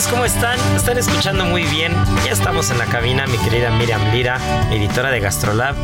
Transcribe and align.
Amigos, 0.00 0.12
¿cómo 0.12 0.24
están? 0.24 0.58
Están 0.76 0.98
escuchando 0.98 1.44
muy 1.44 1.64
bien. 1.64 1.92
Ya 2.24 2.32
estamos 2.32 2.70
en 2.70 2.78
la 2.78 2.86
cabina, 2.86 3.26
mi 3.26 3.36
querida 3.38 3.70
Miriam 3.70 4.00
Lira, 4.12 4.38
editora 4.70 5.10
de 5.10 5.20
Gastrolab. 5.20 5.74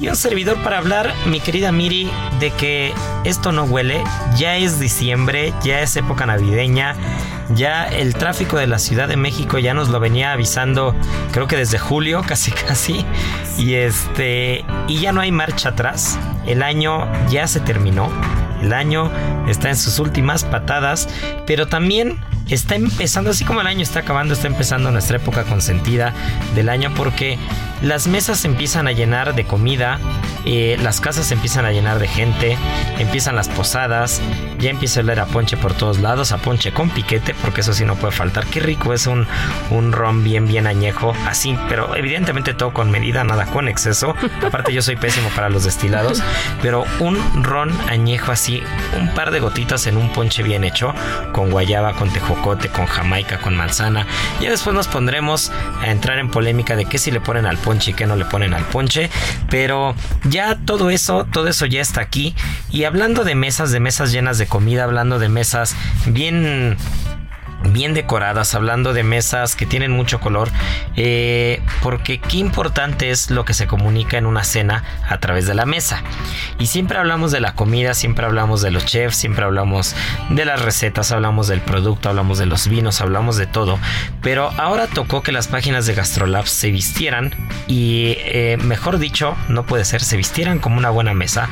Y 0.00 0.08
un 0.08 0.16
servidor 0.16 0.62
para 0.62 0.78
hablar, 0.78 1.12
mi 1.26 1.40
querida 1.40 1.70
Miri, 1.70 2.10
de 2.40 2.50
que 2.50 2.92
esto 3.24 3.52
no 3.52 3.64
huele. 3.64 4.02
Ya 4.36 4.56
es 4.56 4.80
diciembre, 4.80 5.52
ya 5.62 5.80
es 5.82 5.94
época 5.96 6.26
navideña. 6.26 6.96
Ya 7.54 7.84
el 7.84 8.14
tráfico 8.14 8.56
de 8.56 8.66
la 8.66 8.78
Ciudad 8.78 9.08
de 9.08 9.16
México 9.16 9.58
ya 9.58 9.74
nos 9.74 9.88
lo 9.88 10.00
venía 10.00 10.32
avisando, 10.32 10.94
creo 11.32 11.46
que 11.46 11.56
desde 11.56 11.78
julio, 11.78 12.22
casi 12.26 12.50
casi. 12.52 13.04
Y 13.58 13.74
este. 13.74 14.64
Y 14.88 15.00
ya 15.00 15.12
no 15.12 15.20
hay 15.20 15.32
marcha 15.32 15.70
atrás. 15.70 16.18
El 16.46 16.62
año 16.62 17.06
ya 17.28 17.46
se 17.46 17.60
terminó. 17.60 18.08
El 18.62 18.72
año 18.72 19.10
está 19.48 19.68
en 19.68 19.76
sus 19.76 19.98
últimas 19.98 20.44
patadas. 20.44 21.08
Pero 21.46 21.66
también 21.68 22.18
está 22.50 22.74
empezando, 22.74 23.30
así 23.30 23.44
como 23.44 23.60
el 23.60 23.66
año 23.66 23.82
está 23.82 24.00
acabando, 24.00 24.34
está 24.34 24.48
empezando 24.48 24.90
nuestra 24.90 25.16
época 25.16 25.44
consentida 25.44 26.14
del 26.54 26.68
año 26.68 26.92
porque 26.96 27.38
las 27.82 28.06
mesas 28.06 28.44
empiezan 28.44 28.86
a 28.86 28.92
llenar 28.92 29.34
de 29.34 29.44
comida, 29.44 29.98
eh, 30.44 30.76
las 30.82 31.00
casas 31.00 31.32
empiezan 31.32 31.64
a 31.64 31.72
llenar 31.72 31.98
de 31.98 32.08
gente, 32.08 32.56
empiezan 32.98 33.36
las 33.36 33.48
posadas, 33.48 34.20
ya 34.58 34.70
empieza 34.70 35.00
a 35.00 35.02
oler 35.02 35.20
a 35.20 35.26
ponche 35.26 35.56
por 35.56 35.74
todos 35.74 35.98
lados, 36.00 36.32
a 36.32 36.38
ponche 36.38 36.72
con 36.72 36.90
piquete, 36.90 37.34
porque 37.42 37.62
eso 37.62 37.72
sí 37.72 37.84
no 37.84 37.96
puede 37.96 38.12
faltar. 38.12 38.46
Qué 38.46 38.60
rico 38.60 38.92
es 38.92 39.06
un, 39.06 39.26
un 39.70 39.92
ron 39.92 40.22
bien, 40.22 40.46
bien 40.46 40.66
añejo, 40.66 41.14
así, 41.26 41.56
pero 41.68 41.96
evidentemente 41.96 42.52
todo 42.54 42.72
con 42.72 42.90
medida, 42.90 43.24
nada 43.24 43.46
con 43.46 43.68
exceso. 43.68 44.14
Aparte 44.46 44.72
yo 44.72 44.82
soy 44.82 44.96
pésimo 44.96 45.30
para 45.30 45.48
los 45.48 45.64
destilados, 45.64 46.22
pero 46.60 46.84
un 47.00 47.18
ron 47.42 47.72
añejo 47.88 48.32
así, 48.32 48.62
un 48.98 49.14
par 49.14 49.30
de 49.30 49.40
gotitas 49.40 49.86
en 49.86 49.96
un 49.96 50.12
ponche 50.12 50.42
bien 50.42 50.64
hecho, 50.64 50.94
con 51.32 51.50
guayaba, 51.50 51.94
con 51.94 52.10
tejocote, 52.10 52.68
con 52.68 52.86
jamaica, 52.86 53.38
con 53.38 53.56
manzana. 53.56 54.06
Ya 54.40 54.50
después 54.50 54.74
nos 54.74 54.88
pondremos 54.88 55.50
a 55.80 55.90
entrar 55.90 56.18
en 56.18 56.30
polémica 56.30 56.76
de 56.76 56.84
qué 56.84 56.98
si 56.98 57.10
le 57.10 57.20
ponen 57.20 57.46
al 57.46 57.56
ponche 57.56 57.69
y 57.90 57.94
qué 57.94 58.06
no 58.06 58.16
le 58.16 58.24
ponen 58.24 58.54
al 58.54 58.64
ponche, 58.64 59.10
pero 59.48 59.94
ya 60.24 60.56
todo 60.56 60.90
eso, 60.90 61.26
todo 61.32 61.48
eso 61.48 61.66
ya 61.66 61.80
está 61.80 62.00
aquí. 62.00 62.34
Y 62.70 62.84
hablando 62.84 63.24
de 63.24 63.34
mesas, 63.34 63.70
de 63.70 63.80
mesas 63.80 64.12
llenas 64.12 64.38
de 64.38 64.46
comida, 64.46 64.84
hablando 64.84 65.18
de 65.18 65.28
mesas 65.28 65.74
bien 66.06 66.76
bien 67.64 67.94
decoradas, 67.94 68.54
hablando 68.54 68.92
de 68.92 69.02
mesas 69.02 69.56
que 69.56 69.66
tienen 69.66 69.90
mucho 69.92 70.20
color, 70.20 70.48
eh, 70.96 71.62
porque 71.82 72.18
qué 72.18 72.38
importante 72.38 73.10
es 73.10 73.30
lo 73.30 73.44
que 73.44 73.54
se 73.54 73.66
comunica 73.66 74.18
en 74.18 74.26
una 74.26 74.44
cena 74.44 74.84
a 75.08 75.18
través 75.18 75.46
de 75.46 75.54
la 75.54 75.66
mesa. 75.66 76.02
Y 76.58 76.66
siempre 76.66 76.98
hablamos 76.98 77.32
de 77.32 77.40
la 77.40 77.54
comida, 77.54 77.94
siempre 77.94 78.24
hablamos 78.24 78.62
de 78.62 78.70
los 78.70 78.84
chefs, 78.84 79.16
siempre 79.16 79.44
hablamos 79.44 79.94
de 80.30 80.44
las 80.44 80.62
recetas, 80.62 81.12
hablamos 81.12 81.48
del 81.48 81.60
producto, 81.60 82.08
hablamos 82.08 82.38
de 82.38 82.46
los 82.46 82.68
vinos, 82.68 83.00
hablamos 83.00 83.36
de 83.36 83.46
todo. 83.46 83.78
Pero 84.22 84.50
ahora 84.58 84.86
tocó 84.86 85.22
que 85.22 85.32
las 85.32 85.48
páginas 85.48 85.86
de 85.86 85.94
Gastrolab 85.94 86.46
se 86.46 86.70
vistieran 86.70 87.34
y, 87.66 88.16
eh, 88.18 88.58
mejor 88.62 88.98
dicho, 88.98 89.36
no 89.48 89.64
puede 89.64 89.84
ser, 89.84 90.02
se 90.02 90.16
vistieran 90.16 90.58
como 90.58 90.78
una 90.78 90.90
buena 90.90 91.14
mesa, 91.14 91.48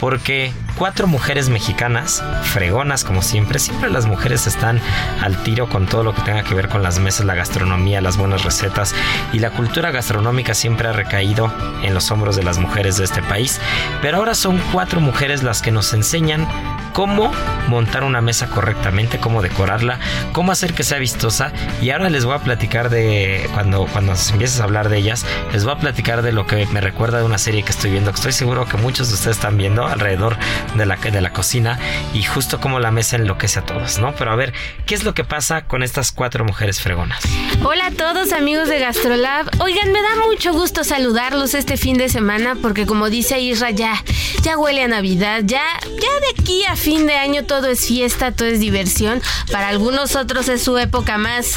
porque 0.00 0.52
cuatro 0.76 1.06
mujeres 1.06 1.48
mexicanas, 1.48 2.22
fregonas 2.42 3.04
como 3.04 3.22
siempre, 3.22 3.58
siempre 3.58 3.90
las 3.90 4.06
mujeres 4.06 4.46
están 4.46 4.80
al 5.20 5.36
con 5.56 5.86
todo 5.86 6.04
lo 6.04 6.14
que 6.14 6.22
tenga 6.22 6.42
que 6.42 6.54
ver 6.54 6.68
con 6.68 6.82
las 6.82 6.98
mesas, 6.98 7.26
la 7.26 7.34
gastronomía, 7.34 8.00
las 8.00 8.16
buenas 8.16 8.44
recetas 8.44 8.94
y 9.32 9.40
la 9.40 9.50
cultura 9.50 9.90
gastronómica 9.90 10.54
siempre 10.54 10.88
ha 10.88 10.92
recaído 10.92 11.52
en 11.82 11.92
los 11.92 12.10
hombros 12.10 12.36
de 12.36 12.44
las 12.44 12.58
mujeres 12.58 12.96
de 12.96 13.04
este 13.04 13.22
país. 13.22 13.60
Pero 14.00 14.18
ahora 14.18 14.34
son 14.34 14.60
cuatro 14.72 15.00
mujeres 15.00 15.42
las 15.42 15.60
que 15.60 15.72
nos 15.72 15.92
enseñan 15.92 16.46
cómo 16.92 17.32
montar 17.68 18.04
una 18.04 18.20
mesa 18.20 18.48
correctamente, 18.48 19.18
cómo 19.18 19.42
decorarla, 19.42 19.98
cómo 20.32 20.52
hacer 20.52 20.74
que 20.74 20.82
sea 20.82 20.98
vistosa. 20.98 21.52
Y 21.80 21.90
ahora 21.90 22.10
les 22.10 22.24
voy 22.24 22.34
a 22.34 22.38
platicar 22.38 22.90
de, 22.90 23.48
cuando, 23.54 23.86
cuando 23.86 24.12
empieces 24.12 24.60
a 24.60 24.64
hablar 24.64 24.88
de 24.88 24.98
ellas, 24.98 25.26
les 25.52 25.64
voy 25.64 25.74
a 25.74 25.78
platicar 25.78 26.22
de 26.22 26.32
lo 26.32 26.46
que 26.46 26.66
me 26.66 26.80
recuerda 26.80 27.18
de 27.18 27.24
una 27.24 27.38
serie 27.38 27.62
que 27.62 27.70
estoy 27.70 27.90
viendo, 27.90 28.10
que 28.12 28.16
estoy 28.16 28.32
seguro 28.32 28.66
que 28.66 28.76
muchos 28.76 29.08
de 29.08 29.14
ustedes 29.14 29.36
están 29.36 29.56
viendo 29.56 29.86
alrededor 29.86 30.36
de 30.74 30.86
la, 30.86 30.96
de 30.96 31.20
la 31.20 31.32
cocina 31.32 31.78
y 32.12 32.22
justo 32.22 32.60
cómo 32.60 32.80
la 32.80 32.90
mesa 32.90 33.16
enloquece 33.16 33.60
a 33.60 33.62
todos, 33.62 33.98
¿no? 33.98 34.12
Pero 34.14 34.32
a 34.32 34.36
ver, 34.36 34.52
¿qué 34.86 34.94
es 34.94 35.04
lo 35.04 35.14
que 35.14 35.24
pasa 35.24 35.39
con 35.66 35.82
estas 35.82 36.12
cuatro 36.12 36.44
mujeres 36.44 36.80
fregonas? 36.82 37.18
Hola 37.64 37.86
a 37.86 37.90
todos 37.92 38.32
amigos 38.32 38.68
de 38.68 38.78
Gastrolab. 38.78 39.48
Oigan, 39.62 39.90
me 39.90 40.02
da 40.02 40.26
mucho 40.28 40.52
gusto 40.52 40.84
saludarlos 40.84 41.54
este 41.54 41.78
fin 41.78 41.96
de 41.96 42.10
semana 42.10 42.56
porque 42.60 42.84
como 42.84 43.08
dice 43.08 43.40
Isra, 43.40 43.70
ya, 43.70 44.04
ya 44.42 44.58
huele 44.58 44.82
a 44.82 44.88
Navidad, 44.88 45.40
ya, 45.44 45.62
ya 45.84 46.20
de 46.20 46.26
aquí 46.38 46.62
a 46.66 46.76
fin 46.76 47.06
de 47.06 47.14
año 47.16 47.44
todo 47.46 47.68
es 47.68 47.86
fiesta, 47.86 48.32
todo 48.32 48.48
es 48.48 48.60
diversión. 48.60 49.22
Para 49.50 49.68
algunos 49.68 50.14
otros 50.14 50.48
es 50.50 50.62
su 50.62 50.76
época 50.76 51.16
más, 51.16 51.54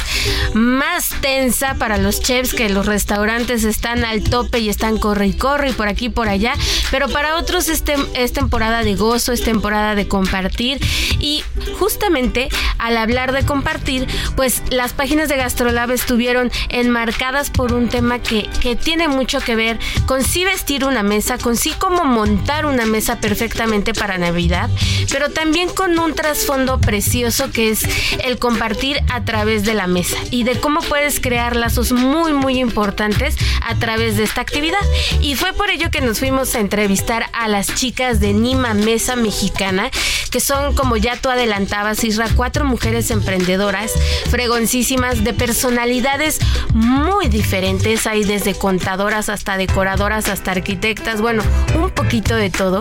más 0.54 1.10
tensa 1.20 1.74
para 1.74 1.98
los 1.98 2.20
chefs 2.20 2.54
que 2.54 2.70
los 2.70 2.86
restaurantes 2.86 3.64
están 3.64 4.06
al 4.06 4.22
tope 4.24 4.60
y 4.60 4.70
están 4.70 4.96
corre 4.96 5.26
y 5.26 5.34
corre 5.34 5.70
y 5.70 5.72
por 5.74 5.88
aquí 5.88 6.06
y 6.06 6.10
por 6.10 6.28
allá. 6.28 6.54
Pero 6.90 7.10
para 7.10 7.36
otros 7.36 7.68
es, 7.68 7.84
tem- 7.84 8.08
es 8.14 8.32
temporada 8.32 8.82
de 8.82 8.94
gozo, 8.94 9.32
es 9.32 9.42
temporada 9.42 9.94
de 9.94 10.08
compartir 10.08 10.80
y 11.20 11.44
justamente 11.78 12.48
al 12.78 12.96
hablar 12.96 13.32
de 13.32 13.44
compartir, 13.44 13.73
pues 14.36 14.62
las 14.70 14.92
páginas 14.92 15.28
de 15.28 15.36
Gastrolab 15.36 15.90
estuvieron 15.90 16.50
enmarcadas 16.68 17.50
por 17.50 17.72
un 17.72 17.88
tema 17.88 18.18
que, 18.18 18.48
que 18.60 18.76
tiene 18.76 19.08
mucho 19.08 19.40
que 19.40 19.56
ver 19.56 19.78
con 20.06 20.22
sí 20.22 20.44
vestir 20.44 20.84
una 20.84 21.02
mesa, 21.02 21.38
con 21.38 21.56
sí 21.56 21.72
cómo 21.78 22.04
montar 22.04 22.66
una 22.66 22.86
mesa 22.86 23.20
perfectamente 23.20 23.94
para 23.94 24.18
Navidad, 24.18 24.70
pero 25.10 25.30
también 25.30 25.68
con 25.68 25.98
un 25.98 26.14
trasfondo 26.14 26.80
precioso 26.80 27.50
que 27.50 27.70
es 27.70 27.82
el 28.24 28.38
compartir 28.38 29.00
a 29.10 29.24
través 29.24 29.64
de 29.64 29.74
la 29.74 29.86
mesa 29.86 30.16
y 30.30 30.44
de 30.44 30.58
cómo 30.60 30.80
puedes 30.80 31.20
crear 31.20 31.56
lazos 31.56 31.92
muy 31.92 32.32
muy 32.32 32.58
importantes 32.58 33.36
a 33.62 33.74
través 33.76 34.16
de 34.16 34.24
esta 34.24 34.40
actividad. 34.40 34.78
Y 35.20 35.34
fue 35.34 35.52
por 35.52 35.70
ello 35.70 35.90
que 35.90 36.00
nos 36.00 36.18
fuimos 36.18 36.54
a 36.54 36.60
entrevistar 36.60 37.30
a 37.32 37.48
las 37.48 37.74
chicas 37.74 38.20
de 38.20 38.32
Nima 38.32 38.74
Mesa 38.74 39.16
Mexicana, 39.16 39.90
que 40.30 40.40
son, 40.40 40.74
como 40.74 40.96
ya 40.96 41.16
tú 41.16 41.28
adelantabas, 41.28 42.04
Isra, 42.04 42.28
cuatro 42.34 42.64
mujeres 42.64 43.10
emprendedoras 43.10 43.63
fregoncísimas, 44.30 45.24
de 45.24 45.32
personalidades 45.32 46.38
muy 46.72 47.28
diferentes. 47.28 48.06
Hay 48.06 48.24
desde 48.24 48.54
contadoras 48.54 49.28
hasta 49.28 49.56
decoradoras, 49.56 50.28
hasta 50.28 50.52
arquitectas, 50.52 51.20
bueno, 51.20 51.42
un 51.74 51.90
poquito 51.90 52.36
de 52.36 52.50
todo. 52.50 52.80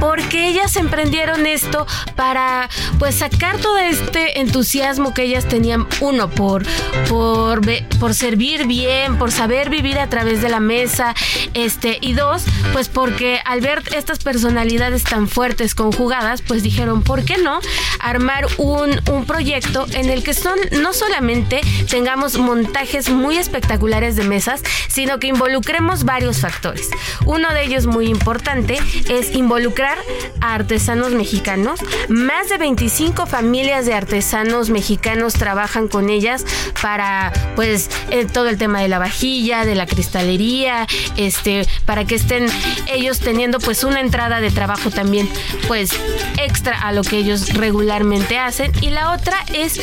Porque 0.00 0.48
ellas 0.48 0.76
emprendieron 0.76 1.46
esto 1.46 1.86
para 2.14 2.68
pues 2.98 3.16
sacar 3.16 3.58
todo 3.58 3.78
este 3.78 4.40
entusiasmo 4.40 5.14
que 5.14 5.22
ellas 5.22 5.46
tenían, 5.46 5.86
uno, 6.00 6.30
por, 6.30 6.64
por, 7.08 7.60
por 7.98 8.14
servir 8.14 8.66
bien, 8.66 9.18
por 9.18 9.32
saber 9.32 9.70
vivir 9.70 9.98
a 9.98 10.08
través 10.08 10.42
de 10.42 10.48
la 10.48 10.60
mesa, 10.60 11.14
este, 11.54 11.98
y 12.00 12.14
dos, 12.14 12.42
pues 12.72 12.88
porque 12.88 13.40
al 13.44 13.60
ver 13.60 13.82
estas 13.94 14.18
personalidades 14.18 15.04
tan 15.04 15.28
fuertes 15.28 15.74
conjugadas, 15.74 16.42
pues 16.42 16.62
dijeron, 16.62 17.02
¿por 17.02 17.24
qué 17.24 17.38
no 17.38 17.60
armar 18.00 18.46
un, 18.58 19.00
un 19.10 19.24
proyecto 19.24 19.86
en 19.92 20.05
el 20.10 20.22
que 20.22 20.34
son 20.34 20.58
no 20.72 20.92
solamente 20.92 21.60
tengamos 21.88 22.38
montajes 22.38 23.08
muy 23.08 23.36
espectaculares 23.38 24.16
de 24.16 24.24
mesas, 24.24 24.62
sino 24.88 25.18
que 25.18 25.28
involucremos 25.28 26.04
varios 26.04 26.40
factores. 26.40 26.88
Uno 27.24 27.52
de 27.52 27.64
ellos 27.64 27.86
muy 27.86 28.06
importante 28.06 28.78
es 29.08 29.34
involucrar 29.34 29.98
a 30.40 30.54
artesanos 30.54 31.12
mexicanos. 31.12 31.80
Más 32.08 32.48
de 32.48 32.58
25 32.58 33.26
familias 33.26 33.86
de 33.86 33.94
artesanos 33.94 34.70
mexicanos 34.70 35.34
trabajan 35.34 35.88
con 35.88 36.10
ellas 36.10 36.44
para 36.82 37.32
pues 37.54 37.90
eh, 38.10 38.26
todo 38.26 38.48
el 38.48 38.58
tema 38.58 38.80
de 38.80 38.88
la 38.88 38.98
vajilla, 38.98 39.64
de 39.64 39.74
la 39.74 39.86
cristalería, 39.86 40.86
este, 41.16 41.66
para 41.84 42.04
que 42.04 42.14
estén 42.14 42.46
ellos 42.92 43.20
teniendo 43.20 43.58
pues 43.58 43.84
una 43.84 44.00
entrada 44.00 44.40
de 44.40 44.50
trabajo 44.50 44.90
también 44.90 45.28
pues 45.68 45.90
extra 46.38 46.80
a 46.80 46.92
lo 46.92 47.02
que 47.02 47.18
ellos 47.18 47.54
regularmente 47.54 48.38
hacen. 48.38 48.72
Y 48.80 48.90
la 48.90 49.12
otra 49.12 49.38
es 49.52 49.80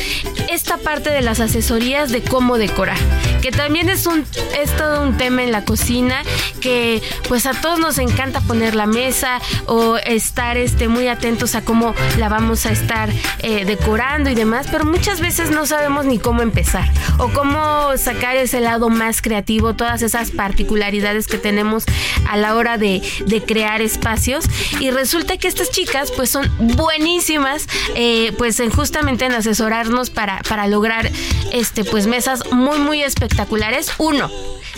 esta 0.50 0.76
parte 0.78 1.10
de 1.10 1.22
las 1.22 1.40
asesorías 1.40 2.10
de 2.10 2.22
cómo 2.22 2.58
decorar, 2.58 2.98
que 3.42 3.50
también 3.50 3.88
es 3.88 4.06
un 4.06 4.24
es 4.60 4.74
todo 4.76 5.02
un 5.02 5.16
tema 5.16 5.42
en 5.42 5.52
la 5.52 5.64
cocina 5.64 6.22
que 6.60 7.02
pues 7.28 7.46
a 7.46 7.52
todos 7.52 7.78
nos 7.78 7.98
encanta 7.98 8.40
poner 8.40 8.74
la 8.74 8.86
mesa 8.86 9.40
o 9.66 9.96
estar 9.96 10.56
este 10.56 10.88
muy 10.88 11.08
atentos 11.08 11.54
a 11.54 11.62
cómo 11.62 11.94
la 12.18 12.28
vamos 12.28 12.66
a 12.66 12.72
estar 12.72 13.10
eh, 13.40 13.64
decorando 13.64 14.30
y 14.30 14.34
demás, 14.34 14.66
pero 14.70 14.84
muchas 14.84 15.20
veces 15.20 15.50
no 15.50 15.66
sabemos 15.66 16.04
ni 16.04 16.18
cómo 16.18 16.42
empezar 16.42 16.90
o 17.18 17.28
cómo 17.28 17.96
sacar 17.96 18.36
ese 18.36 18.60
lado 18.60 18.88
más 18.88 19.22
creativo, 19.22 19.74
todas 19.74 20.02
esas 20.02 20.30
particularidades 20.30 21.26
que 21.26 21.38
tenemos 21.38 21.84
a 22.28 22.36
la 22.36 22.54
hora 22.54 22.78
de, 22.78 23.02
crear 23.46 23.82
espacios. 23.82 24.44
Y 24.80 24.90
resulta 24.90 25.36
que 25.36 25.48
estas 25.48 25.70
chicas 25.70 26.10
pues 26.12 26.30
son 26.30 26.50
buenísimas 26.76 27.66
eh, 27.94 28.32
pues 28.38 28.60
en 28.60 28.70
justamente 28.70 29.26
en 29.26 29.32
asesorarnos 29.32 29.93
para, 30.10 30.40
para 30.48 30.66
lograr 30.66 31.10
este 31.52 31.84
pues 31.84 32.06
mesas 32.06 32.50
muy 32.50 32.78
muy 32.78 33.02
espectaculares. 33.02 33.92
Uno 33.98 34.30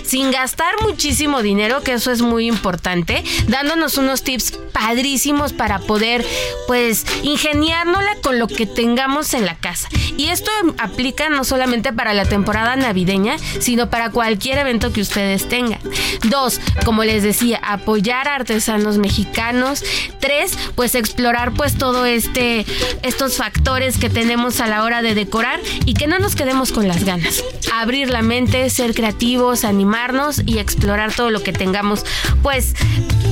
sin 0.06 0.30
gastar 0.30 0.74
muchísimo 0.82 1.42
dinero, 1.42 1.82
que 1.82 1.94
eso 1.94 2.12
es 2.12 2.22
muy 2.22 2.46
importante, 2.46 3.24
dándonos 3.48 3.98
unos 3.98 4.22
tips 4.22 4.52
padrísimos 4.72 5.52
para 5.52 5.78
poder 5.80 6.24
pues 6.66 7.04
ingeniárnosla 7.22 8.16
con 8.22 8.38
lo 8.38 8.46
que 8.46 8.66
tengamos 8.66 9.34
en 9.34 9.46
la 9.46 9.56
casa. 9.56 9.88
Y 10.16 10.28
esto 10.28 10.50
aplica 10.78 11.28
no 11.28 11.44
solamente 11.44 11.92
para 11.92 12.14
la 12.14 12.24
temporada 12.24 12.76
navideña, 12.76 13.36
sino 13.58 13.90
para 13.90 14.10
cualquier 14.10 14.58
evento 14.58 14.92
que 14.92 15.00
ustedes 15.00 15.48
tengan. 15.48 15.80
Dos, 16.24 16.60
como 16.84 17.04
les 17.04 17.22
decía, 17.22 17.58
apoyar 17.62 18.28
a 18.28 18.36
artesanos 18.36 18.98
mexicanos. 18.98 19.82
Tres, 20.20 20.56
pues 20.74 20.94
explorar 20.94 21.52
pues 21.52 21.76
todo 21.76 22.06
este 22.06 22.64
estos 23.02 23.36
factores 23.36 23.98
que 23.98 24.10
tenemos 24.10 24.60
a 24.60 24.66
la 24.66 24.84
hora 24.84 25.02
de 25.02 25.14
decorar 25.14 25.60
y 25.84 25.94
que 25.94 26.06
no 26.06 26.18
nos 26.18 26.34
quedemos 26.36 26.72
con 26.72 26.88
las 26.88 27.04
ganas. 27.04 27.42
Abrir 27.72 28.10
la 28.10 28.22
mente, 28.22 28.70
ser 28.70 28.94
creativos, 28.94 29.64
animar 29.64 29.95
y 30.44 30.58
explorar 30.58 31.12
todo 31.14 31.30
lo 31.30 31.42
que 31.42 31.52
tengamos 31.52 32.04
pues 32.42 32.74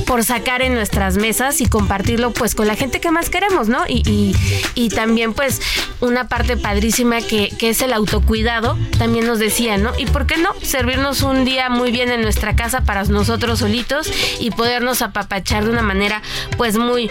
por 0.05 0.23
sacar 0.23 0.61
en 0.61 0.73
nuestras 0.73 1.17
mesas 1.17 1.61
y 1.61 1.67
compartirlo 1.67 2.31
pues 2.31 2.55
con 2.55 2.67
la 2.67 2.75
gente 2.75 2.99
que 2.99 3.11
más 3.11 3.29
queremos, 3.29 3.67
¿no? 3.69 3.85
Y, 3.87 4.35
y, 4.75 4.89
también 4.89 5.33
pues 5.33 5.61
una 5.99 6.27
parte 6.27 6.57
padrísima 6.57 7.21
que, 7.21 7.49
que, 7.57 7.69
es 7.69 7.81
el 7.81 7.91
autocuidado, 7.91 8.77
también 8.97 9.25
nos 9.25 9.39
decía, 9.39 9.77
¿no? 9.77 9.91
Y 9.97 10.05
por 10.05 10.27
qué 10.27 10.37
no 10.37 10.53
servirnos 10.61 11.21
un 11.21 11.43
día 11.43 11.69
muy 11.69 11.91
bien 11.91 12.11
en 12.11 12.21
nuestra 12.21 12.55
casa 12.55 12.81
para 12.81 13.03
nosotros 13.05 13.59
solitos 13.59 14.11
y 14.39 14.51
podernos 14.51 15.01
apapachar 15.01 15.65
de 15.65 15.71
una 15.71 15.81
manera 15.81 16.21
pues 16.57 16.77
muy, 16.77 17.09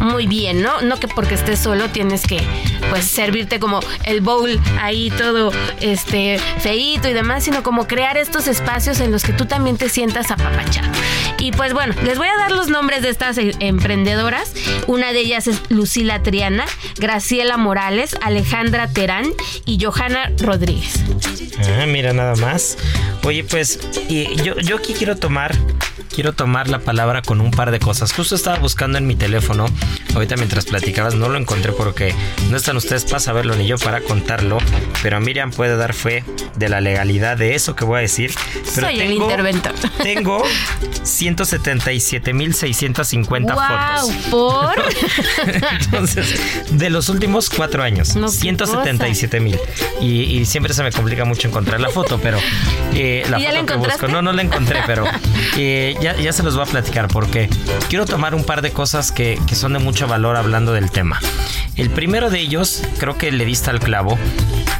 muy 0.00 0.26
bien, 0.26 0.62
¿no? 0.62 0.82
No 0.82 1.00
que 1.00 1.08
porque 1.08 1.34
estés 1.34 1.58
solo 1.58 1.88
tienes 1.88 2.26
que 2.26 2.40
pues 2.90 3.04
servirte 3.04 3.58
como 3.58 3.80
el 4.04 4.20
bowl 4.20 4.60
ahí 4.80 5.10
todo 5.10 5.52
este 5.80 6.38
feito 6.60 7.08
y 7.08 7.12
demás, 7.12 7.44
sino 7.44 7.62
como 7.62 7.86
crear 7.86 8.16
estos 8.16 8.46
espacios 8.46 8.85
en 8.86 9.10
los 9.10 9.24
que 9.24 9.32
tú 9.32 9.46
también 9.46 9.76
te 9.76 9.88
sientas 9.88 10.30
apapachado. 10.30 10.92
Y 11.38 11.50
pues 11.50 11.72
bueno, 11.72 11.94
les 12.04 12.18
voy 12.18 12.28
a 12.28 12.36
dar 12.36 12.52
los 12.52 12.68
nombres 12.68 13.02
de 13.02 13.08
estas 13.08 13.36
eh, 13.38 13.52
emprendedoras. 13.58 14.52
Una 14.86 15.12
de 15.12 15.20
ellas 15.20 15.48
es 15.48 15.60
Lucila 15.70 16.22
Triana, 16.22 16.64
Graciela 16.96 17.56
Morales, 17.56 18.16
Alejandra 18.22 18.88
Terán 18.88 19.26
y 19.64 19.82
Johanna 19.82 20.30
Rodríguez. 20.38 21.00
Ah, 21.58 21.86
mira 21.86 22.12
nada 22.12 22.36
más. 22.36 22.78
Oye, 23.24 23.42
pues 23.42 23.80
y 24.08 24.36
yo, 24.42 24.56
yo 24.58 24.76
aquí 24.76 24.94
quiero 24.94 25.16
tomar 25.16 25.56
quiero 26.16 26.32
tomar 26.32 26.68
la 26.68 26.78
palabra 26.78 27.20
con 27.20 27.42
un 27.42 27.50
par 27.50 27.70
de 27.70 27.78
cosas. 27.78 28.14
Justo 28.14 28.36
estaba 28.36 28.58
buscando 28.58 28.96
en 28.96 29.06
mi 29.06 29.16
teléfono, 29.16 29.66
ahorita 30.14 30.36
mientras 30.36 30.64
platicabas 30.64 31.14
no 31.14 31.28
lo 31.28 31.36
encontré 31.36 31.72
porque 31.72 32.14
no 32.50 32.56
están 32.56 32.78
ustedes 32.78 33.04
para 33.04 33.20
saberlo 33.20 33.54
ni 33.54 33.66
yo 33.66 33.76
para 33.76 34.00
contarlo, 34.00 34.56
pero 35.02 35.20
Miriam 35.20 35.50
puede 35.50 35.76
dar 35.76 35.92
fe 35.92 36.24
de 36.56 36.70
la 36.70 36.80
legalidad 36.80 37.36
de 37.36 37.54
eso 37.54 37.76
que 37.76 37.84
voy 37.84 37.98
a 37.98 38.00
decir. 38.00 38.32
Pero 38.74 38.86
Soy 38.86 38.96
tengo, 38.96 39.26
el 39.26 39.28
interventor. 39.30 39.74
Tengo 40.02 40.42
177.650 41.04 43.54
wow, 43.54 44.08
fotos. 44.08 44.16
¿Por? 44.30 44.82
Entonces, 45.82 46.40
de 46.70 46.88
los 46.88 47.10
últimos 47.10 47.50
cuatro 47.50 47.82
años, 47.82 48.16
no, 48.16 48.28
177 48.28 49.40
mil. 49.40 49.58
Y, 50.00 50.46
siempre 50.46 50.72
se 50.72 50.82
me 50.82 50.90
complica 50.92 51.24
mucho 51.24 51.48
encontrar 51.48 51.80
la 51.80 51.90
foto, 51.90 52.20
pero 52.22 52.38
eh, 52.94 53.26
la 53.28 53.38
foto 53.38 53.52
la 53.52 53.66
que 53.66 53.74
busco, 53.74 54.08
no, 54.08 54.22
no 54.22 54.32
la 54.32 54.40
encontré, 54.42 54.80
pero 54.86 55.04
eh, 55.56 55.96
ya, 56.00 56.05
se 56.32 56.42
los 56.42 56.56
voy 56.56 56.64
a 56.64 56.70
platicar 56.70 57.08
porque 57.08 57.48
quiero 57.88 58.06
tomar 58.06 58.34
un 58.34 58.44
par 58.44 58.62
de 58.62 58.72
cosas 58.72 59.12
que, 59.12 59.40
que 59.46 59.54
son 59.54 59.72
de 59.72 59.78
mucho 59.78 60.06
valor 60.06 60.36
hablando 60.36 60.72
del 60.72 60.90
tema. 60.90 61.20
El 61.76 61.90
primero 61.90 62.30
de 62.30 62.40
ellos, 62.40 62.82
creo 62.98 63.18
que 63.18 63.30
le 63.30 63.44
diste 63.44 63.70
al 63.70 63.80
clavo, 63.80 64.18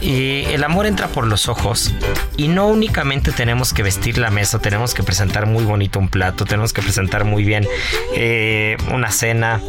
el 0.01 0.65
amor 0.65 0.87
entra 0.87 1.09
por 1.09 1.27
los 1.27 1.49
ojos 1.49 1.93
y 2.37 2.49
no 2.49 2.67
únicamente 2.67 3.33
tenemos 3.33 3.73
que 3.73 3.83
vestir 3.83 4.19
la 4.19 4.31
mesa, 4.31 4.59
tenemos 4.59 4.95
que 4.95 5.03
presentar 5.03 5.47
muy 5.47 5.65
bonito 5.65 5.99
un 5.99 6.09
plato, 6.09 6.45
tenemos 6.45 6.73
que 6.73 6.83
presentar 6.83 7.25
muy 7.25 7.45
bien 7.45 7.67
eh, 8.15 8.77
una 8.93 9.11
cena, 9.11 9.61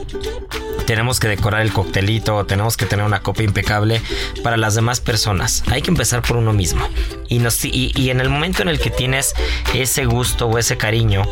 tenemos 0.87 1.19
que 1.19 1.27
decorar 1.27 1.61
el 1.61 1.73
coctelito, 1.73 2.45
tenemos 2.45 2.77
que 2.77 2.85
tener 2.85 3.05
una 3.05 3.19
copa 3.19 3.43
impecable 3.43 4.01
para 4.41 4.55
las 4.55 4.73
demás 4.73 5.01
personas. 5.01 5.63
Hay 5.67 5.81
que 5.81 5.91
empezar 5.91 6.21
por 6.21 6.37
uno 6.37 6.53
mismo. 6.53 6.87
Y, 7.27 7.41
y, 7.93 8.09
en 8.09 8.21
el 8.21 8.29
momento 8.29 8.61
en 8.61 8.69
el 8.69 8.79
que 8.79 8.89
tienes 8.89 9.33
ese 9.73 10.05
gusto 10.05 10.47
o 10.47 10.57
ese 10.57 10.77
cariño 10.77 11.23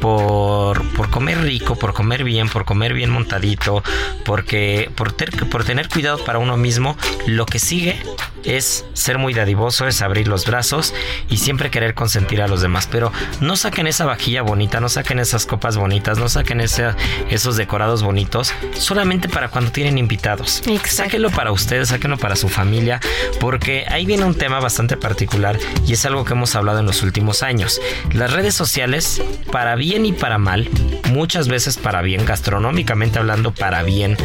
por, 0.00 1.10
comer 1.10 1.42
rico, 1.42 1.74
por 1.74 1.92
comer 1.92 2.22
bien, 2.22 2.48
por 2.48 2.64
comer 2.64 2.94
bien 2.94 3.10
montadito, 3.10 3.82
porque, 4.24 4.90
por, 4.94 5.12
por 5.50 5.64
tener 5.64 5.88
cuidado 5.88 6.24
para 6.24 6.38
uno 6.38 6.56
mismo, 6.56 6.96
lo 7.26 7.46
que 7.46 7.58
sigue 7.58 8.00
es 8.44 8.84
ser 8.92 9.18
muy 9.18 9.34
dadivoso, 9.34 9.86
es 9.86 10.02
abrir 10.02 10.28
los 10.28 10.46
brazos 10.46 10.94
y 11.28 11.38
siempre 11.38 11.70
querer 11.70 11.94
consentir 11.94 12.42
a 12.42 12.48
los 12.48 12.62
demás. 12.62 12.88
Pero 12.90 13.12
no 13.40 13.56
saquen 13.56 13.86
esa 13.86 14.06
vajilla 14.06 14.42
bonita, 14.42 14.80
no 14.80 14.88
saquen 14.88 15.18
esas 15.18 15.46
copas 15.46 15.76
bonitas, 15.76 16.18
no 16.18 16.28
saquen 16.28 16.60
esos 16.60 17.56
decorados 17.56 18.02
bonitos 18.02 18.52
solamente 18.74 19.28
para 19.28 19.48
cuando 19.48 19.72
tienen 19.72 19.98
invitados. 19.98 20.62
Sáquenlo 20.84 21.30
para 21.30 21.52
ustedes, 21.52 21.88
sáquenlo 21.88 22.18
para 22.18 22.36
su 22.36 22.48
familia, 22.48 23.00
porque 23.38 23.84
ahí 23.88 24.06
viene 24.06 24.24
un 24.24 24.34
tema 24.34 24.60
bastante 24.60 24.96
particular 24.96 25.58
y 25.86 25.92
es 25.92 26.04
algo 26.04 26.24
que 26.24 26.32
hemos 26.32 26.54
hablado 26.54 26.80
en 26.80 26.86
los 26.86 27.02
últimos 27.02 27.42
años. 27.42 27.80
Las 28.12 28.32
redes 28.32 28.54
sociales, 28.54 29.22
para 29.52 29.76
bien 29.76 30.06
y 30.06 30.12
para 30.12 30.38
mal, 30.38 30.68
muchas 31.10 31.48
veces 31.48 31.76
para 31.78 32.02
bien, 32.02 32.24
gastronómicamente 32.24 33.18
hablando 33.18 33.52
para 33.52 33.82
bien, 33.82 34.16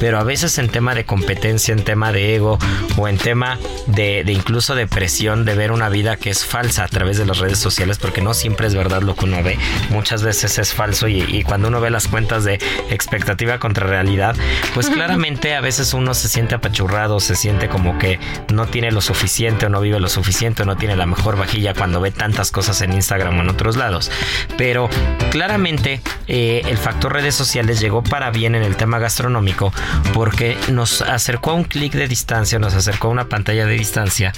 pero 0.00 0.18
a 0.18 0.24
veces 0.24 0.58
en 0.58 0.68
tema 0.68 0.94
de 0.94 1.04
competencia, 1.04 1.72
en 1.72 1.84
tema 1.84 2.12
de 2.12 2.34
ego 2.34 2.58
o 2.96 3.08
en 3.08 3.18
tema 3.18 3.58
de, 3.86 4.24
incluso 4.28 4.74
de 4.74 4.86
presión 4.86 5.44
de 5.44 5.54
ver 5.54 5.72
una 5.72 5.88
vida 5.88 6.16
que 6.16 6.30
es 6.30 6.44
falsa 6.44 6.84
a 6.84 6.88
través 6.88 7.18
de 7.18 7.26
las 7.26 7.38
redes 7.38 7.58
sociales, 7.58 7.98
porque 7.98 8.20
no 8.20 8.34
siempre 8.34 8.66
es 8.66 8.74
verdad 8.74 9.02
lo 9.02 9.14
que 9.14 9.24
uno 9.24 9.42
ve, 9.42 9.58
muchas 9.90 10.22
veces 10.22 10.58
es 10.58 10.72
falso 10.72 11.08
y, 11.08 11.42
cuando 11.44 11.68
uno 11.68 11.80
ve 11.80 11.90
las 11.90 12.08
cuentas 12.08 12.44
de 12.44 12.54
expectativa 12.90 13.58
contra 13.58 13.86
realidad, 13.86 14.36
pues 14.74 14.88
claramente 14.90 15.54
a 15.54 15.60
veces 15.60 15.94
uno 15.94 16.14
se 16.14 16.28
siente 16.28 16.54
apachurrado, 16.54 17.20
se 17.20 17.34
siente 17.34 17.68
como 17.68 17.98
que 17.98 18.18
no 18.52 18.66
tiene 18.66 18.92
lo 18.92 19.00
suficiente 19.00 19.66
o 19.66 19.68
no 19.68 19.80
vive 19.80 19.98
lo 19.98 20.08
suficiente 20.08 20.62
o 20.62 20.66
no 20.66 20.76
tiene 20.76 20.96
la 20.96 21.06
mejor 21.06 21.36
vajilla 21.36 21.74
cuando 21.74 22.00
ve 22.00 22.10
tantas 22.10 22.50
cosas 22.50 22.80
en 22.82 22.92
Instagram 22.92 23.38
o 23.38 23.42
en 23.42 23.48
otros 23.48 23.76
lados. 23.76 24.10
Pero 24.56 24.88
claramente 25.30 26.00
eh, 26.28 26.62
el 26.66 26.78
factor 26.78 27.12
redes 27.12 27.34
sociales 27.34 27.80
llegó 27.80 28.02
para 28.02 28.30
bien 28.30 28.54
en 28.54 28.62
el 28.62 28.76
tema 28.76 28.98
gastronómico 28.98 29.72
porque 30.12 30.56
nos 30.70 31.02
acercó 31.02 31.50
a 31.50 31.54
un 31.54 31.64
clic 31.64 31.92
de 31.94 32.08
distancia, 32.08 32.58
nos 32.58 32.74
acercó 32.74 33.08
a 33.08 33.10
una 33.10 33.28
pantalla 33.28 33.49
de 33.50 33.74
distancia 33.74 34.32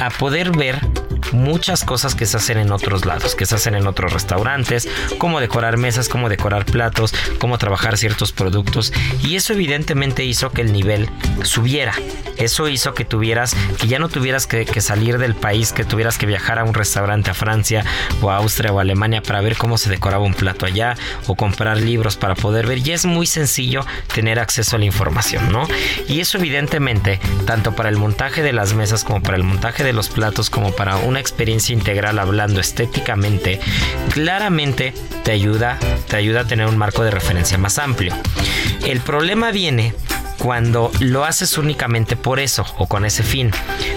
a 0.00 0.10
poder 0.10 0.50
ver 0.56 0.78
muchas 1.32 1.84
cosas 1.84 2.14
que 2.14 2.26
se 2.26 2.36
hacen 2.36 2.58
en 2.58 2.72
otros 2.72 3.04
lados, 3.04 3.34
que 3.34 3.46
se 3.46 3.54
hacen 3.54 3.74
en 3.74 3.86
otros 3.86 4.12
restaurantes, 4.12 4.88
cómo 5.18 5.40
decorar 5.40 5.76
mesas, 5.76 6.08
cómo 6.08 6.28
decorar 6.28 6.64
platos, 6.64 7.14
cómo 7.38 7.58
trabajar 7.58 7.96
ciertos 7.96 8.32
productos 8.32 8.92
y 9.22 9.36
eso 9.36 9.52
evidentemente 9.52 10.24
hizo 10.24 10.50
que 10.50 10.62
el 10.62 10.72
nivel 10.72 11.08
subiera. 11.42 11.94
Eso 12.36 12.68
hizo 12.68 12.94
que 12.94 13.04
tuvieras, 13.04 13.54
que 13.78 13.86
ya 13.86 13.98
no 13.98 14.08
tuvieras 14.08 14.46
que, 14.46 14.64
salir 14.80 15.18
del 15.18 15.34
país, 15.34 15.72
que 15.72 15.84
tuvieras 15.84 16.16
que 16.16 16.24
viajar 16.24 16.58
a 16.58 16.64
un 16.64 16.72
restaurante 16.72 17.30
a 17.30 17.34
Francia 17.34 17.84
o 18.22 18.30
a 18.30 18.38
Austria 18.38 18.72
o 18.72 18.78
a 18.78 18.82
Alemania 18.82 19.22
para 19.22 19.42
ver 19.42 19.58
cómo 19.58 19.76
se 19.76 19.90
decoraba 19.90 20.24
un 20.24 20.32
plato 20.32 20.64
allá 20.64 20.96
o 21.26 21.34
comprar 21.34 21.76
libros 21.76 22.16
para 22.16 22.34
poder 22.34 22.66
ver. 22.66 22.78
Y 22.78 22.92
es 22.92 23.04
muy 23.04 23.26
sencillo 23.26 23.84
tener 24.14 24.38
acceso 24.38 24.76
a 24.76 24.78
la 24.78 24.86
información, 24.86 25.52
¿no? 25.52 25.68
Y 26.08 26.20
eso 26.20 26.38
evidentemente, 26.38 27.20
tanto 27.44 27.74
para 27.76 27.90
el 27.90 27.96
montaje 27.96 28.42
de 28.42 28.54
las 28.54 28.72
mesas 28.72 29.04
como 29.04 29.22
para 29.22 29.36
el 29.36 29.44
montaje 29.44 29.84
de 29.84 29.92
los 29.92 30.08
platos, 30.08 30.48
como 30.48 30.72
para 30.72 30.96
una 30.96 31.19
experiencia 31.20 31.72
integral 31.72 32.18
hablando 32.18 32.60
estéticamente, 32.60 33.60
claramente 34.12 34.92
te 35.24 35.32
ayuda, 35.32 35.78
te 36.08 36.16
ayuda 36.16 36.40
a 36.40 36.46
tener 36.46 36.66
un 36.66 36.76
marco 36.76 37.04
de 37.04 37.10
referencia 37.10 37.58
más 37.58 37.78
amplio. 37.78 38.14
El 38.86 39.00
problema 39.00 39.50
viene 39.50 39.94
cuando 40.40 40.90
lo 41.00 41.26
haces 41.26 41.58
únicamente 41.58 42.16
por 42.16 42.40
eso 42.40 42.64
o 42.78 42.86
con 42.86 43.04
ese 43.04 43.22
fin. 43.22 43.50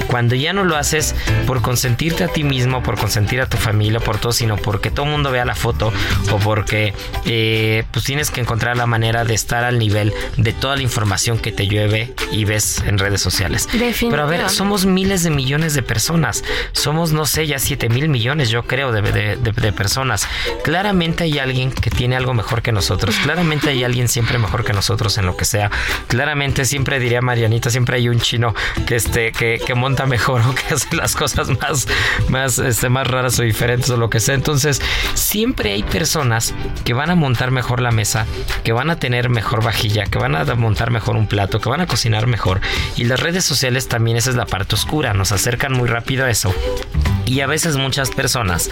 Cuando 0.07 0.35
ya 0.35 0.51
no 0.51 0.65
lo 0.65 0.75
haces 0.75 1.15
por 1.47 1.61
consentirte 1.61 2.25
a 2.25 2.27
ti 2.27 2.43
mismo, 2.43 2.83
por 2.83 2.99
consentir 2.99 3.39
a 3.39 3.47
tu 3.47 3.55
familia, 3.55 4.01
por 4.01 4.17
todo, 4.17 4.33
sino 4.33 4.57
porque 4.57 4.91
todo 4.91 5.05
el 5.05 5.13
mundo 5.13 5.31
vea 5.31 5.45
la 5.45 5.55
foto 5.55 5.93
o 6.31 6.37
porque 6.39 6.93
eh, 7.25 7.85
pues 7.91 8.03
tienes 8.03 8.29
que 8.29 8.41
encontrar 8.41 8.75
la 8.75 8.85
manera 8.85 9.23
de 9.23 9.33
estar 9.33 9.63
al 9.63 9.79
nivel 9.79 10.13
de 10.35 10.51
toda 10.51 10.75
la 10.75 10.81
información 10.81 11.39
que 11.39 11.53
te 11.53 11.65
llueve 11.65 12.13
y 12.33 12.43
ves 12.43 12.83
en 12.85 12.97
redes 12.97 13.21
sociales. 13.21 13.69
Pero 13.71 14.23
a 14.23 14.25
ver, 14.25 14.49
somos 14.49 14.85
miles 14.85 15.23
de 15.23 15.29
millones 15.29 15.73
de 15.75 15.81
personas. 15.81 16.43
Somos, 16.73 17.13
no 17.13 17.25
sé, 17.25 17.47
ya 17.47 17.57
7 17.57 17.87
mil 17.87 18.09
millones, 18.09 18.49
yo 18.49 18.63
creo, 18.63 18.91
de, 18.91 19.01
de 19.01 19.73
personas. 19.73 20.27
Claramente 20.63 21.23
hay 21.23 21.39
alguien 21.39 21.71
que 21.71 21.89
tiene 21.89 22.17
algo 22.17 22.33
mejor 22.33 22.61
que 22.61 22.73
nosotros. 22.73 23.15
Claramente 23.23 23.69
hay 23.69 23.85
alguien 23.85 24.09
siempre 24.09 24.37
mejor 24.39 24.65
que 24.65 24.73
nosotros 24.73 25.17
en 25.17 25.25
lo 25.25 25.37
que 25.37 25.45
sea. 25.45 25.71
Claramente 26.07 26.32
siempre 26.63 26.99
diría 26.99 27.21
Marianita, 27.21 27.69
siempre 27.69 27.97
hay 27.97 28.09
un 28.09 28.19
chino 28.19 28.53
que 28.85 28.95
este 28.95 29.31
que, 29.31 29.59
monta 29.75 30.05
mejor 30.05 30.41
o 30.41 30.53
que 30.53 30.73
hace 30.73 30.95
las 30.95 31.15
cosas 31.15 31.49
más 31.49 31.87
más 32.29 32.59
este, 32.59 32.89
más 32.89 33.07
raras 33.07 33.39
o 33.39 33.43
diferentes 33.43 33.89
o 33.89 33.97
lo 33.97 34.09
que 34.09 34.19
sea. 34.19 34.35
Entonces, 34.35 34.81
siempre 35.13 35.73
hay 35.73 35.83
personas 35.83 36.53
que 36.85 36.93
van 36.93 37.09
a 37.09 37.15
montar 37.15 37.51
mejor 37.51 37.81
la 37.81 37.91
mesa, 37.91 38.25
que 38.63 38.71
van 38.71 38.89
a 38.89 38.97
tener 38.97 39.29
mejor 39.29 39.63
vajilla, 39.63 40.05
que 40.05 40.19
van 40.19 40.35
a 40.35 40.43
montar 40.55 40.91
mejor 40.91 41.15
un 41.15 41.27
plato, 41.27 41.59
que 41.59 41.69
van 41.69 41.81
a 41.81 41.87
cocinar 41.87 42.27
mejor. 42.27 42.61
Y 42.95 43.05
las 43.05 43.19
redes 43.19 43.45
sociales 43.45 43.87
también 43.87 44.17
esa 44.17 44.29
es 44.29 44.35
la 44.35 44.45
parte 44.45 44.75
oscura, 44.75 45.13
nos 45.13 45.31
acercan 45.31 45.73
muy 45.73 45.87
rápido 45.87 46.25
a 46.25 46.29
eso. 46.29 46.53
Y 47.25 47.41
a 47.41 47.47
veces 47.47 47.77
muchas 47.77 48.11
personas 48.11 48.69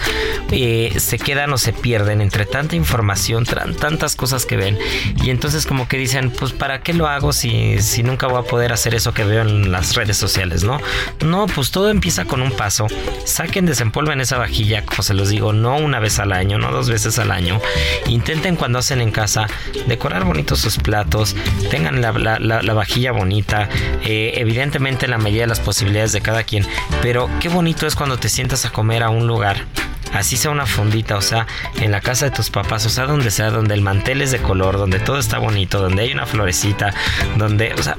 eh, 0.50 0.92
se 0.98 1.18
quedan 1.18 1.52
o 1.52 1.58
se 1.58 1.72
pierden 1.72 2.20
entre 2.20 2.44
tanta 2.44 2.76
información, 2.76 3.44
tantas 3.44 4.16
cosas 4.16 4.46
que 4.46 4.56
ven. 4.56 4.78
Y 5.22 5.30
entonces 5.30 5.66
como 5.66 5.88
que 5.88 5.96
dicen, 5.96 6.30
pues 6.30 6.52
¿para 6.52 6.82
qué 6.82 6.92
lo 6.92 7.08
hago 7.08 7.32
si, 7.32 7.80
si 7.80 8.02
nunca 8.02 8.26
voy 8.26 8.40
a 8.40 8.46
poder 8.46 8.72
hacer 8.72 8.94
eso 8.94 9.14
que 9.14 9.24
veo 9.24 9.42
en 9.42 9.72
las 9.72 9.94
redes 9.94 10.16
sociales? 10.16 10.64
No, 10.64 10.80
no, 11.24 11.46
pues 11.46 11.70
todo 11.70 11.90
empieza 11.90 12.24
con 12.24 12.42
un 12.42 12.52
paso. 12.52 12.86
Saquen, 13.24 13.66
desempolven 13.66 14.20
esa 14.20 14.38
vajilla, 14.38 14.84
como 14.84 15.02
se 15.02 15.14
los 15.14 15.30
digo, 15.30 15.52
no 15.52 15.76
una 15.76 16.00
vez 16.00 16.18
al 16.18 16.32
año, 16.32 16.58
no 16.58 16.70
dos 16.70 16.88
veces 16.88 17.18
al 17.18 17.30
año. 17.30 17.60
Intenten 18.06 18.56
cuando 18.56 18.78
hacen 18.78 19.00
en 19.00 19.10
casa 19.10 19.46
decorar 19.86 20.24
bonitos 20.24 20.60
sus 20.60 20.78
platos, 20.78 21.34
tengan 21.70 22.00
la, 22.00 22.12
la, 22.12 22.72
vajilla 22.74 23.12
bonita, 23.12 23.68
eh, 24.04 24.34
evidentemente 24.36 25.06
en 25.06 25.12
la 25.12 25.18
medida 25.18 25.42
de 25.42 25.46
las 25.46 25.60
posibilidades 25.60 26.12
de 26.12 26.20
cada 26.20 26.44
quien. 26.44 26.66
Pero 27.00 27.28
qué 27.40 27.48
bonito 27.48 27.86
es 27.86 27.94
cuando 27.94 28.18
te 28.18 28.28
sientes 28.28 28.41
a 28.42 28.70
comer 28.70 29.02
a 29.02 29.10
un 29.10 29.26
lugar, 29.26 29.64
así 30.12 30.36
sea 30.36 30.50
una 30.50 30.66
fondita, 30.66 31.16
o 31.16 31.22
sea, 31.22 31.46
en 31.80 31.90
la 31.90 32.00
casa 32.00 32.26
de 32.26 32.32
tus 32.32 32.50
papás, 32.50 32.84
o 32.86 32.90
sea, 32.90 33.06
donde 33.06 33.30
sea, 33.30 33.50
donde 33.50 33.74
el 33.74 33.82
mantel 33.82 34.20
es 34.20 34.30
de 34.30 34.40
color, 34.40 34.76
donde 34.76 34.98
todo 34.98 35.18
está 35.18 35.38
bonito, 35.38 35.80
donde 35.80 36.02
hay 36.02 36.12
una 36.12 36.26
florecita, 36.26 36.92
donde, 37.36 37.72
o 37.74 37.82
sea, 37.82 37.96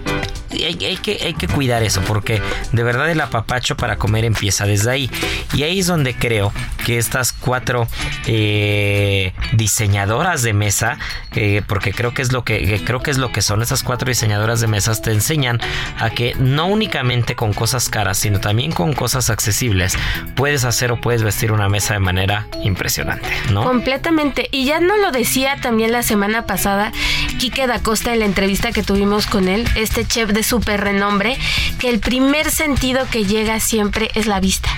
hay, 0.63 0.97
que, 0.97 1.47
cuidar 1.53 1.83
eso 1.83 2.01
porque 2.01 2.41
de 2.71 2.83
verdad 2.83 3.09
el 3.09 3.21
apapacho 3.21 3.75
para 3.75 3.97
comer 3.97 4.25
empieza 4.25 4.65
desde 4.65 4.91
ahí. 4.91 5.11
Y 5.53 5.63
ahí 5.63 5.79
es 5.79 5.87
donde 5.87 6.15
creo 6.15 6.51
que 6.85 6.97
estas 6.97 7.31
cuatro 7.33 7.87
eh, 8.27 9.33
diseñadoras 9.53 10.43
de 10.43 10.53
mesa, 10.53 10.97
eh, 11.35 11.61
porque 11.67 11.91
creo 11.91 12.13
que 12.13 12.21
es 12.21 12.31
lo 12.31 12.43
que, 12.43 12.81
creo 12.85 13.01
que 13.01 13.11
es 13.11 13.17
lo 13.17 13.31
que 13.31 13.41
son 13.41 13.61
esas 13.61 13.83
cuatro 13.83 14.07
diseñadoras 14.07 14.61
de 14.61 14.67
mesas, 14.67 15.01
te 15.01 15.11
enseñan 15.11 15.59
a 15.99 16.09
que 16.09 16.35
no 16.37 16.67
únicamente 16.67 17.35
con 17.35 17.53
cosas 17.53 17.89
caras, 17.89 18.17
sino 18.17 18.39
también 18.39 18.71
con 18.71 18.93
cosas 18.93 19.29
accesibles, 19.29 19.97
puedes 20.35 20.65
hacer 20.65 20.91
o 20.91 20.99
puedes 20.99 21.23
vestir 21.23 21.51
una 21.51 21.69
mesa 21.69 21.93
de 21.93 21.99
manera 21.99 22.47
impresionante, 22.63 23.29
¿no? 23.51 23.63
Completamente. 23.63 24.49
Y 24.51 24.65
ya 24.65 24.79
no 24.79 24.97
lo 24.97 25.11
decía 25.11 25.57
también 25.61 25.91
la 25.91 26.03
semana 26.03 26.45
pasada 26.45 26.91
Quique 27.39 27.67
da 27.67 27.79
Costa 27.79 28.13
en 28.13 28.19
la 28.19 28.25
entrevista 28.25 28.71
que 28.71 28.83
tuvimos 28.83 29.25
con 29.25 29.47
él, 29.47 29.67
este 29.75 30.05
chef 30.05 30.31
de 30.31 30.42
súper 30.43 30.81
renombre, 30.81 31.37
que 31.79 31.89
el 31.89 31.99
primer 31.99 32.51
sentido 32.51 33.07
que 33.09 33.25
llega 33.25 33.59
siempre 33.59 34.11
es 34.15 34.27
la 34.27 34.39
vista. 34.39 34.69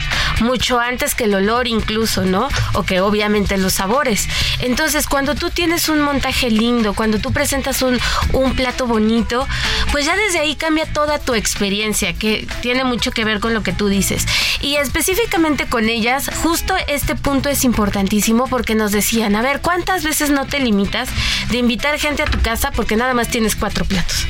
Mucho 0.42 0.80
antes 0.80 1.16
que 1.16 1.26
el 1.26 1.36
olor 1.36 1.68
incluso, 1.68 2.26
¿no? 2.26 2.50
O 2.74 2.84
que 2.84 3.02
obviamente 3.02 3.58
los 3.58 3.74
sabores. 3.74 4.28
Entonces, 4.60 5.08
cuando 5.08 5.36
tú 5.36 5.50
tienes 5.50 5.90
un 5.90 6.02
montaje 6.02 6.50
lindo, 6.50 6.94
cuando 6.94 7.20
tú 7.20 7.32
presentas 7.32 7.82
un, 7.82 8.00
un 8.34 8.56
plato 8.56 8.88
bonito, 8.88 9.48
pues 9.92 10.06
ya 10.06 10.16
desde 10.16 10.40
ahí 10.40 10.56
cambia 10.56 10.86
toda 10.86 11.20
tu 11.20 11.34
experiencia, 11.34 12.14
que 12.14 12.48
tiene 12.62 12.84
mucho 12.84 13.12
que 13.12 13.26
ver 13.26 13.40
con 13.40 13.54
lo 13.54 13.64
que 13.64 13.74
tú 13.74 13.88
dices. 13.88 14.26
Y 14.62 14.76
específicamente 14.76 15.68
con 15.68 15.90
ellas, 15.90 16.30
justo 16.42 16.76
este 16.88 17.16
punto 17.16 17.50
es 17.50 17.64
importantísimo 17.64 18.48
porque 18.48 18.76
nos 18.76 18.92
decían, 18.92 19.36
a 19.36 19.42
ver, 19.42 19.62
¿cuántas 19.62 20.04
veces 20.04 20.30
no 20.30 20.46
te 20.46 20.60
limitas 20.60 21.10
de 21.50 21.58
invitar 21.58 22.00
gente 22.00 22.24
a 22.24 22.26
tu 22.26 22.40
casa 22.42 22.72
porque 22.72 22.96
nada 22.96 23.14
más 23.14 23.30
tienes 23.30 23.56
cuatro 23.56 23.86
platos? 23.86 24.26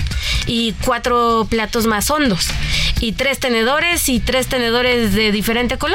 Y 0.48 0.74
cuatro 0.84 1.48
platos 1.50 1.88
más 1.88 2.10
hondos 2.12 2.50
y 3.00 3.14
tres 3.14 3.40
tenedores 3.40 4.10
y 4.10 4.20
tres 4.20 4.48
tenedores 4.48 5.14
de 5.14 5.32
diferente 5.32 5.78
color. 5.78 5.95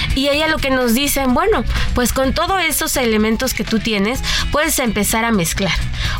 Y 0.15 0.29
ella 0.29 0.47
lo 0.47 0.57
que 0.57 0.69
nos 0.69 0.93
dicen, 0.93 1.33
bueno, 1.33 1.63
pues 1.93 2.13
con 2.13 2.33
todos 2.33 2.61
esos 2.61 2.95
elementos 2.97 3.53
que 3.53 3.63
tú 3.63 3.79
tienes, 3.79 4.21
puedes 4.51 4.79
empezar 4.79 5.25
a 5.25 5.31
mezclar. 5.31 5.73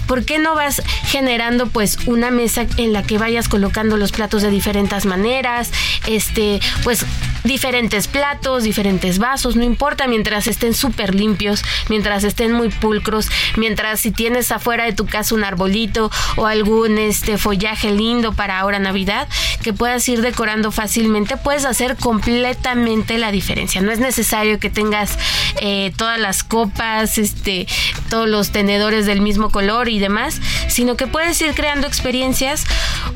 ¿Por 0.07 0.25
qué 0.25 0.39
no 0.39 0.55
vas 0.55 0.81
generando 1.05 1.67
pues 1.67 1.97
una 2.05 2.31
mesa 2.31 2.65
en 2.77 2.93
la 2.93 3.03
que 3.03 3.17
vayas 3.17 3.47
colocando 3.47 3.97
los 3.97 4.11
platos 4.11 4.41
de 4.41 4.49
diferentes 4.49 5.05
maneras? 5.05 5.71
Este, 6.07 6.59
pues 6.83 7.05
diferentes 7.43 8.07
platos, 8.07 8.63
diferentes 8.63 9.17
vasos, 9.17 9.55
no 9.55 9.63
importa, 9.63 10.07
mientras 10.07 10.47
estén 10.47 10.73
súper 10.73 11.15
limpios, 11.15 11.63
mientras 11.89 12.23
estén 12.23 12.51
muy 12.51 12.69
pulcros, 12.69 13.29
mientras 13.57 13.99
si 13.99 14.11
tienes 14.11 14.51
afuera 14.51 14.85
de 14.85 14.93
tu 14.93 15.05
casa 15.05 15.35
un 15.35 15.43
arbolito 15.43 16.11
o 16.35 16.45
algún 16.45 16.97
este 16.97 17.37
follaje 17.37 17.91
lindo 17.91 18.33
para 18.33 18.59
ahora 18.59 18.79
Navidad, 18.79 19.27
que 19.63 19.73
puedas 19.73 20.07
ir 20.07 20.21
decorando 20.21 20.71
fácilmente, 20.71 21.37
puedes 21.37 21.65
hacer 21.65 21.95
completamente 21.95 23.17
la 23.17 23.31
diferencia. 23.31 23.80
No 23.81 23.91
es 23.91 23.99
necesario 23.99 24.59
que 24.59 24.69
tengas 24.69 25.17
eh, 25.59 25.91
todas 25.97 26.19
las 26.19 26.43
copas, 26.43 27.17
este, 27.17 27.67
todos 28.09 28.27
los 28.27 28.51
tenedores 28.51 29.05
del 29.05 29.21
mismo 29.21 29.49
color 29.49 29.89
y 29.89 29.99
demás, 29.99 30.39
sino 30.67 30.95
que 30.95 31.07
puedes 31.07 31.41
ir 31.41 31.53
creando 31.53 31.87
experiencias 31.87 32.65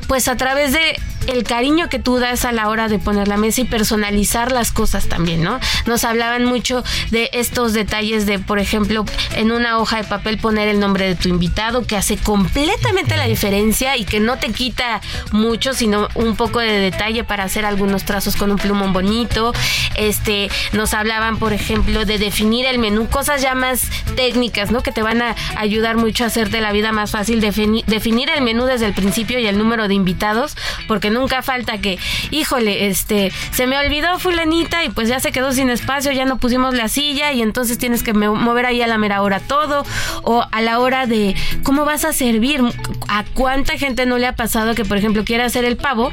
pues 0.08 0.28
a 0.28 0.38
través 0.38 0.74
de 0.74 1.00
el 1.28 1.44
cariño 1.44 1.90
que 1.90 2.00
tú 2.00 2.20
das 2.20 2.46
a 2.46 2.52
la 2.52 2.70
hora 2.70 2.88
de 2.88 3.00
poner 3.00 3.28
la 3.28 3.38
mesa 3.38 3.62
y 3.62 3.66
personalizar 3.66 4.52
las 4.52 4.72
cosas 4.72 5.08
también, 5.08 5.44
¿no? 5.44 5.60
Nos 5.86 6.04
hablaban 6.04 6.46
mucho 6.46 6.84
de 7.12 7.30
estos 7.34 7.74
detalles 7.74 8.26
de, 8.26 8.40
por 8.40 8.60
ejemplo, 8.60 9.06
en 9.36 9.52
una 9.52 9.80
hoja 9.80 9.98
de 9.98 10.04
papel 10.04 10.38
poner 10.38 10.68
el 10.68 10.80
nombre 10.80 11.08
de 11.08 11.16
tu 11.16 11.30
invitado, 11.30 11.86
que 11.86 11.96
hace 11.96 12.18
completamente 12.18 13.18
la 13.18 13.28
diferencia 13.28 13.98
y 13.98 14.06
que 14.06 14.20
no 14.20 14.38
te 14.38 14.52
quita 14.52 15.02
mucho, 15.32 15.74
sino 15.74 16.08
un 16.16 16.36
poco 16.36 16.60
de 16.60 16.72
detalle 16.72 17.24
para 17.24 17.44
hacer 17.44 17.66
algunos 17.66 18.04
trazos 18.06 18.36
con 18.36 18.52
un 18.52 18.58
plumón 18.58 18.94
bonito. 18.94 19.54
Este, 19.96 20.50
nos 20.74 20.94
hablaban, 20.94 21.38
por 21.38 21.54
ejemplo, 21.54 22.06
de 22.06 22.18
definir 22.18 22.66
el 22.66 22.80
menú, 22.80 23.08
cosas 23.08 23.42
ya 23.42 23.56
más 23.56 23.82
técnicas, 24.16 24.72
¿no? 24.72 24.82
Que 24.82 24.92
te 24.92 25.02
van 25.02 25.22
a 25.22 25.36
ayudar 25.56 25.98
mucho 25.98 26.24
a 26.24 26.28
hacerte 26.28 26.62
la 26.62 26.72
vida 26.72 26.92
más 26.92 27.12
fácil, 27.12 27.42
definir 27.42 28.30
el 28.30 28.42
menú 28.42 28.66
desde 28.66 28.86
el 28.86 28.94
principio 28.94 29.40
y 29.40 29.48
el 29.48 29.58
número 29.58 29.88
de 29.88 29.94
invitados, 29.94 30.56
porque 30.88 31.10
nunca 31.16 31.42
falta 31.42 31.80
que, 31.80 31.98
híjole, 32.32 32.88
este, 32.88 33.32
se 33.52 33.66
me 33.66 33.78
olvidó 33.78 34.20
fulanita 34.20 34.84
y 34.84 34.90
pues 34.90 35.10
ya 35.10 35.20
se 35.20 35.32
quedó 35.32 35.52
sin 35.52 35.70
espacio, 35.70 36.12
ya 36.12 36.26
no 36.26 36.38
pusimos 36.38 36.76
la 36.76 36.88
silla 36.88 37.32
y 37.32 37.42
entonces 37.42 37.78
tienes 37.78 38.04
que 38.04 38.14
mover 38.14 38.66
ahí 38.66 38.82
a 38.82 38.88
la 38.88 38.98
mera 38.98 39.22
hora 39.22 39.40
todo 39.40 39.86
o 40.24 40.46
a 40.52 40.62
la 40.62 40.80
hora 40.80 41.08
de 41.08 41.36
cómo 41.64 41.86
vas 41.86 42.06
a 42.06 42.14
servir, 42.14 42.62
a 43.08 43.24
cuánta 43.34 43.78
gente 43.78 44.06
no 44.06 44.18
le 44.18 44.28
ha 44.28 44.36
pasado 44.36 44.76
que 44.76 44.86
por 44.86 44.98
ejemplo 44.98 45.24
quiere 45.24 45.44
hacer 45.44 45.66
el 45.66 45.78
pavo 45.78 46.12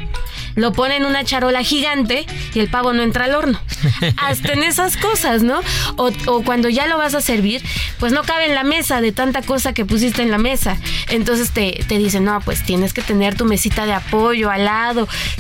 lo 0.55 0.73
pone 0.73 0.97
en 0.97 1.05
una 1.05 1.25
charola 1.25 1.63
gigante 1.63 2.27
y 2.55 2.61
el 2.61 2.69
pavo 2.69 2.93
no 2.93 3.03
entra 3.03 3.25
al 3.25 3.35
horno. 3.35 3.61
Hasta 4.17 4.53
en 4.53 4.63
esas 4.63 4.97
cosas, 4.97 5.43
¿no? 5.43 5.61
O, 5.97 6.11
o, 6.27 6.43
cuando 6.43 6.69
ya 6.69 6.87
lo 6.87 6.99
vas 6.99 7.15
a 7.15 7.21
servir, 7.21 7.63
pues 7.99 8.13
no 8.13 8.23
cabe 8.23 8.47
en 8.47 8.55
la 8.55 8.65
mesa 8.65 9.01
de 9.01 9.13
tanta 9.13 9.43
cosa 9.43 9.73
que 9.73 9.85
pusiste 9.85 10.23
en 10.23 10.31
la 10.31 10.39
mesa. 10.39 10.77
Entonces 11.09 11.51
te, 11.51 11.85
te 11.89 11.99
dicen, 11.99 12.25
no, 12.25 12.41
pues 12.41 12.63
tienes 12.65 12.93
que 12.93 13.03
tener 13.03 13.35
tu 13.37 13.45
mesita 13.45 13.87
de 13.87 13.93
apoyo 13.93 14.51
al 14.51 14.65
lado, 14.65 14.92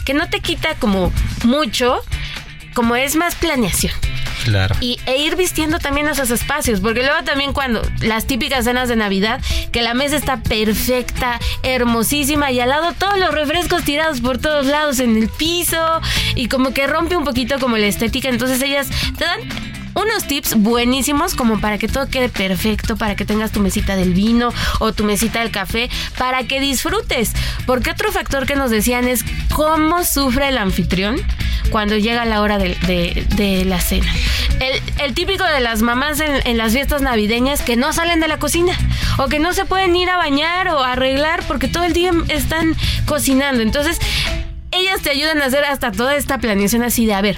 que 0.04 0.14
no 0.14 0.28
te 0.28 0.40
quita 0.40 0.74
como 0.76 1.12
mucho, 1.44 2.00
como 2.74 2.96
es 2.96 3.16
más 3.16 3.34
planeación. 3.34 3.92
Claro. 4.44 4.74
Y, 4.80 4.98
e 5.06 5.18
ir 5.18 5.36
vistiendo 5.36 5.78
también 5.78 6.08
esos 6.08 6.30
espacios, 6.30 6.80
porque 6.80 7.02
luego 7.02 7.22
también 7.24 7.52
cuando 7.52 7.82
las 8.00 8.26
típicas 8.26 8.64
cenas 8.64 8.88
de 8.88 8.96
Navidad, 8.96 9.40
que 9.70 9.82
la 9.82 9.94
mesa 9.94 10.16
está 10.16 10.38
perfecta, 10.38 11.38
hermosísima 11.62 12.50
y 12.50 12.60
al 12.60 12.70
lado 12.70 12.92
todos 12.92 13.18
los 13.18 13.32
refrescos 13.32 13.84
tirados 13.84 14.20
por 14.20 14.38
todos 14.38 14.66
lados 14.66 14.98
en 14.98 15.16
el 15.16 15.28
piso 15.28 16.00
y 16.34 16.48
como 16.48 16.72
que 16.72 16.86
rompe 16.86 17.16
un 17.16 17.24
poquito 17.24 17.58
como 17.60 17.76
la 17.76 17.86
estética, 17.86 18.28
entonces 18.28 18.60
ellas 18.62 18.88
te 19.16 19.24
dan 19.24 19.40
unos 19.94 20.26
tips 20.26 20.54
buenísimos 20.56 21.34
como 21.34 21.60
para 21.60 21.78
que 21.78 21.88
todo 21.88 22.08
quede 22.08 22.28
perfecto, 22.28 22.96
para 22.96 23.16
que 23.16 23.24
tengas 23.24 23.52
tu 23.52 23.60
mesita 23.60 23.96
del 23.96 24.14
vino 24.14 24.52
o 24.80 24.92
tu 24.92 25.04
mesita 25.04 25.40
del 25.40 25.50
café, 25.50 25.90
para 26.18 26.44
que 26.44 26.60
disfrutes. 26.60 27.32
Porque 27.66 27.90
otro 27.90 28.12
factor 28.12 28.46
que 28.46 28.56
nos 28.56 28.70
decían 28.70 29.08
es 29.08 29.24
cómo 29.54 30.04
sufre 30.04 30.48
el 30.48 30.58
anfitrión 30.58 31.16
cuando 31.70 31.96
llega 31.96 32.24
la 32.24 32.40
hora 32.40 32.58
de, 32.58 33.64
la 33.66 33.80
cena. 33.80 34.12
El, 34.98 35.14
típico 35.14 35.44
de 35.44 35.60
las 35.60 35.82
mamás 35.82 36.20
en, 36.20 36.46
en, 36.46 36.58
las 36.58 36.72
fiestas 36.72 37.02
navideñas 37.02 37.62
que 37.62 37.76
no 37.76 37.92
salen 37.92 38.20
de 38.20 38.28
la 38.28 38.38
cocina 38.38 38.76
o 39.18 39.28
que 39.28 39.38
no 39.38 39.52
se 39.52 39.64
pueden 39.64 39.94
ir 39.96 40.08
a 40.10 40.16
bañar 40.16 40.68
o 40.68 40.82
arreglar 40.82 41.42
porque 41.46 41.68
todo 41.68 41.84
el 41.84 41.92
día 41.92 42.12
están 42.28 42.74
cocinando. 43.06 43.62
Entonces, 43.62 43.98
ellas 44.72 45.02
te 45.02 45.10
ayudan 45.10 45.40
a 45.42 45.46
hacer 45.46 45.64
hasta 45.64 45.92
toda 45.92 46.16
esta 46.16 46.38
planeación 46.38 46.82
así 46.82 47.06
de, 47.06 47.14
a 47.14 47.20
ver, 47.20 47.36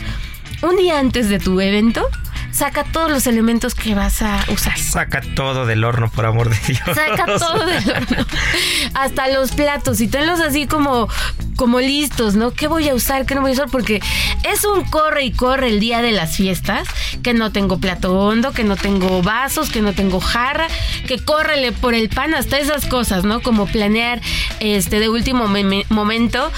un 0.63 0.77
día 0.77 0.99
antes 0.99 1.29
de 1.29 1.39
tu 1.39 1.61
evento, 1.61 2.09
saca 2.55 2.85
todos 2.85 3.11
los 3.11 3.27
elementos 3.27 3.75
que 3.75 3.95
vas 3.95 4.23
a 4.23 4.45
usar. 4.49 4.79
Saca 4.79 5.21
todo 5.35 5.67
del 5.67 5.85
horno, 5.85 6.11
por 6.11 6.25
amor 6.25 6.49
de 6.49 6.57
Dios. 6.67 6.83
Saca 6.95 7.27
todo 7.39 7.67
del 7.67 7.91
horno. 7.91 8.27
Hasta 8.95 9.29
los 9.29 9.53
platos 9.53 10.01
y 10.01 10.09
tenlos 10.09 10.41
así 10.41 10.67
como, 10.67 11.09
como 11.57 11.81
listos, 11.81 12.35
¿no? 12.35 12.53
¿Qué 12.53 12.67
voy 12.67 12.89
a 12.89 12.95
usar? 12.95 13.27
¿Qué 13.27 13.35
no 13.35 13.41
voy 13.41 13.51
a 13.51 13.55
usar? 13.55 13.69
Porque 13.71 14.01
es 14.43 14.65
un 14.65 14.85
corre 14.85 15.25
y 15.25 15.33
corre 15.33 15.69
el 15.69 15.81
día 15.81 16.03
de 16.03 16.13
las 16.13 16.37
fiestas, 16.37 16.89
que 17.23 17.35
no 17.35 17.53
tengo 17.53 17.79
plato 17.79 18.13
hondo, 18.19 18.53
que 18.53 18.65
no 18.65 18.77
tengo 18.77 19.23
vasos, 19.23 19.71
que 19.71 19.81
no 19.81 19.93
tengo 19.93 20.21
jarra, 20.21 20.67
que 21.07 21.19
córrele 21.19 21.73
por 21.73 21.95
el 21.95 22.09
pan, 22.09 22.35
hasta 22.35 22.59
esas 22.59 22.87
cosas, 22.87 23.25
¿no? 23.25 23.41
Como 23.41 23.67
planear 23.67 24.21
este 24.61 25.01
de 25.01 25.09
último 25.09 25.47
momento. 25.89 26.51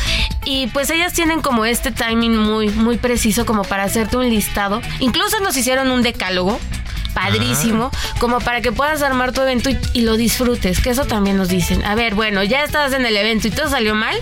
Y 0.45 0.69
pues 0.69 0.91
ellas 0.91 1.13
tienen 1.13 1.41
como 1.41 1.65
este 1.65 1.91
timing 1.91 2.37
muy, 2.37 2.69
muy 2.69 2.97
preciso 2.99 3.47
como 3.47 3.63
para 3.63 3.85
hacerte 3.85 4.17
un 4.17 4.29
listado. 4.29 4.81
Incluso 5.01 5.41
nos 5.41 5.57
hicieron 5.57 5.91
un 5.91 6.03
decálogo 6.03 6.59
padrísimo, 7.17 7.91
ah. 7.93 7.99
como 8.19 8.41
para 8.41 8.61
que 8.61 8.73
puedas 8.73 9.01
armar 9.01 9.33
tu 9.33 9.41
evento 9.41 9.71
y, 9.95 10.03
lo 10.03 10.19
disfrutes, 10.19 10.81
que 10.81 10.91
eso 10.91 11.07
también 11.07 11.39
nos 11.39 11.49
dicen. 11.49 11.83
A 11.85 11.95
ver, 11.95 12.15
bueno, 12.15 12.45
ya 12.45 12.63
estás 12.63 12.93
en 12.93 13.07
el 13.07 13.17
evento 13.17 13.49
y 13.49 13.51
todo 13.51 13.71
salió 13.71 13.95
mal, 13.95 14.15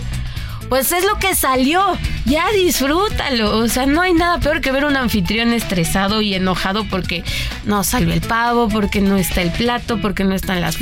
pues 0.74 0.90
es 0.90 1.04
lo 1.04 1.20
que 1.20 1.36
salió, 1.36 1.96
ya 2.24 2.50
disfrútalo. 2.50 3.58
O 3.58 3.68
sea, 3.68 3.86
no 3.86 4.02
hay 4.02 4.12
nada 4.12 4.40
peor 4.40 4.60
que 4.60 4.72
ver 4.72 4.84
un 4.84 4.96
anfitrión 4.96 5.52
estresado 5.52 6.20
y 6.20 6.34
enojado 6.34 6.84
porque 6.90 7.22
no 7.64 7.84
salió 7.84 8.12
el 8.12 8.20
pavo, 8.20 8.68
porque 8.68 9.00
no 9.00 9.16
está 9.16 9.42
el 9.42 9.52
plato, 9.52 10.00
porque 10.00 10.24
no 10.24 10.34
están 10.34 10.60
las 10.60 10.74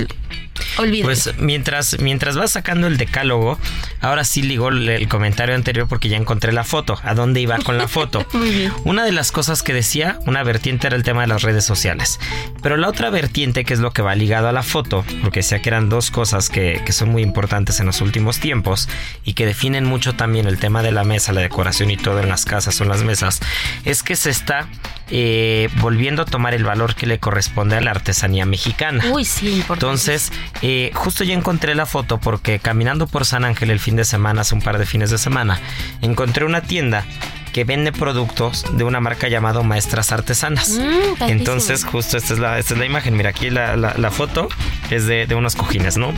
pues 1.03 1.31
mientras, 1.39 1.99
mientras 2.01 2.37
vas 2.37 2.53
sacando 2.53 2.87
el 2.87 2.97
decálogo, 2.97 3.59
ahora 4.01 4.25
sí 4.25 4.43
ligó 4.43 4.69
el 4.69 5.09
comentario 5.09 5.55
anterior 5.55 5.89
porque 5.89 6.09
ya 6.09 6.17
encontré 6.17 6.53
la 6.53 6.65
foto. 6.65 6.99
¿A 7.03 7.15
dónde 7.15 7.41
iba 7.41 7.59
con 7.59 7.79
la 7.79 7.89
foto? 7.89 8.27
Una 8.85 9.05
de 9.05 9.13
las 9.13 9.33
cosas 9.33 9.63
que 9.63 9.73
decía, 9.73 10.19
una 10.27 10.43
vertiente 10.43 10.87
era 10.87 10.97
el 10.97 11.03
tema 11.03 11.23
de 11.23 11.29
las 11.29 11.43
redes 11.43 11.65
sociales. 11.65 12.19
Pero 12.63 12.77
la 12.77 12.89
otra 12.89 13.11
vertiente, 13.11 13.65
que 13.65 13.75
es 13.75 13.81
lo 13.81 13.93
que 13.93 14.03
va 14.03 14.15
ligado 14.15 14.49
a 14.49 14.53
la 14.53 14.63
foto, 14.63 15.05
porque 15.23 15.41
decía 15.41 15.61
que 15.61 15.69
eran 15.69 15.89
dos 15.89 16.11
cosas 16.11 16.49
que, 16.49 16.83
que 16.85 16.93
son 16.93 17.11
muy 17.11 17.23
importantes 17.23 17.81
en 17.81 17.87
los 17.87 18.01
últimos 18.01 18.39
tiempos 18.39 18.89
y 19.25 19.35
que 19.35 19.47
definen 19.47 19.85
mucho 19.85 20.15
también 20.15 20.47
el 20.47 20.59
tema 20.59 20.83
de 20.83 20.93
la 20.93 21.05
mesa, 21.05 21.33
la 21.33 21.41
decoración 21.41 21.91
y 21.91 21.97
todo 21.97 22.21
en 22.21 22.29
las 22.29 22.45
casas 22.45 22.81
o 22.81 22.85
en 22.85 22.91
las 22.91 23.03
mesas, 23.03 23.41
es 23.85 24.03
que 24.03 24.17
se 24.17 24.31
está 24.31 24.69
eh, 25.15 25.69
volviendo 25.81 26.23
a 26.23 26.25
tomar 26.25 26.55
el 26.55 26.65
valor 26.65 26.95
que 26.95 27.07
le 27.07 27.19
corresponde 27.19 27.77
a 27.77 27.81
la 27.83 27.91
artesanía 27.91 28.47
mexicana. 28.47 29.05
Uy, 29.13 29.27
sí, 29.27 29.49
importante. 29.49 29.85
Entonces, 29.85 30.33
eh, 30.63 30.91
justo 30.95 31.25
ya 31.25 31.35
encontré 31.35 31.75
la 31.75 31.87
foto 31.87 32.19
porque 32.19 32.59
caminando 32.59 33.07
por 33.07 33.25
San 33.25 33.45
Ángel 33.45 33.71
el 33.71 33.81
fin 33.81 33.97
de 33.97 34.05
semana, 34.05 34.43
hace 34.43 34.55
un 34.55 34.63
par 34.63 34.79
de 34.79 34.87
fines 34.87 35.11
de 35.11 35.19
semana, 35.19 35.61
encontré 36.01 36.45
una 36.45 36.63
tienda 36.63 37.05
que 37.53 37.65
vende 37.65 37.93
productos 37.93 38.65
de 38.73 38.85
una 38.85 39.01
marca 39.01 39.29
llamada 39.29 39.63
Maestras 39.63 40.11
Artesanas. 40.11 40.71
Mm, 40.71 41.25
Entonces, 41.25 41.85
justo 41.85 42.17
esta 42.17 42.33
es 42.33 42.39
la, 42.39 42.59
esta 42.59 42.75
es 42.75 42.81
la 42.81 42.87
imagen. 42.87 43.17
Mira, 43.17 43.31
aquí 43.31 43.51
la, 43.51 43.77
la, 43.77 44.11
foto 44.11 44.49
es 44.91 45.07
de, 45.07 45.27
de 45.27 45.35
unos 45.35 45.55
cojines, 45.55 45.97
¿no? 45.99 46.13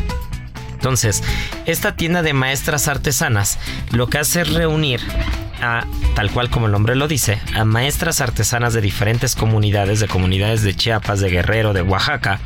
Entonces, 0.74 1.22
esta 1.66 1.96
tienda 1.96 2.22
de 2.22 2.34
maestras 2.34 2.88
artesanas 2.88 3.58
lo 3.90 4.08
que 4.08 4.18
hace 4.18 4.42
es 4.42 4.52
reunir 4.52 5.00
a, 5.60 5.86
tal 6.14 6.30
cual 6.30 6.50
como 6.50 6.66
el 6.66 6.72
nombre 6.72 6.96
lo 6.96 7.08
dice, 7.08 7.40
a 7.54 7.64
maestras 7.64 8.20
artesanas 8.20 8.74
de 8.74 8.80
diferentes 8.80 9.34
comunidades, 9.34 10.00
de 10.00 10.08
comunidades 10.08 10.62
de 10.62 10.74
Chiapas, 10.74 11.20
de 11.20 11.30
Guerrero, 11.30 11.72
de 11.72 11.82
Oaxaca, 11.82 12.40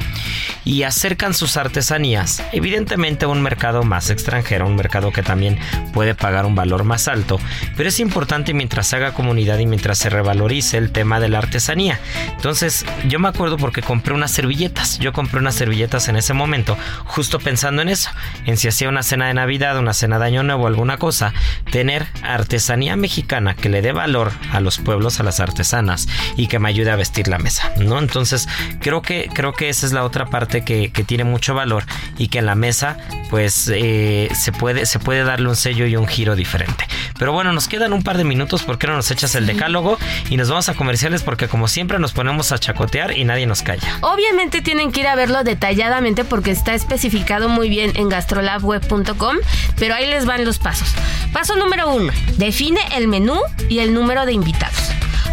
y 0.65 0.83
acercan 0.83 1.35
sus 1.35 1.57
artesanías, 1.57 2.43
evidentemente 2.53 3.25
a 3.25 3.29
un 3.29 3.43
mercado 3.43 3.85
más 3.85 4.11
extranjero, 4.11 4.67
un 4.67 4.77
mercado 4.77 5.13
que 5.13 5.23
también 5.23 5.59
puede 5.93 6.15
pagar 6.15 6.45
un 6.45 6.55
valor 6.55 6.85
más 6.85 7.09
alto, 7.09 7.41
pero 7.77 7.89
es 7.89 8.01
importante 8.01 8.53
mientras 8.53 8.89
se 8.89 8.97
haga 8.97 9.15
comunidad 9.15 9.59
y 9.59 9.67
mientras 9.67 9.99
se 9.99 10.11
revalorice 10.11 10.77
el 10.77 10.93
tema 10.93 11.21
de 11.21 11.29
la 11.29 11.39
artesanía. 11.39 11.99
Entonces, 12.37 12.85
yo 13.09 13.19
me 13.19 13.29
acuerdo 13.29 13.57
porque 13.57 13.83
compré 13.83 14.15
unas 14.15 14.31
servilletas, 14.31 14.99
yo 14.99 15.13
compré 15.13 15.39
unas 15.39 15.55
servilletas 15.55 16.09
en 16.09 16.17
ese 16.17 16.35
momento, 16.35 16.77
justo 17.05 17.39
pensando 17.39 17.83
en 17.83 17.89
eso, 17.89 18.11
en 18.45 18.57
si 18.57 18.69
hacía 18.69 18.89
una 18.89 19.03
cena 19.03 19.29
de 19.29 19.35
Navidad, 19.35 19.79
una 19.79 19.95
cena 19.95 20.19
de 20.19 20.27
Año 20.27 20.43
Nuevo, 20.43 20.67
alguna 20.67 20.99
cosa, 20.99 21.33
tener 21.71 22.07
artesanía 22.23 22.97
mexicana 22.99 23.55
que 23.55 23.69
le 23.69 23.83
dé 23.83 23.93
valor 23.93 24.33
a 24.53 24.61
los 24.61 24.79
pueblos, 24.79 25.21
a 25.21 25.23
las 25.23 25.41
artesanas 25.41 26.09
y 26.37 26.49
que 26.49 26.59
me 26.59 26.69
ayude 26.69 26.91
a 26.91 26.97
vestir 26.97 27.29
la 27.29 27.39
mesa, 27.39 27.73
¿no? 27.79 27.99
Entonces, 27.99 28.49
creo 28.81 29.03
que, 29.03 29.29
creo 29.33 29.53
que 29.53 29.69
esa 29.69 29.87
es 29.87 29.93
la 29.93 30.05
otra 30.05 30.27
parte 30.27 30.65
que, 30.65 30.89
tiene 31.07 31.25
mucho 31.25 31.55
valor 31.55 31.85
y 32.19 32.29
que 32.29 32.41
en 32.41 32.47
la 32.47 32.57
mesa, 32.57 32.99
pues, 33.31 33.71
eh, 33.73 34.29
se, 34.35 34.53
puede, 34.53 34.85
se 34.85 34.99
puede 34.99 35.23
darle 35.23 35.49
un 35.49 35.57
sello 35.57 35.87
y 35.87 35.97
un 35.97 36.07
giro 36.07 36.35
diferente. 36.37 36.87
Pero 37.19 37.33
bueno, 37.33 37.53
nos 37.53 37.69
quedan 37.69 37.93
un 37.93 38.03
par 38.03 38.17
de 38.17 38.25
minutos, 38.25 38.63
¿por 38.63 38.79
qué 38.79 38.87
no 38.87 38.95
nos 38.95 39.11
echas 39.11 39.35
el 39.35 39.47
decálogo? 39.47 39.99
Y 40.29 40.37
nos 40.37 40.49
vamos 40.49 40.69
a 40.69 40.75
comerciales 40.75 41.23
porque 41.23 41.49
como 41.49 41.69
siempre 41.69 41.99
nos 41.99 42.13
ponemos 42.13 42.53
a 42.53 42.59
chacotear 42.59 43.17
y 43.17 43.25
nadie 43.25 43.47
nos 43.47 43.63
calla. 43.63 43.99
Obviamente 44.03 44.61
tienen 44.63 44.93
que 44.93 45.01
ir 45.01 45.07
a 45.07 45.15
verlo 45.15 45.45
detalladamente 45.45 46.25
porque 46.25 46.51
está 46.51 46.75
especificado 46.75 47.49
muy 47.49 47.69
bien 47.69 47.93
en 47.97 48.09
gastrolabweb.com, 48.09 49.37
pero 49.79 49.95
ahí 49.95 50.07
les 50.07 50.27
van 50.27 50.45
los 50.45 50.59
pasos. 50.59 50.89
Paso 51.33 51.57
número 51.57 51.93
uno, 51.93 52.13
define 52.37 52.81
el 52.97 53.09
menú 53.09 53.39
y 53.69 53.81
el 53.81 53.95
número 53.95 54.27
de 54.27 54.33
invitados. 54.33 54.77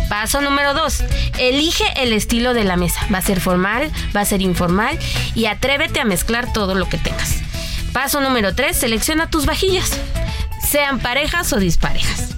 Paso 0.09 0.41
número 0.41 0.73
2. 0.73 1.03
Elige 1.39 1.85
el 1.97 2.13
estilo 2.13 2.53
de 2.53 2.63
la 2.63 2.77
mesa. 2.77 2.99
Va 3.13 3.17
a 3.19 3.21
ser 3.21 3.39
formal, 3.39 3.91
va 4.15 4.21
a 4.21 4.25
ser 4.25 4.41
informal 4.41 4.97
y 5.33 5.45
atrévete 5.45 5.99
a 5.99 6.05
mezclar 6.05 6.51
todo 6.53 6.75
lo 6.75 6.87
que 6.87 6.97
tengas. 6.97 7.41
Paso 7.93 8.21
número 8.21 8.53
3. 8.53 8.75
Selecciona 8.75 9.29
tus 9.29 9.45
vajillas, 9.45 9.97
sean 10.61 10.99
parejas 10.99 11.51
o 11.53 11.57
disparejas. 11.57 12.35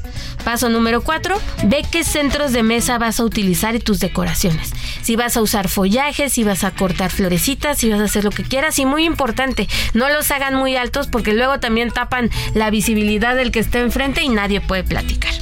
Paso 0.48 0.70
número 0.70 1.02
4. 1.02 1.36
Ve 1.66 1.84
qué 1.92 2.06
centros 2.06 2.54
de 2.54 2.64
mesa 2.64 2.98
vas 2.98 3.20
a 3.20 3.26
utilizar 3.26 3.76
y 3.76 3.80
tus 3.80 4.00
decoraciones. 4.00 4.72
Si 5.02 5.18
vas 5.18 5.36
a 5.36 5.42
usar 5.42 5.68
follajes, 5.68 6.32
si 6.32 6.46
vas 6.46 6.64
a 6.64 6.72
cortar 6.72 7.12
florecitas, 7.12 7.80
si 7.80 7.90
vas 7.90 8.00
a 8.00 8.06
hacer 8.06 8.24
lo 8.24 8.32
que 8.32 8.44
quieras. 8.44 8.80
Y 8.80 8.86
muy 8.86 9.04
importante, 9.04 9.68
no 9.94 10.08
los 10.08 10.32
hagan 10.32 10.56
muy 10.56 10.78
altos 10.78 11.08
porque 11.08 11.34
luego 11.34 11.60
también 11.60 11.92
tapan 11.92 12.30
la 12.54 12.70
visibilidad 12.70 13.36
del 13.36 13.52
que 13.52 13.60
está 13.60 13.80
enfrente 13.80 14.24
y 14.24 14.30
nadie 14.30 14.62
puede 14.62 14.86
platicar. 14.86 15.34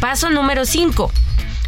Paso 0.00 0.30
número 0.30 0.64
5 0.64 1.12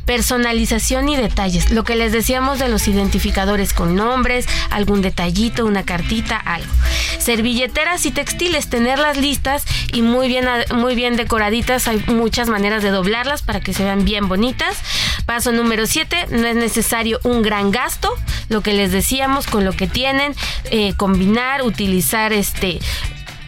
personalización 0.04 1.08
y 1.08 1.16
detalles. 1.16 1.70
Lo 1.70 1.84
que 1.84 1.96
les 1.96 2.12
decíamos 2.12 2.58
de 2.58 2.68
los 2.68 2.88
identificadores 2.88 3.72
con 3.72 3.94
nombres, 3.94 4.46
algún 4.70 5.02
detallito, 5.02 5.66
una 5.66 5.84
cartita, 5.84 6.36
algo. 6.36 6.72
Servilleteras 7.18 8.06
y 8.06 8.10
textiles, 8.10 8.68
tenerlas 8.68 9.16
listas 9.16 9.64
y 9.92 10.02
muy 10.02 10.28
bien, 10.28 10.46
muy 10.74 10.94
bien 10.94 11.16
decoraditas. 11.16 11.88
Hay 11.88 12.02
muchas 12.06 12.48
maneras 12.48 12.82
de 12.82 12.90
doblarlas 12.90 13.42
para 13.42 13.60
que 13.60 13.72
se 13.72 13.84
vean 13.84 14.04
bien 14.04 14.28
bonitas. 14.28 14.76
Paso 15.26 15.52
número 15.52 15.86
7, 15.86 16.26
no 16.30 16.46
es 16.46 16.56
necesario 16.56 17.20
un 17.22 17.42
gran 17.42 17.70
gasto. 17.70 18.12
Lo 18.48 18.60
que 18.60 18.72
les 18.72 18.92
decíamos 18.92 19.46
con 19.46 19.64
lo 19.64 19.72
que 19.72 19.86
tienen, 19.86 20.34
eh, 20.70 20.94
combinar, 20.96 21.62
utilizar 21.62 22.32
este 22.32 22.80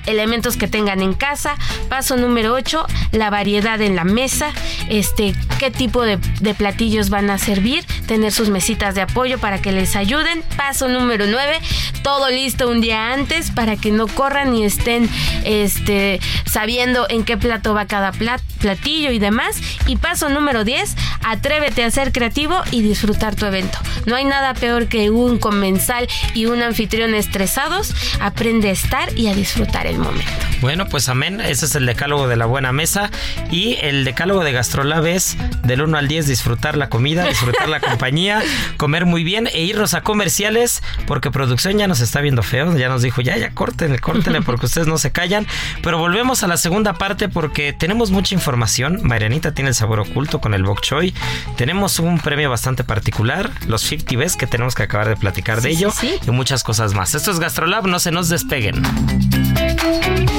elementos 0.06 0.56
que 0.56 0.68
tengan 0.68 1.02
en 1.02 1.14
casa. 1.14 1.56
Paso 1.88 2.16
número 2.16 2.52
8, 2.54 2.86
la 3.12 3.30
variedad 3.30 3.80
en 3.80 3.96
la 3.96 4.04
mesa, 4.04 4.52
este, 4.88 5.34
qué 5.58 5.70
tipo 5.70 6.02
de, 6.02 6.18
platillos 6.54 7.10
van 7.10 7.30
a 7.30 7.38
servir, 7.38 7.84
tener 8.06 8.32
sus 8.32 8.48
mesitas 8.48 8.94
de 8.94 9.02
apoyo 9.02 9.38
para 9.38 9.60
que 9.60 9.72
les 9.72 9.96
ayuden. 9.96 10.42
Paso 10.56 10.88
número 10.88 11.26
9, 11.26 11.58
todo 12.02 12.30
listo 12.30 12.68
un 12.68 12.80
día 12.80 13.12
antes 13.12 13.50
para 13.50 13.76
que 13.76 13.90
no 13.90 14.06
corran 14.06 14.54
y 14.54 14.64
estén 14.64 15.08
este, 15.44 16.20
sabiendo 16.44 17.06
en 17.08 17.24
qué 17.24 17.36
plato 17.36 17.74
va 17.74 17.86
cada 17.86 18.12
platillo 18.12 19.10
y 19.10 19.18
demás. 19.18 19.56
Y 19.86 19.96
paso 19.96 20.28
número 20.28 20.64
10, 20.64 20.94
atrévete 21.24 21.84
a 21.84 21.90
ser 21.90 22.12
creativo 22.12 22.62
y 22.70 22.82
disfrutar 22.82 23.34
tu 23.34 23.46
evento. 23.46 23.78
No 24.06 24.16
hay 24.16 24.24
nada 24.24 24.54
peor 24.54 24.88
que 24.88 25.10
un 25.10 25.38
comensal 25.38 26.08
y 26.34 26.46
un 26.46 26.62
anfitrión 26.62 27.14
estresados. 27.14 27.94
Aprende 28.20 28.68
a 28.68 28.72
estar 28.72 29.16
y 29.18 29.28
a 29.28 29.34
disfrutar 29.34 29.86
el 29.86 29.93
momento. 29.98 30.43
Bueno, 30.60 30.86
pues 30.86 31.08
amén. 31.08 31.40
Ese 31.40 31.66
es 31.66 31.74
el 31.74 31.86
decálogo 31.86 32.28
de 32.28 32.36
la 32.36 32.46
buena 32.46 32.72
mesa. 32.72 33.10
Y 33.50 33.76
el 33.80 34.04
decálogo 34.04 34.44
de 34.44 34.52
Gastrolab 34.52 35.06
es 35.06 35.36
del 35.62 35.82
1 35.82 35.98
al 35.98 36.08
10 36.08 36.26
disfrutar 36.26 36.76
la 36.76 36.88
comida, 36.88 37.26
disfrutar 37.26 37.68
la 37.68 37.80
compañía, 37.80 38.42
comer 38.76 39.06
muy 39.06 39.24
bien 39.24 39.48
e 39.52 39.62
irnos 39.62 39.94
a 39.94 40.02
comerciales 40.02 40.82
porque 41.06 41.30
producción 41.30 41.78
ya 41.78 41.86
nos 41.86 42.00
está 42.00 42.20
viendo 42.20 42.42
feo. 42.42 42.76
Ya 42.76 42.88
nos 42.88 43.02
dijo, 43.02 43.20
ya, 43.20 43.36
ya, 43.36 43.50
córtenle, 43.50 43.98
córtenle 43.98 44.42
porque 44.46 44.66
ustedes 44.66 44.86
no 44.86 44.98
se 44.98 45.12
callan. 45.12 45.46
Pero 45.82 45.98
volvemos 45.98 46.42
a 46.42 46.48
la 46.48 46.56
segunda 46.56 46.94
parte 46.94 47.28
porque 47.28 47.72
tenemos 47.72 48.10
mucha 48.10 48.34
información. 48.34 49.00
Marianita 49.02 49.52
tiene 49.52 49.68
el 49.68 49.74
sabor 49.74 50.00
oculto 50.00 50.40
con 50.40 50.54
el 50.54 50.62
Bok 50.62 50.80
Choy. 50.80 51.14
Tenemos 51.56 51.98
un 51.98 52.18
premio 52.18 52.50
bastante 52.50 52.84
particular, 52.84 53.50
los 53.66 53.82
50 53.82 54.16
Best, 54.16 54.38
que 54.38 54.46
tenemos 54.46 54.74
que 54.74 54.82
acabar 54.82 55.08
de 55.08 55.16
platicar 55.16 55.60
de 55.60 55.70
ello. 55.70 55.92
Y 56.26 56.30
muchas 56.30 56.62
cosas 56.62 56.94
más. 56.94 57.14
Esto 57.14 57.30
es 57.30 57.38
Gastrolab, 57.38 57.86
no 57.86 57.98
se 57.98 58.10
nos 58.10 58.28
despeguen. 58.28 58.82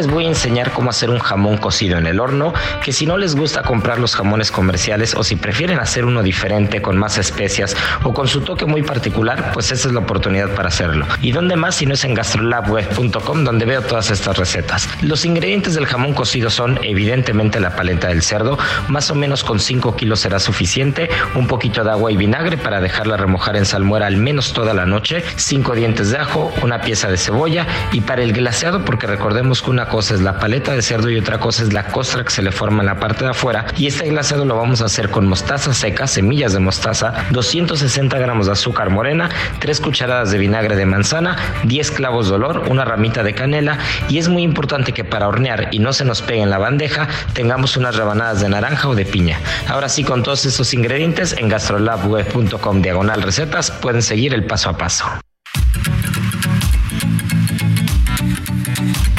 Les 0.00 0.10
voy 0.10 0.24
a 0.24 0.28
enseñar 0.28 0.72
cómo 0.72 0.88
hacer 0.88 1.10
un 1.10 1.18
jamón 1.18 1.58
cocido 1.58 1.98
en 1.98 2.06
el 2.06 2.20
horno, 2.20 2.54
que 2.82 2.90
si 2.90 3.04
no 3.04 3.18
les 3.18 3.36
gusta 3.36 3.60
comprar 3.60 3.98
los 3.98 4.16
jamones 4.16 4.50
comerciales 4.50 5.14
o 5.14 5.22
si 5.22 5.36
prefieren 5.36 5.78
hacer 5.78 6.06
uno 6.06 6.22
diferente 6.22 6.80
con 6.80 6.96
más 6.96 7.18
especias 7.18 7.76
o 8.02 8.14
con 8.14 8.26
su 8.26 8.40
toque 8.40 8.64
muy 8.64 8.82
particular, 8.82 9.50
pues 9.52 9.70
esa 9.72 9.88
es 9.88 9.92
la 9.92 10.00
oportunidad 10.00 10.54
para 10.54 10.68
hacerlo. 10.68 11.04
¿Y 11.20 11.32
dónde 11.32 11.54
más 11.54 11.74
si 11.74 11.84
no 11.84 11.92
es 11.92 12.04
en 12.04 12.14
gastrolabweb.com 12.14 13.44
donde 13.44 13.66
veo 13.66 13.82
todas 13.82 14.10
estas 14.10 14.38
recetas? 14.38 14.88
Los 15.02 15.26
ingredientes 15.26 15.74
del 15.74 15.84
jamón 15.84 16.14
cocido 16.14 16.48
son 16.48 16.78
evidentemente 16.82 17.60
la 17.60 17.76
paleta 17.76 18.08
del 18.08 18.22
cerdo, 18.22 18.56
más 18.88 19.10
o 19.10 19.14
menos 19.14 19.44
con 19.44 19.60
5 19.60 19.96
kilos 19.96 20.20
será 20.20 20.38
suficiente, 20.38 21.10
un 21.34 21.46
poquito 21.46 21.84
de 21.84 21.90
agua 21.90 22.10
y 22.10 22.16
vinagre 22.16 22.56
para 22.56 22.80
dejarla 22.80 23.18
remojar 23.18 23.54
en 23.56 23.66
salmuera 23.66 24.06
al 24.06 24.16
menos 24.16 24.54
toda 24.54 24.72
la 24.72 24.86
noche, 24.86 25.22
5 25.36 25.74
dientes 25.74 26.10
de 26.10 26.16
ajo, 26.16 26.50
una 26.62 26.80
pieza 26.80 27.08
de 27.08 27.18
cebolla 27.18 27.66
y 27.92 28.00
para 28.00 28.22
el 28.22 28.32
glaseado 28.32 28.82
porque 28.82 29.06
recordemos 29.06 29.60
que 29.60 29.68
una 29.68 29.89
cosa 29.90 30.14
es 30.14 30.22
la 30.22 30.38
paleta 30.38 30.72
de 30.72 30.80
cerdo 30.80 31.10
y 31.10 31.18
otra 31.18 31.38
cosa 31.38 31.62
es 31.64 31.72
la 31.72 31.88
costra 31.88 32.24
que 32.24 32.30
se 32.30 32.40
le 32.40 32.52
forma 32.52 32.82
en 32.82 32.86
la 32.86 32.98
parte 32.98 33.24
de 33.24 33.30
afuera. 33.30 33.66
Y 33.76 33.88
este 33.88 34.08
glaseado 34.08 34.46
lo 34.46 34.56
vamos 34.56 34.80
a 34.80 34.86
hacer 34.86 35.10
con 35.10 35.26
mostaza 35.26 35.74
seca, 35.74 36.06
semillas 36.06 36.52
de 36.52 36.60
mostaza, 36.60 37.26
260 37.30 38.18
gramos 38.18 38.46
de 38.46 38.52
azúcar 38.52 38.88
morena, 38.90 39.28
3 39.58 39.80
cucharadas 39.80 40.30
de 40.30 40.38
vinagre 40.38 40.76
de 40.76 40.86
manzana, 40.86 41.36
10 41.64 41.90
clavos 41.90 42.28
de 42.28 42.36
olor, 42.36 42.64
una 42.68 42.84
ramita 42.84 43.22
de 43.22 43.34
canela 43.34 43.78
y 44.08 44.18
es 44.18 44.28
muy 44.28 44.42
importante 44.42 44.92
que 44.92 45.04
para 45.04 45.28
hornear 45.28 45.68
y 45.72 45.80
no 45.80 45.92
se 45.92 46.04
nos 46.04 46.22
pegue 46.22 46.42
en 46.42 46.50
la 46.50 46.58
bandeja 46.58 47.08
tengamos 47.32 47.76
unas 47.76 47.96
rebanadas 47.96 48.40
de 48.40 48.48
naranja 48.48 48.88
o 48.88 48.94
de 48.94 49.04
piña. 49.04 49.38
Ahora 49.68 49.88
sí, 49.88 50.04
con 50.04 50.22
todos 50.22 50.46
estos 50.46 50.72
ingredientes 50.72 51.34
en 51.36 51.48
gastrolabweb.com 51.48 52.82
diagonal 52.82 53.22
recetas 53.22 53.70
pueden 53.70 54.02
seguir 54.02 54.32
el 54.34 54.44
paso 54.44 54.70
a 54.70 54.76
paso. 54.76 55.06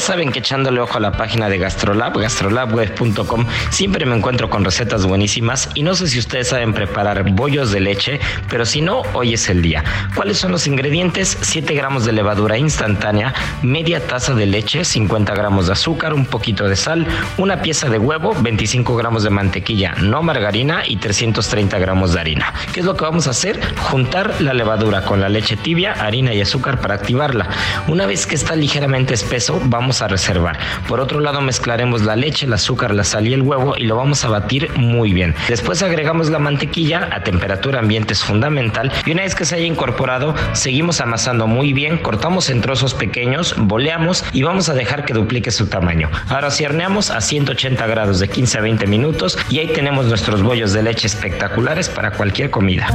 Saben 0.00 0.32
que 0.32 0.38
echándole 0.38 0.80
ojo 0.80 0.96
a 0.96 1.00
la 1.00 1.12
página 1.12 1.48
de 1.48 1.58
Gastrolab, 1.58 2.18
gastrolabweb.com, 2.18 3.46
siempre 3.70 4.06
me 4.06 4.16
encuentro 4.16 4.50
con 4.50 4.64
recetas 4.64 5.06
buenísimas 5.06 5.70
y 5.74 5.82
no 5.82 5.94
sé 5.94 6.08
si 6.08 6.18
ustedes 6.18 6.48
saben 6.48 6.72
preparar 6.72 7.30
bollos 7.30 7.72
de 7.72 7.80
leche, 7.80 8.20
pero 8.48 8.64
si 8.66 8.80
no, 8.80 9.02
hoy 9.12 9.34
es 9.34 9.48
el 9.48 9.62
día. 9.62 9.84
¿Cuáles 10.14 10.38
son 10.38 10.52
los 10.52 10.66
ingredientes? 10.66 11.38
7 11.40 11.74
gramos 11.74 12.04
de 12.04 12.12
levadura 12.12 12.58
instantánea, 12.58 13.34
media 13.62 14.06
taza 14.06 14.34
de 14.34 14.46
leche, 14.46 14.84
50 14.84 15.34
gramos 15.34 15.66
de 15.66 15.72
azúcar, 15.72 16.14
un 16.14 16.26
poquito 16.26 16.68
de 16.68 16.76
sal, 16.76 17.06
una 17.36 17.62
pieza 17.62 17.88
de 17.88 17.98
huevo, 17.98 18.34
25 18.40 18.96
gramos 18.96 19.22
de 19.22 19.30
mantequilla, 19.30 19.94
no 20.00 20.22
margarina 20.22 20.82
y 20.86 20.96
330 20.96 21.78
gramos 21.78 22.12
de 22.12 22.20
harina. 22.20 22.52
¿Qué 22.72 22.80
es 22.80 22.86
lo 22.86 22.96
que 22.96 23.04
vamos 23.04 23.26
a 23.26 23.30
hacer? 23.30 23.60
Juntar 23.90 24.40
la 24.40 24.54
levadura 24.54 25.04
con 25.04 25.20
la 25.20 25.28
leche 25.28 25.56
tibia, 25.56 25.92
harina 25.92 26.34
y 26.34 26.40
azúcar 26.40 26.80
para 26.80 26.94
activarla. 26.94 27.48
Una 27.88 28.06
vez 28.06 28.26
que 28.26 28.34
está 28.34 28.54
ligeramente 28.54 29.14
espeso, 29.14 29.60
vamos 29.64 29.87
a 30.02 30.08
reservar. 30.08 30.58
Por 30.86 31.00
otro 31.00 31.20
lado 31.20 31.40
mezclaremos 31.40 32.02
la 32.02 32.16
leche, 32.16 32.46
el 32.46 32.52
azúcar, 32.52 32.94
la 32.94 33.04
sal 33.04 33.26
y 33.26 33.32
el 33.32 33.42
huevo 33.42 33.76
y 33.76 33.84
lo 33.84 33.96
vamos 33.96 34.24
a 34.24 34.28
batir 34.28 34.70
muy 34.76 35.12
bien. 35.12 35.34
Después 35.48 35.82
agregamos 35.82 36.30
la 36.30 36.38
mantequilla 36.38 37.08
a 37.12 37.22
temperatura 37.22 37.80
ambiente 37.80 38.12
es 38.12 38.22
fundamental 38.22 38.92
y 39.06 39.12
una 39.12 39.22
vez 39.22 39.34
que 39.34 39.44
se 39.44 39.56
haya 39.56 39.66
incorporado 39.66 40.34
seguimos 40.52 41.00
amasando 41.00 41.46
muy 41.46 41.72
bien, 41.72 41.98
cortamos 41.98 42.50
en 42.50 42.60
trozos 42.60 42.94
pequeños, 42.94 43.54
boleamos 43.56 44.24
y 44.32 44.42
vamos 44.42 44.68
a 44.68 44.74
dejar 44.74 45.04
que 45.04 45.14
duplique 45.14 45.50
su 45.50 45.66
tamaño. 45.66 46.10
Ahora 46.28 46.50
si 46.50 46.64
horneamos 46.64 47.10
a 47.10 47.20
180 47.20 47.86
grados 47.86 48.20
de 48.20 48.28
15 48.28 48.58
a 48.58 48.60
20 48.60 48.86
minutos 48.86 49.38
y 49.50 49.58
ahí 49.58 49.68
tenemos 49.68 50.06
nuestros 50.06 50.42
bollos 50.42 50.72
de 50.72 50.82
leche 50.82 51.06
espectaculares 51.06 51.88
para 51.88 52.12
cualquier 52.12 52.50
comida. 52.50 52.88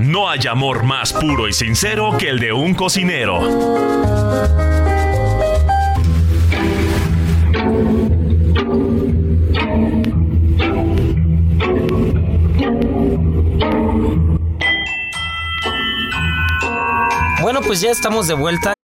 No 0.00 0.28
hay 0.28 0.46
amor 0.48 0.84
más 0.84 1.12
puro 1.12 1.48
y 1.48 1.52
sincero 1.52 2.16
que 2.18 2.28
el 2.28 2.38
de 2.38 2.52
un 2.52 2.74
cocinero. 2.74 3.40
Bueno, 17.40 17.60
pues 17.60 17.80
ya 17.80 17.90
estamos 17.90 18.28
de 18.28 18.34
vuelta. 18.34 18.74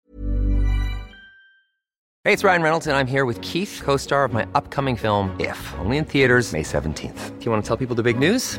Hey, 2.25 2.35
it's 2.35 2.45
Ryan 2.45 2.63
Reynolds 2.63 2.87
and 2.87 2.97
I'm 2.97 3.07
here 3.07 3.25
with 3.25 3.41
Keith, 3.41 3.81
co-star 3.83 4.25
of 4.25 4.35
my 4.35 4.47
upcoming 4.55 4.97
film 4.97 5.35
If, 5.41 5.57
only 5.79 5.97
in 5.97 6.05
theaters 6.05 6.53
May 6.53 6.63
17th. 6.63 7.39
Do 7.39 7.45
you 7.45 7.51
want 7.51 7.65
to 7.65 7.67
tell 7.67 7.79
people 7.79 7.97
the 7.97 8.03
big 8.03 8.19
news? 8.19 8.59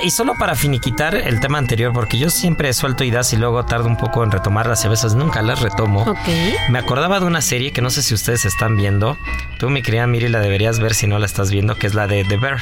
Y 0.00 0.10
solo 0.10 0.34
para 0.38 0.54
finiquitar 0.54 1.14
el 1.14 1.38
tema 1.40 1.58
anterior, 1.58 1.92
porque 1.92 2.18
yo 2.18 2.30
siempre 2.30 2.72
suelto 2.72 3.04
ideas 3.04 3.30
y 3.34 3.36
luego 3.36 3.66
tardo 3.66 3.88
un 3.88 3.98
poco 3.98 4.24
en 4.24 4.30
retomarlas 4.30 4.82
y 4.84 4.86
a 4.86 4.90
veces 4.90 5.14
nunca 5.14 5.42
las 5.42 5.60
retomo. 5.60 6.02
Ok. 6.02 6.28
Me 6.70 6.78
acordaba 6.78 7.20
de 7.20 7.26
una 7.26 7.42
serie 7.42 7.72
que 7.72 7.82
no 7.82 7.90
sé 7.90 8.02
si 8.02 8.14
ustedes 8.14 8.46
están 8.46 8.76
viendo. 8.76 9.18
Tú, 9.58 9.68
mi 9.68 9.82
querida 9.82 10.06
Miri, 10.06 10.28
la 10.28 10.40
deberías 10.40 10.80
ver 10.80 10.94
si 10.94 11.06
no 11.06 11.18
la 11.18 11.26
estás 11.26 11.50
viendo, 11.50 11.76
que 11.76 11.86
es 11.86 11.94
la 11.94 12.06
de 12.06 12.24
The 12.24 12.38
Bear. 12.38 12.58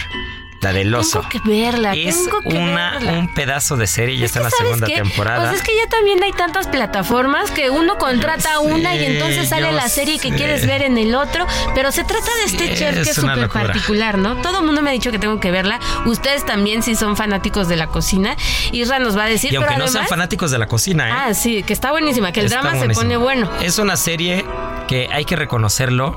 La 0.61 0.73
del 0.75 0.94
oso. 0.94 1.20
Tengo 1.20 1.29
que 1.31 1.40
verla, 1.49 1.92
Es 1.94 2.25
tengo 2.25 2.40
que 2.42 2.49
una, 2.49 2.92
verla. 2.99 3.12
un 3.12 3.29
pedazo 3.33 3.77
de 3.79 3.87
serie 3.87 4.14
y 4.16 4.18
Es 4.25 4.27
está 4.27 4.40
en 4.40 4.44
la 4.44 4.51
¿sabes 4.51 4.64
segunda 4.66 4.87
qué? 4.87 4.94
temporada. 4.94 5.49
Pues 5.49 5.61
es 5.61 5.66
que 5.66 5.75
ya 5.75 5.88
también 5.88 6.23
hay 6.23 6.33
tantas 6.33 6.66
plataformas 6.68 7.51
que 7.51 7.70
uno 7.70 7.96
contrata 7.96 8.51
Yo 8.55 8.61
una 8.62 8.94
y 8.94 9.05
entonces 9.07 9.49
sale 9.49 9.73
la 9.73 9.88
serie 9.88 10.18
que 10.18 10.31
quieres 10.35 10.66
ver 10.66 10.83
en 10.83 10.99
el 10.99 11.14
otro. 11.14 11.46
Pero 11.75 11.90
se 11.92 12.05
trata 12.05 12.27
de 12.40 12.44
este 12.44 12.75
chef 12.75 12.94
que 13.03 13.11
es 13.11 13.14
súper 13.16 13.49
particular, 13.49 14.18
¿no? 14.18 14.37
Todo 14.42 14.59
el 14.61 14.66
mundo 14.66 14.83
me 14.83 14.90
ha 14.90 14.92
dicho 14.92 15.11
que 15.11 15.18
tengo 15.18 15.40
que 15.40 15.51
verla. 15.51 15.81
Ustedes 16.05 16.44
también, 16.44 16.83
si 16.83 16.94
son 16.94 17.16
fanáticos 17.16 17.66
de 17.68 17.77
la 17.77 17.87
cocina. 17.87 18.37
Isra 18.73 18.99
nos 18.99 19.16
va 19.16 19.25
a 19.25 19.29
decir. 19.29 19.53
y 19.53 19.57
aunque 19.57 19.73
pero 19.75 19.87
no 19.87 19.90
sean 19.90 20.07
fanáticos 20.09 20.51
de 20.51 20.59
la 20.59 20.66
cocina, 20.66 21.09
¿eh? 21.09 21.12
Ah, 21.14 21.35
sí, 21.35 21.62
que 21.62 21.73
está 21.73 21.90
buenísima, 21.90 22.33
que 22.33 22.40
el 22.40 22.46
Está 22.46 22.61
drama 22.61 22.79
se 22.81 22.88
pone 22.90 23.16
bueno. 23.16 23.51
Es 23.62 23.79
una 23.79 23.96
serie 23.96 24.44
que 24.88 25.09
hay 25.11 25.25
que 25.25 25.37
reconocerlo. 25.37 26.16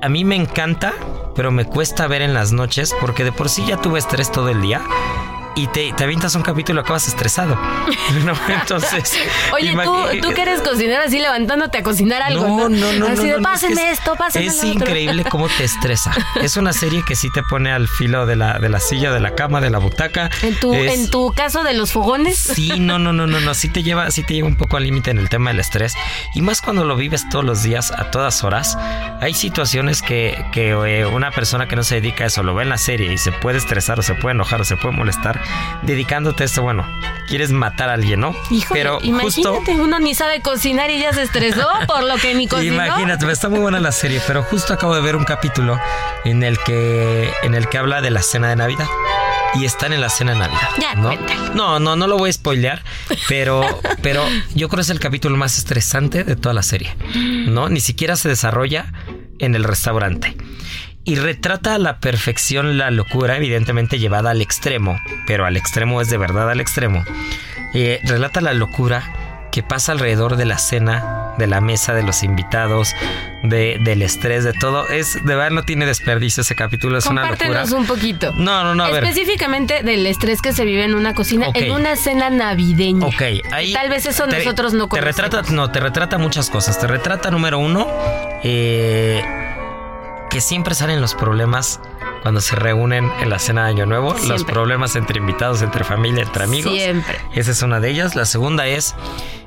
A 0.00 0.08
mí 0.08 0.24
me 0.24 0.36
encanta, 0.36 0.94
pero 1.34 1.50
me 1.50 1.64
cuesta 1.64 2.06
ver 2.06 2.22
en 2.22 2.32
las 2.32 2.52
noches 2.52 2.94
porque 3.00 3.24
de 3.24 3.32
por 3.32 3.48
sí 3.48 3.64
ya 3.66 3.80
tuve 3.80 3.98
estrés 3.98 4.30
todo 4.30 4.48
el 4.48 4.62
día. 4.62 4.80
Y 5.58 5.66
te, 5.66 5.92
te 5.92 6.04
avientas 6.04 6.34
un 6.36 6.42
capítulo 6.42 6.80
y 6.80 6.82
acabas 6.84 7.08
estresado. 7.08 7.56
¿no? 8.24 8.32
Entonces. 8.48 9.12
Oye, 9.52 9.72
tú, 9.82 9.96
tú 10.22 10.32
que 10.34 10.42
eres 10.42 10.60
cocinera 10.62 11.04
así 11.04 11.18
levantándote 11.18 11.78
a 11.78 11.82
cocinar 11.82 12.22
algo. 12.22 12.46
No, 12.46 12.68
no, 12.68 12.92
no. 12.92 13.06
Así 13.06 13.16
no, 13.16 13.22
de 13.24 13.36
no, 13.38 13.42
pásenme 13.42 13.90
es- 13.90 13.98
esto, 13.98 14.14
pásenme 14.14 14.46
Es 14.46 14.54
lo 14.62 14.70
otro". 14.70 14.72
increíble 14.84 15.24
cómo 15.28 15.48
te 15.48 15.64
estresa. 15.64 16.12
Es 16.40 16.56
una 16.56 16.72
serie 16.72 17.02
que 17.04 17.16
sí 17.16 17.28
te 17.32 17.42
pone 17.42 17.72
al 17.72 17.88
filo 17.88 18.24
de 18.24 18.36
la, 18.36 18.58
de 18.60 18.68
la 18.68 18.78
silla, 18.78 19.10
de 19.12 19.18
la 19.20 19.34
cama, 19.34 19.60
de 19.60 19.70
la 19.70 19.78
butaca. 19.78 20.30
En 20.42 20.54
tu, 20.60 20.72
Es- 20.72 20.94
en 20.98 21.10
tu 21.10 21.32
caso 21.34 21.64
de 21.64 21.74
los 21.74 21.90
fogones. 21.92 22.38
Sí, 22.38 22.78
no, 22.78 22.98
no, 23.00 23.12
no, 23.12 23.26
no, 23.26 23.40
no. 23.40 23.54
Sí 23.54 23.68
te 23.68 23.82
lleva, 23.82 24.10
sí 24.12 24.22
te 24.22 24.34
lleva 24.34 24.46
un 24.48 24.56
poco 24.56 24.76
al 24.76 24.84
límite 24.84 25.10
en 25.10 25.18
el 25.18 25.28
tema 25.28 25.50
del 25.50 25.58
estrés. 25.60 25.94
Y 26.34 26.40
más 26.42 26.62
cuando 26.62 26.84
lo 26.84 26.94
vives 26.94 27.28
todos 27.30 27.44
los 27.44 27.62
días, 27.64 27.90
a 27.90 28.10
todas 28.12 28.44
horas. 28.44 28.78
Hay 29.20 29.34
situaciones 29.34 30.02
que, 30.02 30.44
que 30.52 30.70
eh, 30.70 31.06
una 31.06 31.32
persona 31.32 31.66
que 31.66 31.74
no 31.74 31.82
se 31.82 31.96
dedica 31.96 32.24
a 32.24 32.26
eso 32.28 32.42
lo 32.44 32.54
ve 32.54 32.62
en 32.62 32.68
la 32.68 32.78
serie 32.78 33.12
y 33.12 33.18
se 33.18 33.32
puede 33.32 33.58
estresar 33.58 33.98
o 33.98 34.02
se 34.02 34.14
puede 34.14 34.34
enojar 34.34 34.60
o 34.60 34.64
se 34.64 34.76
puede 34.76 34.94
molestar 34.94 35.40
dedicándote 35.82 36.42
a 36.42 36.46
esto. 36.46 36.62
Bueno, 36.62 36.86
quieres 37.28 37.50
matar 37.50 37.90
a 37.90 37.94
alguien, 37.94 38.20
¿no? 38.20 38.34
Híjole, 38.50 38.80
Pero 38.80 38.94
justo. 39.00 39.06
imagínate, 39.40 39.72
uno 39.80 39.98
ni 40.00 40.14
sabe 40.14 40.40
cocinar 40.40 40.90
y 40.90 40.98
ya 40.98 41.12
se 41.12 41.22
estresó 41.22 41.68
por 41.86 42.02
lo 42.04 42.16
que 42.16 42.34
ni 42.34 42.46
cocinó. 42.48 42.74
Imagínate, 42.74 43.30
está 43.30 43.48
muy 43.48 43.60
buena 43.60 43.80
la 43.80 43.92
serie, 43.92 44.20
pero 44.26 44.42
justo 44.42 44.72
acabo 44.74 44.94
de 44.94 45.00
ver 45.00 45.16
un 45.16 45.24
capítulo 45.24 45.78
en 46.24 46.42
el 46.42 46.58
que 46.58 47.30
en 47.42 47.54
el 47.54 47.68
que 47.68 47.78
habla 47.78 48.00
de 48.00 48.10
la 48.10 48.22
cena 48.22 48.48
de 48.48 48.56
Navidad. 48.56 48.86
Y 49.54 49.64
están 49.64 49.94
en 49.94 50.02
la 50.02 50.10
cena 50.10 50.32
de 50.32 50.40
Navidad. 50.40 50.68
Ya, 50.78 50.94
¿no? 50.94 51.10
no, 51.54 51.80
no, 51.80 51.96
no 51.96 52.06
lo 52.06 52.18
voy 52.18 52.28
a 52.28 52.32
spoilear, 52.34 52.82
pero, 53.28 53.64
pero 54.02 54.22
yo 54.54 54.68
creo 54.68 54.76
que 54.76 54.82
es 54.82 54.90
el 54.90 55.00
capítulo 55.00 55.38
más 55.38 55.56
estresante 55.56 56.22
de 56.22 56.36
toda 56.36 56.52
la 56.54 56.62
serie. 56.62 56.94
¿No? 57.14 57.70
Ni 57.70 57.80
siquiera 57.80 58.16
se 58.16 58.28
desarrolla 58.28 58.92
en 59.38 59.54
el 59.54 59.64
restaurante. 59.64 60.36
Y 61.04 61.14
retrata 61.16 61.74
a 61.74 61.78
la 61.78 62.00
perfección 62.00 62.76
la 62.76 62.90
locura, 62.90 63.36
evidentemente 63.36 63.98
llevada 63.98 64.30
al 64.30 64.42
extremo, 64.42 64.98
pero 65.26 65.46
al 65.46 65.56
extremo 65.56 66.00
es 66.02 66.10
de 66.10 66.18
verdad 66.18 66.50
al 66.50 66.60
extremo. 66.60 67.02
Eh, 67.74 68.00
relata 68.04 68.40
la 68.42 68.52
locura 68.52 69.14
que 69.50 69.62
pasa 69.62 69.92
alrededor 69.92 70.36
de 70.36 70.44
la 70.44 70.58
cena, 70.58 71.32
de 71.38 71.46
la 71.46 71.62
mesa, 71.62 71.94
de 71.94 72.02
los 72.02 72.22
invitados, 72.22 72.94
de, 73.42 73.78
del 73.82 74.02
estrés, 74.02 74.44
de 74.44 74.52
todo. 74.52 74.86
Es 74.88 75.14
de 75.14 75.34
verdad 75.34 75.50
no 75.50 75.62
tiene 75.62 75.86
desperdicio 75.86 76.42
ese 76.42 76.54
capítulo, 76.54 76.98
es 76.98 77.06
una 77.06 77.30
locura. 77.30 77.64
Un 77.74 77.86
poquito. 77.86 78.32
No, 78.34 78.62
no, 78.62 78.74
no, 78.74 78.84
a 78.84 78.90
ver. 78.90 79.04
Específicamente 79.04 79.82
del 79.82 80.06
estrés 80.06 80.42
que 80.42 80.52
se 80.52 80.66
vive 80.66 80.84
en 80.84 80.94
una 80.94 81.14
cocina, 81.14 81.48
en 81.54 81.72
una 81.72 81.96
cena 81.96 82.28
navideña. 82.28 83.06
Ok, 83.06 83.22
ahí. 83.50 83.72
Tal 83.72 83.88
vez 83.88 84.04
eso 84.04 84.26
te- 84.28 84.36
nosotros 84.38 84.74
no 84.74 84.88
Te 84.88 85.00
retrata, 85.00 85.38
conocemos. 85.38 85.68
no, 85.68 85.72
te 85.72 85.80
retrata 85.80 86.18
muchas 86.18 86.50
cosas. 86.50 86.78
Te 86.78 86.86
retrata, 86.86 87.30
número 87.30 87.58
uno, 87.58 87.86
eh, 88.44 89.22
que 90.30 90.40
siempre 90.40 90.74
salen 90.74 91.00
los 91.00 91.14
problemas 91.14 91.80
cuando 92.22 92.40
se 92.40 92.56
reúnen 92.56 93.10
en 93.20 93.30
la 93.30 93.38
cena 93.38 93.64
de 93.64 93.70
Año 93.70 93.86
Nuevo. 93.86 94.14
Los 94.26 94.44
problemas 94.44 94.96
entre 94.96 95.18
invitados, 95.18 95.62
entre 95.62 95.84
familia, 95.84 96.22
entre 96.22 96.44
amigos. 96.44 96.72
Siempre. 96.72 97.18
Esa 97.34 97.50
es 97.52 97.62
una 97.62 97.80
de 97.80 97.90
ellas. 97.90 98.16
La 98.16 98.24
segunda 98.24 98.66
es. 98.66 98.94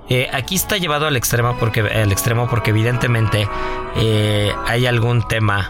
eh, 0.09 0.29
aquí 0.33 0.55
está 0.55 0.77
llevado 0.77 1.07
al 1.07 1.15
extremo 1.15 1.55
porque, 1.59 1.81
al 1.81 2.11
extremo 2.11 2.49
porque 2.49 2.71
evidentemente 2.71 3.47
eh, 3.95 4.53
hay 4.67 4.85
algún 4.85 5.27
tema 5.27 5.69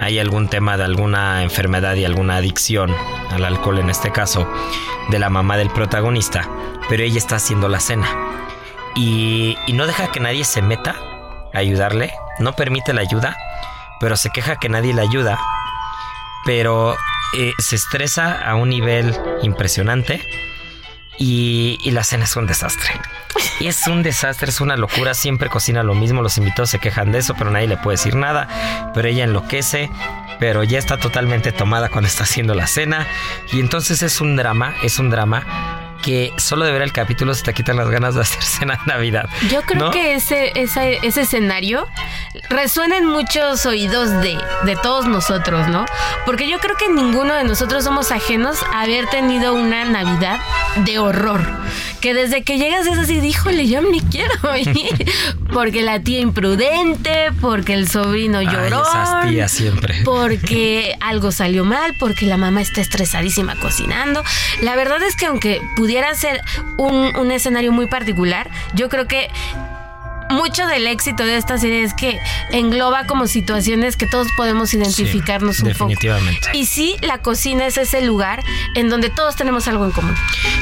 hay 0.00 0.20
algún 0.20 0.48
tema 0.48 0.76
de 0.76 0.84
alguna 0.84 1.42
enfermedad 1.42 1.96
y 1.96 2.04
alguna 2.04 2.36
adicción 2.36 2.94
al 3.32 3.44
alcohol 3.44 3.78
en 3.78 3.90
este 3.90 4.12
caso 4.12 4.46
de 5.10 5.18
la 5.18 5.28
mamá 5.28 5.56
del 5.56 5.70
protagonista, 5.70 6.48
pero 6.88 7.02
ella 7.02 7.18
está 7.18 7.34
haciendo 7.34 7.68
la 7.68 7.80
cena 7.80 8.06
y, 8.94 9.58
y 9.66 9.72
no 9.72 9.88
deja 9.88 10.12
que 10.12 10.20
nadie 10.20 10.44
se 10.44 10.62
meta 10.62 10.94
a 11.52 11.58
ayudarle, 11.58 12.12
no 12.38 12.52
permite 12.52 12.92
la 12.92 13.00
ayuda, 13.00 13.36
pero 14.00 14.16
se 14.16 14.30
queja 14.30 14.56
que 14.56 14.68
nadie 14.68 14.94
le 14.94 15.02
ayuda, 15.02 15.38
pero 16.44 16.96
eh, 17.36 17.52
se 17.58 17.76
estresa 17.76 18.40
a 18.42 18.54
un 18.54 18.70
nivel 18.70 19.14
impresionante 19.42 20.26
y, 21.18 21.78
y 21.82 21.90
la 21.90 22.04
cena 22.04 22.24
es 22.24 22.36
un 22.36 22.46
desastre. 22.46 22.90
Es 23.60 23.86
un 23.88 24.02
desastre, 24.02 24.50
es 24.50 24.60
una 24.60 24.76
locura. 24.76 25.14
Siempre 25.14 25.48
cocina 25.48 25.82
lo 25.82 25.94
mismo. 25.94 26.22
Los 26.22 26.38
invitados 26.38 26.70
se 26.70 26.78
quejan 26.78 27.10
de 27.10 27.18
eso, 27.18 27.34
pero 27.36 27.50
nadie 27.50 27.66
le 27.66 27.76
puede 27.76 27.96
decir 27.96 28.14
nada. 28.14 28.90
Pero 28.94 29.08
ella 29.08 29.24
enloquece, 29.24 29.90
pero 30.38 30.62
ya 30.62 30.78
está 30.78 30.96
totalmente 30.96 31.50
tomada 31.50 31.88
cuando 31.88 32.06
está 32.08 32.22
haciendo 32.22 32.54
la 32.54 32.68
cena. 32.68 33.06
Y 33.52 33.58
entonces 33.58 34.02
es 34.02 34.20
un 34.20 34.36
drama, 34.36 34.74
es 34.82 34.98
un 34.98 35.10
drama 35.10 35.77
que 36.02 36.32
solo 36.36 36.64
de 36.64 36.72
ver 36.72 36.82
el 36.82 36.92
capítulo 36.92 37.34
se 37.34 37.42
te 37.42 37.54
quitan 37.54 37.76
las 37.76 37.88
ganas 37.88 38.14
de 38.14 38.22
hacer 38.22 38.42
cena 38.44 38.78
de 38.84 38.92
Navidad. 38.92 39.28
Yo 39.50 39.62
creo 39.62 39.86
¿no? 39.86 39.90
que 39.90 40.14
ese, 40.14 40.52
ese, 40.54 40.98
ese 41.02 41.22
escenario 41.22 41.86
resuena 42.50 42.96
en 42.96 43.06
muchos 43.06 43.66
oídos 43.66 44.10
de, 44.22 44.38
de 44.64 44.76
todos 44.76 45.06
nosotros, 45.06 45.68
¿no? 45.68 45.86
Porque 46.24 46.48
yo 46.48 46.58
creo 46.58 46.76
que 46.76 46.88
ninguno 46.88 47.34
de 47.34 47.44
nosotros 47.44 47.84
somos 47.84 48.12
ajenos 48.12 48.62
a 48.72 48.82
haber 48.82 49.06
tenido 49.08 49.54
una 49.54 49.84
Navidad 49.84 50.38
de 50.84 50.98
horror. 50.98 51.40
Que 52.00 52.14
desde 52.14 52.42
que 52.42 52.58
llegas 52.58 52.86
es 52.86 52.96
así, 52.96 53.18
híjole, 53.18 53.66
yo 53.68 53.82
me 53.82 54.00
quiero 54.00 54.34
ir. 54.56 55.10
Porque 55.52 55.82
la 55.82 56.00
tía 56.00 56.20
imprudente, 56.20 57.30
porque 57.40 57.74
el 57.74 57.88
sobrino 57.88 58.40
lloró. 58.40 58.82
esas 58.82 59.28
tías 59.28 59.50
siempre. 59.50 59.96
Porque 60.04 60.94
algo 61.00 61.32
salió 61.32 61.64
mal, 61.64 61.94
porque 61.98 62.26
la 62.26 62.36
mamá 62.36 62.60
está 62.60 62.80
estresadísima 62.80 63.56
cocinando. 63.56 64.22
La 64.62 64.76
verdad 64.76 65.02
es 65.02 65.16
que 65.16 65.26
aunque 65.26 65.60
pudiera 65.76 66.14
ser 66.14 66.40
un, 66.76 67.14
un 67.16 67.30
escenario 67.30 67.72
muy 67.72 67.86
particular, 67.86 68.48
yo 68.74 68.88
creo 68.88 69.06
que 69.06 69.28
mucho 70.30 70.66
del 70.66 70.86
éxito 70.86 71.24
de 71.24 71.36
esta 71.36 71.58
serie 71.58 71.82
es 71.82 71.94
que 71.94 72.18
engloba 72.50 73.06
como 73.06 73.26
situaciones 73.26 73.96
que 73.96 74.06
todos 74.06 74.28
podemos 74.36 74.72
identificarnos 74.74 75.56
Sí, 75.56 75.62
un 75.62 75.68
definitivamente. 75.68 76.40
poco. 76.46 76.56
Y 76.56 76.66
sí, 76.66 76.96
la 77.02 77.18
cocina 77.18 77.66
es 77.66 77.76
ese 77.78 78.02
lugar 78.02 78.42
en 78.74 78.88
donde 78.88 79.10
todos 79.10 79.36
tenemos 79.36 79.68
algo 79.68 79.84
en 79.84 79.92
común. 79.92 80.14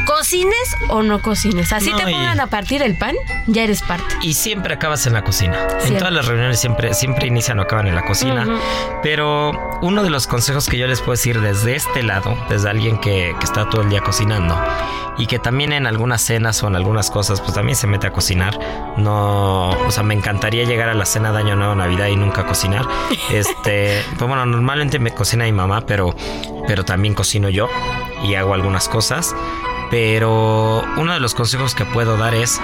Cocines 0.06 0.76
o 0.88 1.02
no 1.02 1.20
cocines. 1.20 1.72
Así 1.72 1.90
No, 1.90 1.96
te 1.98 2.10
y- 2.10 2.14
pongan 2.14 2.40
a 2.40 2.46
partir 2.46 2.82
el 2.82 2.96
pan, 2.96 3.14
ya 3.46 3.62
eres 3.62 3.82
parte. 3.82 4.04
Y 4.22 4.34
siempre 4.34 4.74
acabas 4.74 5.06
en 5.06 5.12
la 5.14 5.22
cocina. 5.24 5.56
En 5.84 5.98
todas 5.98 6.12
las 6.12 6.26
reuniones 6.26 6.60
siempre, 6.60 6.94
siempre 6.94 7.26
inician 7.26 7.58
o 7.58 7.62
acaban 7.62 7.86
en 7.86 7.94
la 7.94 8.02
cocina. 8.04 8.46
Pero 9.02 9.78
uno 9.82 10.02
de 10.02 10.10
los 10.10 10.26
consejos 10.26 10.68
que 10.68 10.78
yo 10.78 10.86
les 10.86 11.00
puedo 11.00 11.12
decir 11.12 11.40
desde 11.40 11.76
este 11.76 12.02
lado, 12.02 12.36
desde 12.48 12.68
alguien 12.70 12.98
que, 12.98 13.34
que 13.38 13.44
está 13.44 13.68
todo 13.68 13.82
el 13.82 13.88
día 13.90 14.00
cocinando 14.00 14.56
y 15.18 15.26
que 15.26 15.38
también 15.38 15.72
en 15.72 15.86
algunas 15.86 16.20
cenas 16.22 16.62
o 16.62 16.68
en 16.68 16.76
algunas 16.76 17.10
cosas, 17.10 17.40
pues 17.40 17.54
también 17.54 17.76
se 17.76 17.86
mete 17.86 18.06
a 18.06 18.12
cocinar. 18.12 18.58
No, 18.98 19.55
o 19.56 19.90
sea, 19.90 20.02
me 20.02 20.14
encantaría 20.14 20.64
llegar 20.64 20.88
a 20.88 20.94
la 20.94 21.06
cena 21.06 21.32
de 21.32 21.38
Año 21.38 21.56
Nuevo, 21.56 21.74
Navidad 21.74 22.08
y 22.08 22.16
nunca 22.16 22.46
cocinar. 22.46 22.86
Este, 23.30 24.02
pues 24.16 24.28
bueno, 24.28 24.46
normalmente 24.46 24.98
me 24.98 25.10
cocina 25.10 25.44
mi 25.44 25.52
mamá, 25.52 25.84
pero, 25.86 26.14
pero 26.66 26.84
también 26.84 27.14
cocino 27.14 27.48
yo 27.48 27.68
y 28.22 28.34
hago 28.34 28.54
algunas 28.54 28.88
cosas. 28.88 29.34
Pero 29.90 30.82
uno 30.96 31.12
de 31.12 31.20
los 31.20 31.34
consejos 31.34 31.74
que 31.74 31.84
puedo 31.84 32.16
dar 32.16 32.34
es 32.34 32.60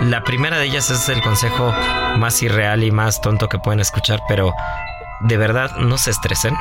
la 0.00 0.22
primera 0.22 0.58
de 0.58 0.66
ellas 0.66 0.90
es 0.90 1.08
el 1.08 1.20
consejo 1.22 1.72
más 2.16 2.42
irreal 2.42 2.84
y 2.84 2.90
más 2.90 3.20
tonto 3.20 3.48
que 3.48 3.58
pueden 3.58 3.80
escuchar, 3.80 4.20
pero 4.28 4.54
de 5.20 5.36
verdad 5.36 5.76
no 5.76 5.98
se 5.98 6.10
estresen. 6.10 6.56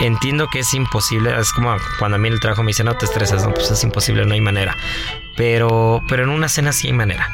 Entiendo 0.00 0.48
que 0.48 0.60
es 0.60 0.74
imposible, 0.74 1.38
es 1.38 1.52
como 1.52 1.76
cuando 1.98 2.16
a 2.16 2.18
mí 2.18 2.28
el 2.28 2.40
trabajo 2.40 2.62
me 2.62 2.68
dicen 2.68 2.86
no 2.86 2.96
te 2.96 3.06
estreses, 3.06 3.44
no, 3.44 3.52
pues 3.52 3.70
es 3.70 3.82
imposible, 3.84 4.24
no 4.24 4.34
hay 4.34 4.40
manera. 4.40 4.76
Pero, 5.36 6.02
pero 6.08 6.24
en 6.24 6.30
una 6.30 6.48
cena 6.48 6.72
sí 6.72 6.88
hay 6.88 6.92
manera. 6.92 7.28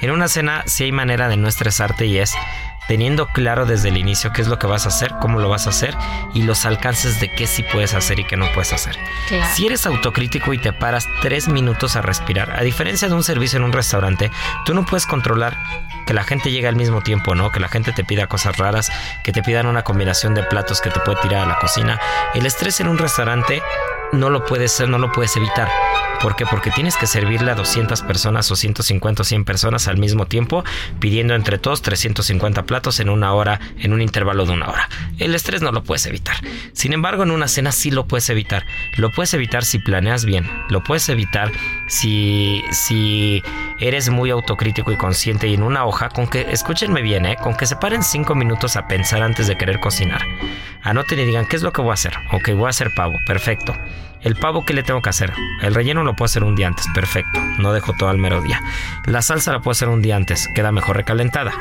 En 0.00 0.10
una 0.10 0.28
cena 0.28 0.62
sí 0.66 0.84
hay 0.84 0.92
manera 0.92 1.28
de 1.28 1.36
no 1.36 1.48
estresarte 1.48 2.06
y 2.06 2.18
es 2.18 2.34
teniendo 2.88 3.28
claro 3.28 3.66
desde 3.66 3.88
el 3.90 3.98
inicio 3.98 4.32
qué 4.32 4.42
es 4.42 4.48
lo 4.48 4.58
que 4.58 4.66
vas 4.66 4.84
a 4.84 4.88
hacer, 4.88 5.12
cómo 5.20 5.38
lo 5.38 5.48
vas 5.48 5.68
a 5.68 5.70
hacer 5.70 5.96
y 6.34 6.42
los 6.42 6.66
alcances 6.66 7.20
de 7.20 7.32
qué 7.32 7.46
sí 7.46 7.62
puedes 7.62 7.94
hacer 7.94 8.18
y 8.18 8.24
qué 8.24 8.36
no 8.36 8.46
puedes 8.52 8.72
hacer. 8.72 8.96
Claro. 9.28 9.46
Si 9.54 9.66
eres 9.66 9.86
autocrítico 9.86 10.52
y 10.54 10.58
te 10.58 10.72
paras 10.72 11.06
tres 11.22 11.46
minutos 11.46 11.94
a 11.94 12.02
respirar, 12.02 12.50
a 12.58 12.62
diferencia 12.62 13.06
de 13.06 13.14
un 13.14 13.22
servicio 13.22 13.58
en 13.58 13.62
un 13.62 13.72
restaurante, 13.72 14.32
tú 14.64 14.74
no 14.74 14.84
puedes 14.84 15.06
controlar 15.06 15.56
que 16.04 16.14
la 16.14 16.24
gente 16.24 16.50
llegue 16.50 16.66
al 16.66 16.74
mismo 16.74 17.00
tiempo, 17.00 17.36
¿no? 17.36 17.52
Que 17.52 17.60
la 17.60 17.68
gente 17.68 17.92
te 17.92 18.02
pida 18.02 18.26
cosas 18.26 18.56
raras, 18.56 18.90
que 19.22 19.30
te 19.30 19.42
pidan 19.42 19.66
una 19.66 19.84
combinación 19.84 20.34
de 20.34 20.42
platos 20.42 20.80
que 20.80 20.90
te 20.90 20.98
puede 20.98 21.20
tirar 21.20 21.44
a 21.44 21.46
la 21.46 21.58
cocina. 21.60 22.00
El 22.34 22.44
estrés 22.44 22.80
en 22.80 22.88
un 22.88 22.98
restaurante 22.98 23.62
no 24.12 24.30
lo 24.30 24.44
puedes, 24.44 24.80
no 24.86 24.98
lo 24.98 25.12
puedes 25.12 25.36
evitar. 25.36 25.68
¿Por 26.20 26.36
qué? 26.36 26.44
Porque 26.44 26.70
tienes 26.70 26.98
que 26.98 27.06
servirle 27.06 27.50
a 27.50 27.54
200 27.54 28.02
personas 28.02 28.50
o 28.50 28.56
150 28.56 29.22
o 29.22 29.24
100 29.24 29.44
personas 29.46 29.88
al 29.88 29.96
mismo 29.96 30.26
tiempo, 30.26 30.64
pidiendo 30.98 31.34
entre 31.34 31.56
todos 31.56 31.80
350 31.80 32.64
platos 32.64 33.00
en 33.00 33.08
una 33.08 33.32
hora, 33.32 33.58
en 33.78 33.94
un 33.94 34.02
intervalo 34.02 34.44
de 34.44 34.52
una 34.52 34.68
hora. 34.68 34.88
El 35.18 35.34
estrés 35.34 35.62
no 35.62 35.72
lo 35.72 35.82
puedes 35.82 36.04
evitar. 36.04 36.36
Sin 36.74 36.92
embargo, 36.92 37.22
en 37.22 37.30
una 37.30 37.48
cena 37.48 37.72
sí 37.72 37.90
lo 37.90 38.06
puedes 38.06 38.28
evitar. 38.28 38.66
Lo 38.98 39.10
puedes 39.10 39.32
evitar 39.32 39.64
si 39.64 39.78
planeas 39.78 40.26
bien. 40.26 40.46
Lo 40.68 40.84
puedes 40.84 41.08
evitar 41.08 41.52
si, 41.88 42.62
si 42.70 43.42
eres 43.78 44.10
muy 44.10 44.28
autocrítico 44.28 44.92
y 44.92 44.96
consciente 44.96 45.48
y 45.48 45.54
en 45.54 45.62
una 45.62 45.86
hoja, 45.86 46.10
con 46.10 46.26
que, 46.26 46.42
escúchenme 46.50 47.00
bien, 47.00 47.24
¿eh? 47.24 47.36
con 47.42 47.56
que 47.56 47.64
se 47.64 47.76
paren 47.76 48.02
5 48.02 48.34
minutos 48.34 48.76
a 48.76 48.86
pensar 48.86 49.22
antes 49.22 49.46
de 49.46 49.56
querer 49.56 49.80
cocinar. 49.80 50.20
Anoten 50.82 51.18
y 51.18 51.24
digan, 51.24 51.46
¿qué 51.46 51.56
es 51.56 51.62
lo 51.62 51.72
que 51.72 51.80
voy 51.80 51.92
a 51.92 51.94
hacer? 51.94 52.12
Ok, 52.32 52.50
voy 52.50 52.66
a 52.66 52.70
hacer 52.70 52.92
pavo, 52.94 53.14
perfecto. 53.26 53.74
El 54.22 54.36
pavo, 54.36 54.64
¿qué 54.66 54.74
le 54.74 54.82
tengo 54.82 55.00
que 55.00 55.08
hacer? 55.08 55.32
El 55.62 55.74
relleno 55.74 56.04
lo 56.04 56.14
puedo 56.14 56.26
hacer 56.26 56.44
un 56.44 56.54
día 56.54 56.66
antes, 56.66 56.86
perfecto. 56.94 57.40
No 57.58 57.72
dejo 57.72 57.94
todo 57.94 58.10
al 58.10 58.18
mero 58.18 58.42
día. 58.42 58.60
La 59.06 59.22
salsa 59.22 59.52
la 59.52 59.60
puedo 59.60 59.72
hacer 59.72 59.88
un 59.88 60.02
día 60.02 60.16
antes, 60.16 60.46
queda 60.54 60.72
mejor 60.72 60.96
recalentada. 60.96 61.52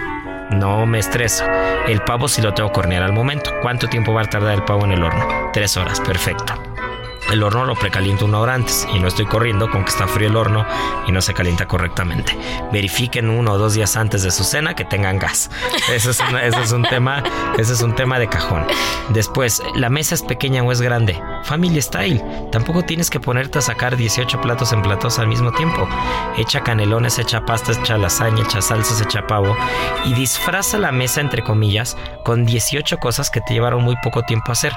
No 0.52 0.86
me 0.86 1.00
estreso. 1.00 1.46
El 1.88 2.02
pavo 2.02 2.28
sí 2.28 2.42
lo 2.42 2.54
tengo 2.54 2.72
que 2.74 2.80
hornear 2.80 3.04
al 3.04 3.14
momento. 3.14 3.52
¿Cuánto 3.62 3.88
tiempo 3.88 4.14
va 4.14 4.24
a 4.24 4.30
tardar 4.30 4.56
el 4.56 4.64
pavo 4.64 4.84
en 4.84 4.92
el 4.92 5.04
horno? 5.04 5.52
Tres 5.54 5.78
horas, 5.78 6.02
perfecto. 6.02 6.79
El 7.32 7.44
horno 7.44 7.66
lo 7.66 7.76
precaliento 7.76 8.26
una 8.26 8.40
hora 8.40 8.56
antes 8.56 8.88
y 8.92 9.00
no 9.00 9.08
estoy 9.08 9.28
corriendo 9.28 9.70
con 9.70 9.84
que 9.84 9.92
está 9.92 10.08
frío 10.08 10.30
el 10.30 10.36
horno 10.36 10.66
y 11.08 11.12
no 11.12 11.22
se 11.22 11.36
calienta 11.36 11.68
correctamente. 11.68 12.36
Verifiquen 12.72 13.30
uno 13.30 13.52
o 13.52 13.58
dos 13.60 13.76
días 13.76 13.96
antes 13.98 14.24
de 14.24 14.32
su 14.32 14.44
cena 14.44 14.76
que 14.76 14.84
tengan 14.84 15.20
gas. 15.20 15.52
Ese 15.94 16.10
es, 16.10 16.72
un 16.72 16.84
tema, 16.84 17.24
ese 17.58 17.74
es 17.74 17.82
un 17.82 17.94
tema 17.94 18.18
de 18.18 18.28
cajón. 18.28 18.66
Después, 19.10 19.62
la 19.76 19.90
mesa 19.90 20.16
es 20.16 20.24
pequeña 20.24 20.64
o 20.64 20.72
es 20.72 20.82
grande. 20.82 21.22
Family 21.44 21.80
style. 21.82 22.24
Tampoco 22.52 22.84
tienes 22.84 23.12
que 23.12 23.20
ponerte 23.20 23.60
a 23.60 23.62
sacar 23.62 23.96
18 23.96 24.42
platos 24.42 24.74
en 24.74 24.82
platos 24.82 25.20
al 25.20 25.28
mismo 25.28 25.52
tiempo. 25.52 25.88
Echa 26.38 26.62
canelones, 26.62 27.20
echa 27.20 27.46
pastas, 27.46 27.78
echa 27.78 27.98
lasaña, 28.00 28.44
echa 28.44 28.62
salsas, 28.62 29.02
echa 29.02 29.28
pavo 29.28 29.56
y 30.06 30.14
disfraza 30.14 30.80
la 30.80 30.92
mesa 30.92 31.22
entre 31.22 31.44
comillas 31.44 31.96
con 32.24 32.46
18 32.46 32.98
cosas 32.98 33.30
que 33.30 33.42
te 33.42 33.54
llevaron 33.54 33.84
muy 33.84 33.96
poco 34.04 34.24
tiempo 34.24 34.52
a 34.52 34.54
hacer. 34.54 34.74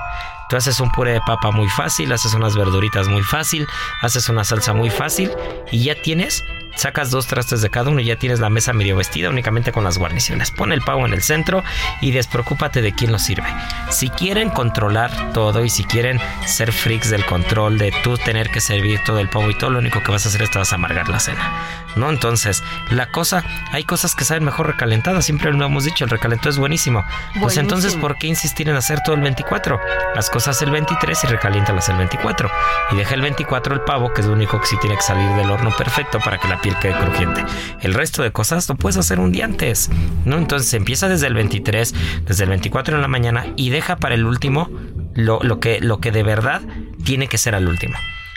Tú 0.53 0.59
haces 0.59 0.81
un 0.81 0.91
puré 0.91 1.12
de 1.12 1.21
papa 1.23 1.51
muy 1.51 1.67
fácil, 1.67 2.12
haces 2.12 2.35
unas 2.35 2.55
verduritas 2.55 3.09
muy 3.09 3.23
fácil, 3.23 3.67
haces 4.03 4.29
una 4.29 4.45
salsa 4.45 4.75
muy 4.75 4.91
fácil 4.91 5.31
y 5.71 5.85
ya 5.85 5.95
tienes 5.95 6.45
Sacas 6.75 7.11
dos 7.11 7.27
trastes 7.27 7.61
de 7.61 7.71
cada 7.71 7.91
uno 7.91 8.01
y 8.01 8.07
ya 8.07 8.17
tienes 8.17 8.41
la 8.41 8.51
mesa 8.51 8.73
medio 8.73 8.97
vestida 8.97 9.31
únicamente 9.31 9.73
con 9.73 9.85
las 9.85 9.99
guarniciones. 9.99 10.51
Pon 10.51 10.73
el 10.73 10.81
pavo 10.81 11.07
en 11.07 11.13
el 11.13 11.23
centro 11.23 11.63
y 12.01 12.11
despreocúpate 12.13 12.83
de 12.83 12.95
quién 12.95 13.13
lo 13.13 13.19
sirve. 13.19 13.49
Si 13.91 14.09
quieren 14.11 14.51
controlar 14.51 15.33
todo 15.33 15.65
y 15.65 15.71
si 15.71 15.85
quieren 15.85 16.21
ser 16.47 16.73
freaks 16.73 17.11
del 17.11 17.25
control 17.25 17.79
de 17.79 17.93
tú 18.03 18.17
tener 18.17 18.51
que 18.51 18.61
servir 18.61 19.01
todo 19.05 19.19
el 19.21 19.29
pavo 19.29 19.51
y 19.51 19.55
todo, 19.55 19.71
lo 19.71 19.79
único 19.79 20.03
que 20.03 20.11
vas 20.11 20.27
a 20.27 20.29
hacer 20.29 20.43
es 20.43 20.51
te 20.51 20.59
vas 20.59 20.73
a 20.73 20.77
amargar 20.77 21.09
la 21.09 21.21
cena. 21.21 21.53
¿No? 21.95 22.09
Entonces, 22.09 22.63
la 22.91 23.11
cosa, 23.11 23.45
hay 23.71 23.85
cosas 23.85 24.15
que 24.15 24.25
saben 24.25 24.45
mejor 24.45 24.67
recalentadas. 24.67 25.27
Siempre 25.27 25.53
lo 25.53 25.65
hemos 25.65 25.85
dicho, 25.85 26.05
el 26.05 26.11
recalentado 26.11 26.49
es 26.49 26.59
buenísimo. 26.59 27.05
Pues 27.39 27.59
entonces, 27.59 27.97
¿por 27.97 28.17
qué 28.17 28.29
insistir 28.29 28.69
en 28.71 28.77
hacer 28.77 29.01
todo 29.05 29.15
el 29.15 29.21
24? 29.21 29.79
Las 30.15 30.31
cosas 30.31 30.63
el 30.63 30.71
23 30.71 31.25
y 31.25 31.27
recaliéntalas 31.27 31.91
el 31.91 31.97
24. 31.99 32.51
Y 32.93 32.97
deja 32.97 33.15
el 33.15 33.21
24 33.21 33.75
el 33.75 33.81
pavo, 33.83 34.13
que 34.15 34.23
es 34.23 34.27
lo 34.27 34.33
único 34.33 34.59
que 34.59 34.67
sí 34.67 34.77
tiene 34.81 34.97
que 34.97 35.03
salir 35.03 35.29
del 35.37 35.51
horno 35.51 35.71
perfecto 35.77 36.19
para 36.21 36.39
que 36.39 36.49
la 36.49 36.62
piel 36.62 36.77
quede 36.81 36.94
crujiente. 36.94 37.44
El 37.81 37.94
resto 37.94 38.22
de 38.22 38.33
cosas 38.33 38.68
lo 38.68 38.77
puedes 38.77 38.96
hacer 38.96 39.20
un 39.20 39.33
día 39.33 39.44
antes, 39.44 39.90
¿no? 40.25 40.38
Entonces 40.38 40.72
empieza 40.75 41.09
desde 41.09 41.27
el 41.27 41.35
23, 41.35 41.94
desde 42.27 42.44
el 42.44 42.51
24 42.51 42.96
en 42.96 43.03
la 43.03 43.09
mañana 43.09 43.46
y 43.57 43.70
deja 43.70 43.96
para 43.96 44.14
el 44.14 44.25
último 44.25 44.70
lo, 45.14 45.40
lo, 45.42 45.61
que, 45.61 45.81
lo 45.81 45.98
que 45.98 46.12
de 46.12 46.22
verdad 46.22 46.62
tiene 47.05 47.27
que 47.27 47.38
ser 47.38 47.55
al 47.55 47.68
último. 47.68 47.96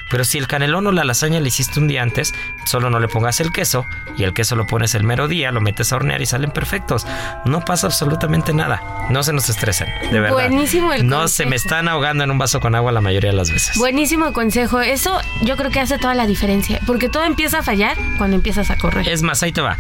Pero 0.10 0.24
si 0.24 0.38
el 0.38 0.48
canelón 0.48 0.88
o 0.88 0.92
la 0.92 1.04
lasaña 1.04 1.40
le 1.40 1.48
hiciste 1.48 1.80
un 1.80 1.88
día 1.88 2.04
antes, 2.04 2.34
solo 2.66 2.90
no 2.90 3.00
le 3.00 3.08
pongas 3.08 3.40
el 3.40 3.52
queso 3.52 3.86
y 4.18 4.24
el 4.24 4.34
queso 4.34 4.56
lo 4.56 4.68
pones 4.68 4.96
el 4.96 5.04
mero 5.04 5.28
día, 5.28 5.52
lo 5.52 5.62
metes 5.62 5.92
a 5.92 5.96
hornear 5.96 6.22
y 6.22 6.26
salen 6.26 6.52
perfectos. 6.52 7.06
No 7.46 7.66
pasa 7.66 7.88
absolutamente 7.88 8.54
nada. 8.54 8.82
No 9.10 9.24
se 9.24 9.34
nos 9.34 9.50
estresen, 9.50 9.88
de 10.12 10.20
verdad. 10.20 10.34
Buenísimo 10.34 10.94
el 10.94 11.08
No 11.08 11.28
se 11.28 11.46
me 11.46 11.56
están 11.56 11.88
ahogando 11.88 12.24
en 12.24 12.32
un 12.32 12.38
vaso 12.38 12.60
con 12.60 12.76
agua 12.76 12.92
la 12.92 13.02
mayoría 13.02 13.32
de 13.32 13.36
las 13.38 13.52
veces. 13.52 13.78
Buenísimo 13.78 14.34
consejo. 14.34 14.82
Eso 14.82 15.20
yo 15.44 15.58
creo 15.58 15.72
que 15.72 15.80
hace 15.80 15.98
toda 15.98 16.14
la 16.14 16.28
diferencia, 16.28 16.80
porque 16.86 17.10
todo 17.10 17.24
empieza 17.24 17.60
a 17.60 17.64
fallar 17.64 17.98
cuando 18.18 18.36
empiezas 18.36 18.70
a 18.72 18.78
correr. 18.78 19.08
Es 19.08 19.22
más, 19.22 19.44
ahí 19.44 19.52
te 19.52 19.62
va. 19.62 19.78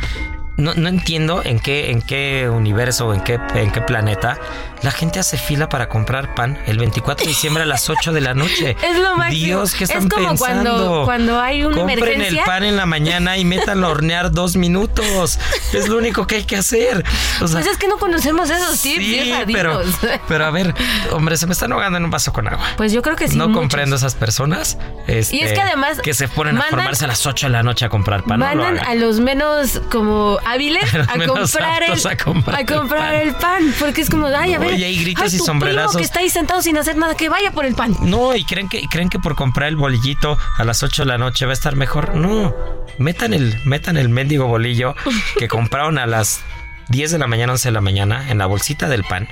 No, 0.57 0.73
no, 0.73 0.87
entiendo 0.87 1.41
en 1.43 1.59
qué, 1.59 1.91
en 1.91 2.01
qué 2.01 2.49
universo, 2.49 3.13
en 3.13 3.21
qué, 3.21 3.39
en 3.55 3.71
qué 3.71 3.81
planeta 3.81 4.39
la 4.85 4.91
gente 4.91 5.17
hace 5.17 5.39
fila 5.39 5.67
para 5.67 5.89
comprar 5.89 6.35
pan 6.35 6.59
el 6.67 6.77
24 6.77 7.25
de 7.25 7.29
diciembre 7.29 7.63
a 7.63 7.65
las 7.65 7.89
8 7.89 8.13
de 8.13 8.21
la 8.21 8.35
noche. 8.35 8.77
Es 8.85 8.99
lo 8.99 9.15
máximo. 9.15 9.45
Dios, 9.45 9.73
¿qué 9.73 9.85
están 9.85 10.03
es 10.03 10.09
como 10.09 10.29
pensando? 10.29 10.75
Cuando, 10.75 11.05
cuando 11.05 11.41
hay 11.41 11.63
una 11.63 11.75
Compren 11.75 12.03
emergencia. 12.03 12.41
el 12.41 12.45
pan 12.45 12.63
en 12.63 12.75
la 12.75 12.85
mañana 12.85 13.35
y 13.37 13.45
métanlo 13.45 13.87
a 13.87 13.89
hornear 13.89 14.31
dos 14.31 14.55
minutos. 14.55 15.39
Es 15.73 15.87
lo 15.87 15.97
único 15.97 16.27
que 16.27 16.35
hay 16.35 16.43
que 16.43 16.55
hacer. 16.55 17.03
O 17.41 17.47
sea, 17.47 17.61
Pues 17.61 17.71
es 17.71 17.77
que 17.77 17.87
no 17.87 17.97
conocemos 17.97 18.47
esos 18.51 18.79
tips, 18.79 19.03
sí, 19.03 19.33
pero, 19.51 19.81
pero 20.27 20.45
a 20.45 20.51
ver, 20.51 20.75
hombre, 21.11 21.35
se 21.37 21.47
me 21.47 21.53
están 21.53 21.71
ahogando 21.71 21.97
en 21.97 22.05
un 22.05 22.11
vaso 22.11 22.31
con 22.31 22.47
agua. 22.47 22.65
Pues 22.77 22.91
yo 22.91 23.01
creo 23.01 23.15
que 23.15 23.27
sí. 23.27 23.35
no 23.37 23.47
muchos. 23.47 23.61
comprendo 23.61 23.95
esas 23.95 24.13
personas. 24.13 24.77
este, 25.07 25.35
Y 25.35 25.39
es 25.39 25.53
que 25.53 25.61
además 25.61 25.99
Que 25.99 26.13
se 26.13 26.27
ponen 26.27 26.59
a 26.59 26.61
formarse 26.61 27.05
a 27.05 27.07
las 27.07 27.25
8 27.25 27.47
de 27.47 27.51
la 27.51 27.63
noche 27.63 27.85
a 27.85 27.89
comprar 27.89 28.23
pan. 28.23 28.39
No 28.39 28.53
lo 28.53 28.63
Mandan 28.63 28.85
a 28.85 28.93
los 28.93 29.19
menos 29.19 29.81
como 29.91 30.37
hábiles 30.45 30.93
A 30.93 31.13
a 31.13 31.25
comprar, 31.25 31.81
el, 31.81 31.89
aptos 31.89 32.05
a 32.05 32.17
comprar 32.17 33.15
el 33.15 33.33
pan. 33.33 33.73
Porque 33.79 34.01
es 34.01 34.11
como, 34.11 34.27
ay, 34.27 34.53
a 34.53 34.59
ver. 34.59 34.74
Oye, 34.75 34.85
hay 34.85 34.97
gritos 34.97 35.33
ay, 35.33 35.39
y 35.39 35.39
sombrerazos. 35.39 35.97
que 35.97 36.03
está 36.03 36.19
ahí 36.19 36.29
sentado 36.29 36.61
sin 36.61 36.77
hacer 36.77 36.97
nada, 36.97 37.15
que 37.15 37.29
vaya 37.29 37.51
por 37.51 37.65
el 37.65 37.75
pan. 37.75 37.95
No, 38.01 38.35
y 38.35 38.43
creen 38.43 38.69
que, 38.69 38.81
creen 38.89 39.09
que 39.09 39.19
por 39.19 39.35
comprar 39.35 39.69
el 39.69 39.75
bolillito 39.75 40.37
a 40.57 40.63
las 40.63 40.83
8 40.83 41.03
de 41.03 41.07
la 41.07 41.17
noche 41.17 41.45
va 41.45 41.51
a 41.51 41.53
estar 41.53 41.75
mejor. 41.75 42.15
No, 42.15 42.53
metan 42.97 43.33
el, 43.33 43.59
metan 43.65 43.97
el 43.97 44.09
mendigo 44.09 44.47
bolillo 44.47 44.95
que 45.37 45.47
compraron 45.47 45.97
a 45.97 46.05
las 46.05 46.41
10 46.89 47.11
de 47.11 47.19
la 47.19 47.27
mañana, 47.27 47.53
11 47.53 47.69
de 47.69 47.73
la 47.73 47.81
mañana 47.81 48.29
en 48.29 48.37
la 48.37 48.45
bolsita 48.45 48.87
del 48.87 49.03
pan. 49.03 49.27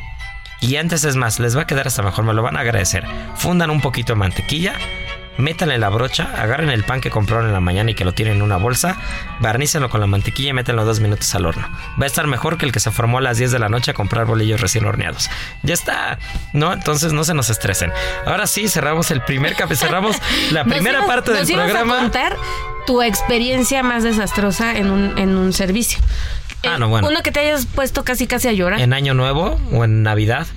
Y 0.61 0.77
antes 0.77 1.03
es 1.03 1.17
más, 1.17 1.39
les 1.39 1.57
va 1.57 1.63
a 1.63 1.67
quedar 1.67 1.87
hasta 1.87 2.03
mejor, 2.03 2.23
me 2.23 2.33
lo 2.33 2.41
van 2.41 2.55
a 2.55 2.61
agradecer. 2.61 3.05
Fundan 3.35 3.69
un 3.69 3.81
poquito 3.81 4.13
de 4.13 4.19
mantequilla, 4.19 4.75
métanle 5.37 5.77
la 5.77 5.89
brocha, 5.89 6.29
agarren 6.37 6.69
el 6.69 6.83
pan 6.83 7.01
que 7.01 7.09
compraron 7.09 7.47
en 7.47 7.53
la 7.53 7.59
mañana 7.59 7.91
y 7.91 7.93
que 7.95 8.05
lo 8.05 8.13
tienen 8.13 8.35
en 8.37 8.41
una 8.41 8.57
bolsa, 8.57 8.97
barnícenlo 9.39 9.89
con 9.89 9.99
la 10.01 10.07
mantequilla 10.07 10.49
y 10.49 10.53
métanlo 10.53 10.85
dos 10.85 10.99
minutos 10.99 11.33
al 11.35 11.45
horno. 11.45 11.67
Va 11.99 12.03
a 12.03 12.07
estar 12.07 12.27
mejor 12.27 12.57
que 12.57 12.65
el 12.65 12.71
que 12.71 12.79
se 12.79 12.91
formó 12.91 13.17
a 13.17 13.21
las 13.21 13.37
10 13.37 13.51
de 13.51 13.59
la 13.59 13.69
noche 13.69 13.91
a 13.91 13.93
comprar 13.93 14.25
bolillos 14.25 14.61
recién 14.61 14.85
horneados. 14.85 15.29
Ya 15.63 15.73
está, 15.73 16.19
¿no? 16.53 16.73
Entonces 16.73 17.13
no 17.13 17.23
se 17.23 17.33
nos 17.33 17.49
estresen. 17.49 17.91
Ahora 18.25 18.47
sí, 18.47 18.67
cerramos 18.67 19.11
el 19.11 19.21
primer 19.21 19.55
capítulo, 19.55 19.87
cerramos 19.87 20.17
la 20.51 20.63
Nos 20.63 20.73
primera 20.73 21.05
parte 21.05 21.31
del 21.31 21.41
nos 21.41 21.51
programa. 21.51 21.97
a 21.97 21.99
contar 22.01 22.37
tu 22.85 23.01
experiencia 23.01 23.81
más 23.83 24.03
desastrosa 24.03 24.77
en 24.77 24.89
un, 24.91 25.17
en 25.17 25.35
un 25.37 25.53
servicio. 25.53 25.99
Ah, 26.65 26.75
Eh, 26.75 26.79
no, 26.79 26.87
bueno. 26.89 27.07
Uno 27.09 27.21
que 27.23 27.31
te 27.31 27.39
hayas 27.41 27.65
puesto 27.65 28.03
casi 28.05 28.25
casi 28.27 28.47
a 28.47 28.53
llorar. 28.53 28.79
en 28.79 28.93
Año 28.93 29.13
Nuevo 29.13 29.59
o 29.73 29.83
en 29.83 30.03
Navidad. 30.03 30.47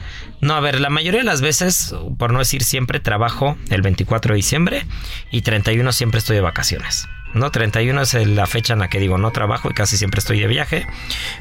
No, 0.41 0.55
a 0.55 0.61
ver, 0.61 0.81
la 0.81 0.91
mayoría 0.91 1.21
de 1.21 1.27
las 1.27 1.41
veces, 1.41 1.95
por 2.19 2.33
no 2.33 2.41
decir 2.41 2.63
siempre, 2.63 3.01
trabajo 3.01 3.57
el 3.71 3.83
24 3.83 4.33
de 4.33 4.37
diciembre 4.37 4.87
y 5.31 5.43
31 5.43 5.93
siempre 5.93 6.19
estoy 6.19 6.37
de 6.37 6.43
vacaciones. 6.43 7.09
No, 7.35 7.51
31 7.51 8.01
es 8.01 8.15
la 8.15 8.47
fecha 8.47 8.73
en 8.73 8.79
la 8.79 8.89
que 8.89 8.99
digo 8.99 9.19
no 9.19 9.31
trabajo 9.31 9.71
y 9.71 9.75
casi 9.75 9.97
siempre 9.99 10.21
estoy 10.21 10.41
de 10.41 10.47
viaje. 10.47 10.87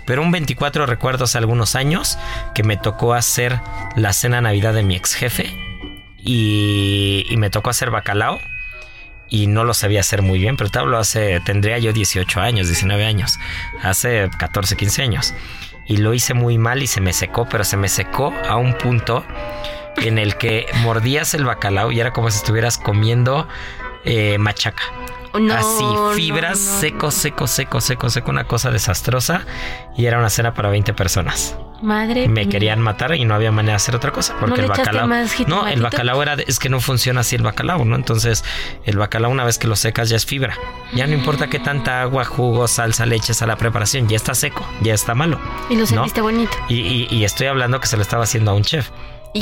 Pero 0.06 0.22
un 0.22 0.32
24 0.32 0.86
recuerdo 0.86 1.24
hace 1.24 1.38
algunos 1.38 1.76
años 1.76 2.18
que 2.54 2.64
me 2.64 2.78
tocó 2.78 3.14
hacer 3.14 3.60
la 3.96 4.12
cena 4.12 4.42
Navidad 4.42 4.74
de 4.74 4.84
mi 4.84 4.96
ex 4.96 5.14
jefe 5.14 5.56
y, 6.18 7.26
me 7.38 7.50
tocó 7.50 7.70
hacer 7.70 7.92
bacalao 7.92 8.40
y 9.30 9.48
no 9.48 9.64
lo 9.64 9.74
sabía 9.74 10.02
hacer 10.02 10.22
muy 10.22 10.40
bien, 10.40 10.58
pero 10.58 10.70
te 10.70 10.80
hace, 10.80 11.40
tendría 11.42 11.78
yo 11.80 11.94
18 11.94 12.42
años, 12.42 12.68
19 12.68 13.06
años, 13.06 13.40
hace 13.82 14.30
14, 14.38 14.76
15 14.76 15.02
años. 15.02 15.34
Y 15.86 15.98
lo 15.98 16.14
hice 16.14 16.34
muy 16.34 16.58
mal 16.58 16.82
y 16.82 16.88
se 16.88 17.02
me 17.02 17.14
secó, 17.14 17.48
pero 17.50 17.64
se 17.64 17.78
me 17.78 17.90
secó 17.90 18.34
a 18.48 18.56
un 18.58 18.74
punto 18.74 19.24
en 19.98 20.18
el 20.18 20.38
que 20.38 20.66
mordías 20.82 21.34
el 21.34 21.46
bacalao 21.46 21.92
y 21.92 22.00
era 22.00 22.12
como 22.12 22.30
si 22.32 22.38
estuvieras 22.38 22.78
comiendo 22.78 23.48
eh, 24.04 24.38
machaca. 24.38 24.84
No, 25.40 25.54
Así, 25.54 25.84
no, 25.84 26.12
fibras, 26.12 26.60
no. 26.60 26.80
seco, 26.80 27.12
seco, 27.12 27.48
seco, 27.48 27.82
seco, 27.82 28.10
seco, 28.10 28.32
una 28.32 28.46
cosa 28.46 28.72
desastrosa. 28.72 29.46
Y 29.98 30.06
era 30.06 30.18
una 30.18 30.30
cena 30.30 30.54
para 30.54 30.70
20 30.70 30.94
personas. 30.94 31.58
Madre 31.86 32.28
Me 32.28 32.42
mía. 32.42 32.50
querían 32.50 32.82
matar 32.82 33.16
y 33.16 33.24
no 33.26 33.34
había 33.36 33.52
manera 33.52 33.74
de 33.74 33.76
hacer 33.78 33.96
otra 33.96 34.12
cosa 34.12 34.36
porque 34.40 34.58
¿No 34.58 34.64
el 34.64 34.70
bacalao 34.70 35.08
más 35.08 35.32
no 35.48 35.68
el 35.68 35.82
bacalao 35.82 36.22
era 36.22 36.36
de- 36.36 36.46
es 36.48 36.60
que 36.60 36.70
no 36.70 36.80
funciona 36.82 37.22
así 37.22 37.36
el 37.36 37.44
bacalao 37.44 37.86
no 37.86 37.96
entonces 37.96 38.44
el 38.86 38.98
bacalao 38.98 39.32
una 39.32 39.44
vez 39.46 39.58
que 39.58 39.68
lo 39.68 39.76
secas 39.76 40.10
ya 40.10 40.16
es 40.18 40.26
fibra 40.26 40.56
ya 40.94 41.08
no 41.08 41.14
importa 41.14 41.48
qué 41.48 41.60
tanta 41.60 42.02
agua 42.02 42.26
jugo 42.26 42.68
salsa 42.68 43.06
le 43.06 43.16
eches 43.16 43.42
a 43.42 43.48
la 43.48 43.56
preparación 43.56 44.08
ya 44.08 44.16
está 44.18 44.34
seco 44.36 44.66
ya 44.82 44.94
está 44.94 45.14
malo 45.16 45.40
Y 45.70 45.76
lo 45.76 45.82
¿no? 45.82 45.88
sentiste 45.88 46.22
bonito. 46.22 46.52
y, 46.68 46.76
y- 46.80 47.08
y 47.10 47.24
estoy 47.24 47.48
hablando 47.48 47.80
que 47.80 47.88
se 47.88 47.96
lo 47.96 48.02
estaba 48.02 48.24
haciendo 48.24 48.52
a 48.52 48.54
un 48.56 48.64
chef 48.64 48.90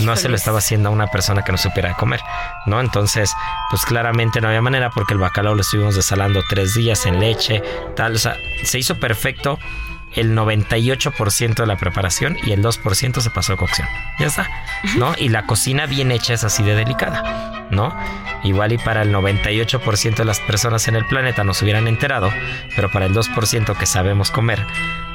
no 0.01 0.15
se 0.15 0.27
lo 0.27 0.36
estaba 0.36 0.58
haciendo 0.58 0.89
a 0.89 0.91
una 0.91 1.06
persona 1.06 1.43
que 1.43 1.51
no 1.51 1.58
supiera 1.60 1.93
comer, 1.93 2.19
¿no? 2.65 2.79
Entonces, 2.79 3.32
pues 3.70 3.86
claramente 3.86 4.41
no 4.41 4.47
había 4.47 4.59
manera 4.59 4.89
porque 4.89 5.13
el 5.13 5.20
bacalao 5.20 5.53
lo 5.53 5.61
estuvimos 5.61 5.93
desalando 5.95 6.41
tres 6.49 6.74
días 6.74 7.05
en 7.05 7.20
leche, 7.20 7.61
tal, 7.95 8.15
o 8.15 8.18
sea, 8.18 8.36
se 8.63 8.80
hizo 8.80 8.95
perfecto 8.99 9.59
el 10.16 10.36
98% 10.36 11.55
de 11.55 11.66
la 11.66 11.78
preparación 11.78 12.38
y 12.43 12.51
el 12.51 12.64
2% 12.64 13.22
se 13.22 13.30
pasó 13.30 13.53
a 13.53 13.57
cocción. 13.57 13.88
Ya 14.20 14.28
está, 14.28 14.49
¿no? 14.97 15.14
Y 15.18 15.30
la 15.30 15.45
cocina 15.45 15.86
bien 15.86 16.11
hecha 16.11 16.34
es 16.34 16.43
así 16.43 16.64
de 16.64 16.76
delicada, 16.76 17.68
¿no? 17.72 17.95
Igual 18.43 18.74
y 18.74 18.78
para 18.78 19.01
el 19.01 19.14
98% 19.14 20.16
de 20.16 20.26
las 20.26 20.39
personas 20.39 20.88
en 20.88 20.95
el 20.95 21.05
planeta 21.05 21.43
nos 21.43 21.61
hubieran 21.61 21.88
enterado, 21.88 22.32
pero 22.76 22.91
para 22.91 23.05
el 23.05 23.14
2% 23.14 23.78
que 23.78 23.86
sabemos 23.86 24.32
comer, 24.32 24.66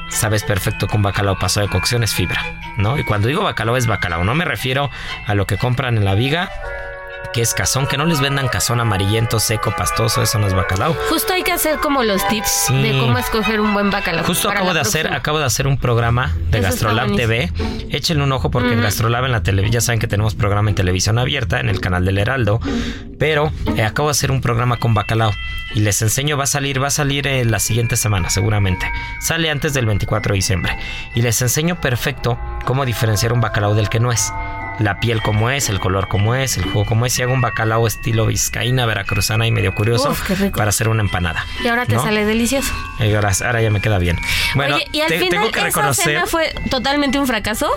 sabes 0.09 0.43
perfecto 0.43 0.87
que 0.87 0.95
un 0.95 1.03
bacalao 1.03 1.37
paso 1.37 1.61
de 1.61 1.67
cocción 1.67 2.03
es 2.03 2.13
fibra, 2.13 2.43
¿no? 2.77 2.97
Y 2.97 3.03
cuando 3.03 3.27
digo 3.27 3.43
bacalao 3.43 3.77
es 3.77 3.87
bacalao, 3.87 4.23
no 4.23 4.35
me 4.35 4.45
refiero 4.45 4.89
a 5.25 5.35
lo 5.35 5.45
que 5.47 5.57
compran 5.57 5.97
en 5.97 6.05
la 6.05 6.15
viga 6.15 6.49
que 7.33 7.41
es 7.41 7.53
cazón, 7.53 7.87
que 7.87 7.97
no 7.97 8.05
les 8.05 8.21
vendan 8.21 8.47
cazón 8.47 8.79
amarillento, 8.79 9.39
seco, 9.39 9.73
pastoso, 9.75 10.23
eso 10.23 10.39
no 10.39 10.47
es 10.47 10.53
bacalao. 10.53 10.95
Justo 11.09 11.33
hay 11.33 11.43
que 11.43 11.51
hacer 11.51 11.79
como 11.79 12.03
los 12.03 12.27
tips 12.27 12.67
de 12.69 12.97
cómo 12.99 13.17
escoger 13.17 13.61
un 13.61 13.73
buen 13.73 13.91
bacalao. 13.91 14.25
Justo 14.25 14.49
acabo 14.49 14.73
de 14.73 14.79
hacer, 14.79 15.13
acabo 15.13 15.39
de 15.39 15.45
hacer 15.45 15.67
un 15.67 15.77
programa 15.77 16.33
de 16.49 16.61
Gastrolab 16.61 17.15
TV. 17.15 17.51
Échenle 17.89 18.23
un 18.23 18.31
ojo 18.31 18.49
porque 18.49 18.73
en 18.73 18.81
Gastrolab 18.81 19.25
en 19.25 19.31
la 19.31 19.43
televisión, 19.43 19.73
ya 19.73 19.81
saben 19.81 19.99
que 19.99 20.07
tenemos 20.07 20.35
programa 20.35 20.69
en 20.69 20.75
televisión 20.75 21.19
abierta 21.19 21.59
en 21.59 21.69
el 21.69 21.79
canal 21.79 22.05
del 22.05 22.17
Heraldo, 22.17 22.59
pero 23.19 23.51
eh, 23.75 23.83
acabo 23.83 24.09
de 24.09 24.11
hacer 24.11 24.31
un 24.31 24.41
programa 24.41 24.77
con 24.77 24.93
bacalao 24.93 25.31
y 25.75 25.81
les 25.81 26.01
enseño, 26.01 26.37
va 26.37 26.45
a 26.45 26.47
salir, 26.47 26.81
va 26.81 26.87
a 26.87 26.91
salir 26.91 27.27
en 27.27 27.47
eh, 27.47 27.49
la 27.49 27.59
siguiente 27.59 27.95
semana 27.95 28.29
seguramente. 28.29 28.89
Sale 29.21 29.49
antes 29.49 29.73
del 29.73 29.85
24 29.85 30.33
de 30.33 30.35
diciembre 30.35 30.77
y 31.15 31.21
les 31.21 31.41
enseño 31.41 31.79
perfecto 31.79 32.39
cómo 32.65 32.85
diferenciar 32.85 33.33
un 33.33 33.41
bacalao 33.41 33.75
del 33.75 33.89
que 33.89 33.99
no 33.99 34.11
es 34.11 34.31
la 34.79 34.99
piel 34.99 35.21
como 35.21 35.49
es, 35.49 35.69
el 35.69 35.79
color 35.79 36.07
como 36.07 36.35
es, 36.35 36.57
el 36.57 36.63
jugo 36.63 36.85
como 36.85 37.05
es. 37.05 37.17
Y 37.19 37.23
hago 37.23 37.33
un 37.33 37.41
bacalao 37.41 37.87
estilo 37.87 38.25
vizcaína, 38.25 38.85
veracruzana 38.85 39.47
y 39.47 39.51
medio 39.51 39.73
curioso 39.75 40.15
para 40.55 40.69
hacer 40.69 40.89
una 40.89 41.01
empanada. 41.01 41.45
Y 41.63 41.67
ahora 41.67 41.85
te 41.85 41.95
sale 41.95 42.25
delicioso. 42.25 42.73
Y 42.99 43.13
ahora, 43.13 43.31
ya 43.61 43.69
me 43.71 43.81
queda 43.81 43.97
bien. 43.97 44.17
Bueno, 44.55 44.77
y 44.91 45.01
al 45.01 45.09
final, 45.09 45.29
tengo 45.29 45.51
que 45.51 45.61
reconocer. 45.61 46.05
Cena 46.05 46.25
fue 46.25 46.53
totalmente 46.69 47.19
un 47.19 47.27
fracaso? 47.27 47.69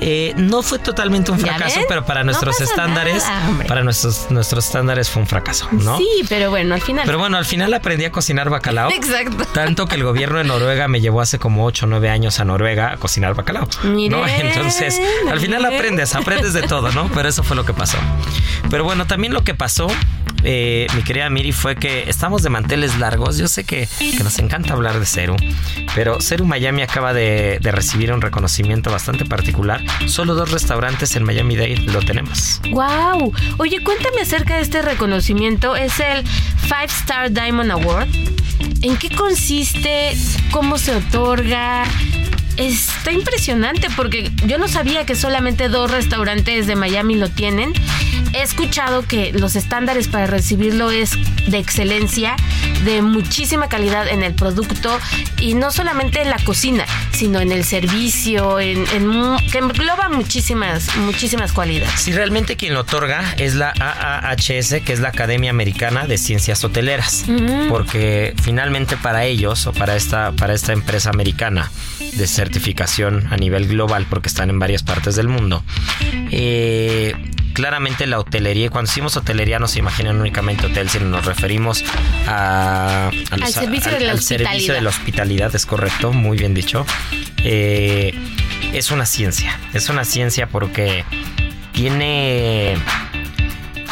Eh, 0.00 0.32
no 0.36 0.62
fue 0.62 0.78
totalmente 0.78 1.32
un 1.32 1.40
fracaso, 1.40 1.80
pero 1.88 2.04
para 2.04 2.22
nuestros 2.22 2.60
estándares, 2.60 3.24
para 3.66 3.82
nuestros, 3.82 4.30
nuestros 4.30 4.66
estándares 4.66 5.10
fue 5.10 5.22
un 5.22 5.28
fracaso, 5.28 5.68
¿no? 5.72 5.98
Sí, 5.98 6.08
pero 6.28 6.50
bueno, 6.50 6.74
al 6.74 6.82
final. 6.82 7.04
Pero 7.04 7.18
bueno, 7.18 7.36
al 7.36 7.44
final 7.44 7.74
aprendí 7.74 8.04
a 8.04 8.12
cocinar 8.12 8.48
bacalao. 8.48 8.90
Exacto. 8.92 9.44
Tanto 9.52 9.86
que 9.86 9.96
el 9.96 10.04
gobierno 10.04 10.38
de 10.38 10.44
Noruega 10.44 10.86
me 10.86 11.00
llevó 11.00 11.20
hace 11.20 11.38
como 11.38 11.64
8 11.64 11.86
o 11.86 11.88
9 11.88 12.10
años 12.10 12.38
a 12.38 12.44
Noruega 12.44 12.92
a 12.92 12.96
cocinar 12.96 13.34
bacalao. 13.34 13.68
¿no? 13.82 14.28
Entonces, 14.28 15.00
al 15.28 15.40
final 15.40 15.64
aprendes, 15.64 16.14
aprendes 16.14 16.37
de 16.42 16.62
todo, 16.62 16.90
¿no? 16.92 17.10
Pero 17.14 17.28
eso 17.28 17.42
fue 17.42 17.56
lo 17.56 17.64
que 17.64 17.74
pasó. 17.74 17.98
Pero 18.70 18.84
bueno, 18.84 19.06
también 19.06 19.32
lo 19.32 19.42
que 19.42 19.54
pasó, 19.54 19.88
eh, 20.44 20.86
mi 20.94 21.02
querida 21.02 21.28
Miri, 21.30 21.52
fue 21.52 21.76
que 21.76 22.08
estamos 22.08 22.42
de 22.42 22.50
manteles 22.50 22.98
largos. 22.98 23.38
Yo 23.38 23.48
sé 23.48 23.64
que, 23.64 23.88
nos 24.22 24.38
encanta 24.38 24.74
hablar 24.74 24.98
de 24.98 25.06
Ceru, 25.06 25.36
pero 25.94 26.20
Ceru 26.20 26.44
Miami 26.44 26.82
acaba 26.82 27.12
de 27.12 27.58
recibir 27.62 28.12
un 28.12 28.20
reconocimiento 28.20 28.90
bastante 28.90 29.24
particular 29.24 29.82
Solo 30.06 30.34
dos 30.34 30.50
restaurantes 30.50 31.16
en 31.16 31.24
Miami 31.24 31.56
Dade 31.56 31.76
lo 31.76 32.00
tenemos. 32.00 32.60
¡Wow! 32.70 33.32
Oye, 33.58 33.82
cuéntame 33.82 34.22
acerca 34.22 34.56
de 34.56 34.62
este 34.62 34.82
reconocimiento. 34.82 35.76
Es 35.76 36.00
el 36.00 36.24
Five 36.26 36.86
Star 36.86 37.30
Diamond 37.30 37.70
Award. 37.70 38.08
¿En 38.82 38.96
qué 38.96 39.10
consiste? 39.10 40.16
¿Cómo 40.50 40.78
se 40.78 40.96
otorga? 40.96 41.84
Está 42.58 43.12
impresionante 43.12 43.88
porque 43.96 44.30
yo 44.46 44.58
no 44.58 44.68
sabía 44.68 45.06
que 45.06 45.14
solamente 45.14 45.68
dos 45.68 45.90
restaurantes 45.90 46.66
de 46.66 46.76
Miami 46.76 47.14
lo 47.14 47.30
tienen. 47.30 47.72
He 48.32 48.42
escuchado 48.42 49.06
que 49.06 49.32
los 49.32 49.56
estándares 49.56 50.08
para 50.08 50.26
recibirlo 50.26 50.90
es 50.90 51.12
de 51.46 51.58
excelencia, 51.58 52.36
de 52.84 53.00
muchísima 53.00 53.68
calidad 53.68 54.08
en 54.08 54.22
el 54.22 54.34
producto 54.34 54.98
y 55.38 55.54
no 55.54 55.70
solamente 55.70 56.20
en 56.20 56.30
la 56.30 56.38
cocina, 56.44 56.84
sino 57.12 57.40
en 57.40 57.52
el 57.52 57.64
servicio, 57.64 58.60
en, 58.60 58.84
que 59.50 59.58
engloba 59.58 60.08
muchísimas, 60.08 60.94
muchísimas 60.96 61.52
cualidades. 61.52 62.00
Si 62.00 62.12
realmente 62.12 62.56
quien 62.56 62.74
lo 62.74 62.80
otorga 62.80 63.34
es 63.38 63.54
la 63.54 63.72
AAHS, 63.78 64.82
que 64.84 64.92
es 64.92 65.00
la 65.00 65.08
Academia 65.08 65.50
Americana 65.50 66.06
de 66.06 66.18
Ciencias 66.18 66.62
Hoteleras, 66.64 67.24
porque 67.68 68.34
finalmente 68.42 68.96
para 68.96 69.24
ellos 69.24 69.66
o 69.66 69.72
para 69.72 69.96
esta, 69.96 70.32
para 70.32 70.54
esta 70.54 70.72
empresa 70.72 71.10
americana 71.10 71.70
de 72.12 72.26
certificación 72.48 73.26
a 73.30 73.36
nivel 73.36 73.68
global, 73.68 74.06
porque 74.08 74.28
están 74.28 74.48
en 74.48 74.58
varias 74.58 74.82
partes 74.82 75.16
del 75.16 75.28
mundo. 75.28 75.62
Eh, 76.30 77.14
claramente 77.52 78.06
la 78.06 78.18
hotelería, 78.18 78.70
cuando 78.70 78.88
decimos 78.88 79.16
hotelería 79.16 79.58
no 79.58 79.68
se 79.68 79.80
imaginan 79.80 80.18
únicamente 80.18 80.66
hotel, 80.66 80.88
sino 80.88 81.06
nos 81.06 81.26
referimos 81.26 81.84
a, 82.26 83.10
al, 83.30 83.52
servicio, 83.52 83.92
de 83.92 84.00
la 84.00 84.16
servicio 84.16 84.72
de 84.72 84.80
la 84.80 84.88
hospitalidad, 84.88 85.54
es 85.54 85.66
correcto, 85.66 86.12
muy 86.12 86.38
bien 86.38 86.54
dicho. 86.54 86.86
Eh, 87.44 88.14
es 88.72 88.90
una 88.90 89.04
ciencia, 89.04 89.58
es 89.74 89.90
una 89.90 90.04
ciencia 90.04 90.48
porque 90.48 91.04
tiene 91.72 92.76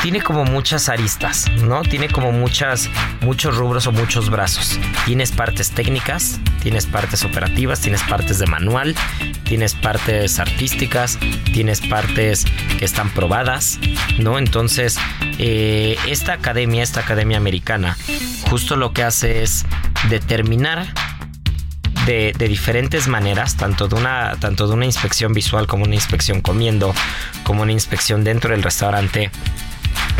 tiene 0.03 0.21
como 0.21 0.45
muchas 0.45 0.89
aristas, 0.89 1.51
¿no? 1.63 1.83
Tiene 1.83 2.09
como 2.09 2.33
muchas, 2.33 2.89
muchos 3.21 3.57
rubros 3.57 3.87
o 3.87 3.93
muchos 3.93 4.31
brazos. 4.31 4.79
Tienes 5.05 5.33
partes 5.33 5.71
técnicas, 5.71 6.41
tienes 6.63 6.87
partes 6.87 7.25
operativas, 7.25 7.81
tienes 7.81 8.03
partes 8.03 8.39
de 8.39 8.47
manual, 8.47 8.95
tienes 9.45 9.75
partes 9.75 10.39
artísticas, 10.39 11.19
tienes 11.53 11.81
partes 11.81 12.45
que 12.79 12.85
están 12.85 13.11
probadas, 13.11 13.79
¿no? 14.19 14.39
Entonces, 14.39 14.99
eh, 15.39 15.97
esta 16.07 16.35
academia, 16.35 16.83
esta 16.83 17.01
academia 17.01 17.37
americana, 17.37 17.97
justo 18.51 18.77
lo 18.77 18.93
que 18.93 19.03
hace 19.03 19.43
es 19.43 19.65
determinar 20.09 20.87
de, 22.07 22.33
de, 22.39 22.49
diferentes 22.49 23.09
maneras, 23.09 23.57
tanto 23.57 23.89
de, 23.89 23.97
una, 23.97 24.37
tanto 24.39 24.69
de 24.69 24.75
una 24.75 24.85
inspección 24.85 25.33
visual 25.33 25.67
como 25.67 25.85
una 25.85 25.97
inspección 25.97 26.41
comiendo, 26.41 26.95
como 27.43 27.63
una 27.63 27.73
inspección 27.73 28.23
dentro 28.23 28.53
del 28.53 28.63
restaurante, 28.63 29.31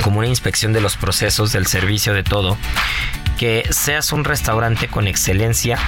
como 0.03 0.19
una 0.19 0.29
inspección 0.29 0.73
de 0.73 0.81
los 0.81 0.97
procesos, 0.97 1.53
del 1.53 1.67
servicio, 1.67 2.15
de 2.15 2.23
todo, 2.23 2.57
que 3.39 3.67
seas 3.71 4.13
un 4.13 4.25
restaurante 4.25 4.89
con 4.89 5.07
excelencia, 5.07 5.79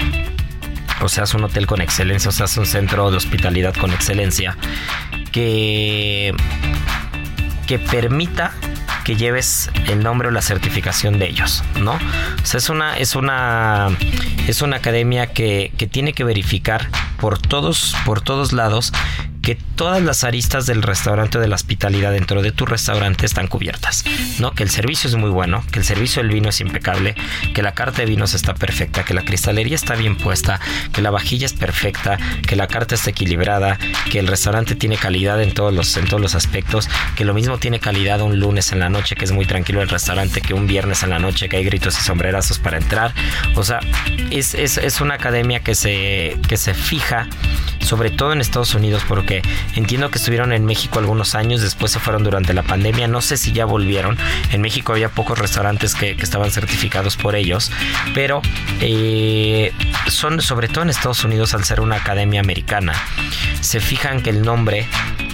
o 1.01 1.09
seas 1.09 1.35
un 1.35 1.45
hotel 1.45 1.67
con 1.67 1.81
excelencia, 1.81 2.31
o 2.31 2.33
seas 2.33 2.57
un 2.57 2.67
centro 2.67 3.11
de 3.11 3.17
hospitalidad 3.17 3.75
con 3.75 3.93
excelencia, 3.93 4.57
que, 5.33 6.35
que 7.67 7.79
permita 7.79 8.53
que 9.05 9.17
lleves 9.17 9.71
el 9.87 10.03
nombre 10.03 10.29
o 10.29 10.31
la 10.31 10.43
certificación 10.43 11.19
de 11.19 11.31
ellos, 11.31 11.65
¿no? 11.81 11.93
O 11.93 12.47
sea, 12.47 12.59
es 12.59 12.69
una, 12.69 12.99
es 12.99 13.15
una, 13.17 13.89
es 14.47 14.61
una 14.61 14.77
academia 14.77 15.29
que, 15.29 15.73
que 15.79 15.87
tiene 15.87 16.13
que 16.13 16.25
verificar 16.25 16.91
por 17.19 17.39
todos, 17.39 17.97
por 18.05 18.21
todos 18.21 18.53
lados 18.53 18.93
que 19.49 19.57
todas 19.77 20.03
las 20.03 20.25
aristas 20.25 20.67
del 20.67 20.83
restaurante 20.83 21.39
o 21.39 21.41
de 21.41 21.49
la 21.49 21.55
hospitalidad 21.55 22.13
dentro 22.13 22.43
de 22.43 22.53
tu 22.53 22.67
restaurante 22.67 23.25
están 23.25 23.47
cubiertas, 23.47 24.05
¿no? 24.41 24.53
Que 24.53 24.63
el 24.63 24.69
servicio 24.69 25.09
es 25.09 25.17
muy 25.17 25.31
bueno, 25.31 25.65
que 25.73 25.79
el 25.79 25.87
servicio 25.87 26.21
del 26.21 26.31
vino 26.31 26.51
es 26.51 26.61
impecable, 26.61 27.15
que 27.55 27.63
la 27.63 27.73
carta 27.73 28.03
de 28.03 28.05
vinos 28.05 28.35
está 28.35 28.53
perfecta, 28.53 29.07
que 29.07 29.15
la 29.15 29.25
cristalería 29.25 29.75
está 29.75 29.95
bien 29.95 30.19
puesta, 30.19 30.61
que 30.93 31.01
la 31.01 31.11
vajilla 31.11 31.47
es 31.47 31.55
perfecta, 31.55 32.19
que 32.47 32.57
la 32.57 32.67
carta 32.67 32.95
está 32.95 33.09
equilibrada, 33.09 33.79
que 34.11 34.19
el 34.19 34.27
restaurante 34.27 34.75
tiene 34.75 34.99
calidad 34.99 35.43
en 35.43 35.55
todos 35.55 35.73
los, 35.73 35.97
en 35.97 36.05
todos 36.05 36.21
los 36.21 36.35
aspectos, 36.35 36.87
que 37.17 37.25
lo 37.25 37.33
mismo 37.33 37.57
tiene 37.57 37.81
calidad 37.81 38.21
un 38.21 38.39
lunes 38.39 38.73
en 38.73 38.81
la 38.81 38.91
noche, 38.91 39.17
que 39.17 39.25
es 39.25 39.33
muy 39.33 39.47
tranquilo 39.47 39.81
el 39.81 39.89
restaurante, 39.89 40.43
que 40.43 40.53
un 40.53 40.67
viernes 40.67 41.03
en 41.05 41.09
la 41.09 41.21
noche, 41.21 41.49
que 41.49 41.57
hay 41.57 41.65
gritos 41.65 41.99
y 41.99 42.03
sombrerazos 42.03 42.59
para 42.59 42.77
entrar. 42.77 43.15
O 43.55 43.65
sea, 43.65 43.81
es, 44.31 44.53
es, 44.53 44.77
es 44.77 45.01
una 45.01 45.15
academia 45.15 45.61
que 45.61 45.75
se, 45.75 46.37
que 46.47 46.59
se 46.59 46.75
fija 46.75 47.27
sobre 47.89 48.11
todo 48.11 48.35
en 48.35 48.43
Estados 48.43 48.75
Unidos, 48.75 49.03
porque 49.09 49.41
entiendo 49.75 50.11
que 50.11 50.19
estuvieron 50.19 50.53
en 50.53 50.67
México 50.67 50.99
algunos 50.99 51.35
años, 51.35 51.63
después 51.63 51.91
se 51.91 51.99
fueron 51.99 52.23
durante 52.23 52.53
la 52.53 52.63
pandemia, 52.63 53.09
no 53.09 53.23
sé 53.23 53.39
si 53.39 53.53
ya 53.53 53.65
volvieron. 53.65 54.19
En 54.53 54.61
México 54.61 54.93
había 54.93 55.09
pocos 55.09 55.39
restaurantes 55.39 55.95
que, 55.95 56.17
estaban 56.19 56.51
certificados 56.51 57.17
por 57.17 57.35
ellos, 57.35 57.73
pero 58.13 58.43
eh, 58.81 59.73
son 60.09 60.43
sobre 60.43 60.69
todo 60.69 60.83
en 60.83 60.91
Estados 60.91 61.25
Unidos 61.25 61.55
al 61.55 61.65
ser 61.65 61.81
una 61.81 61.97
academia 61.97 62.41
americana, 62.41 62.93
se 63.63 63.81
fijan 63.81 64.21
que 64.21 64.29
el 64.29 64.43
nombre 64.43 64.87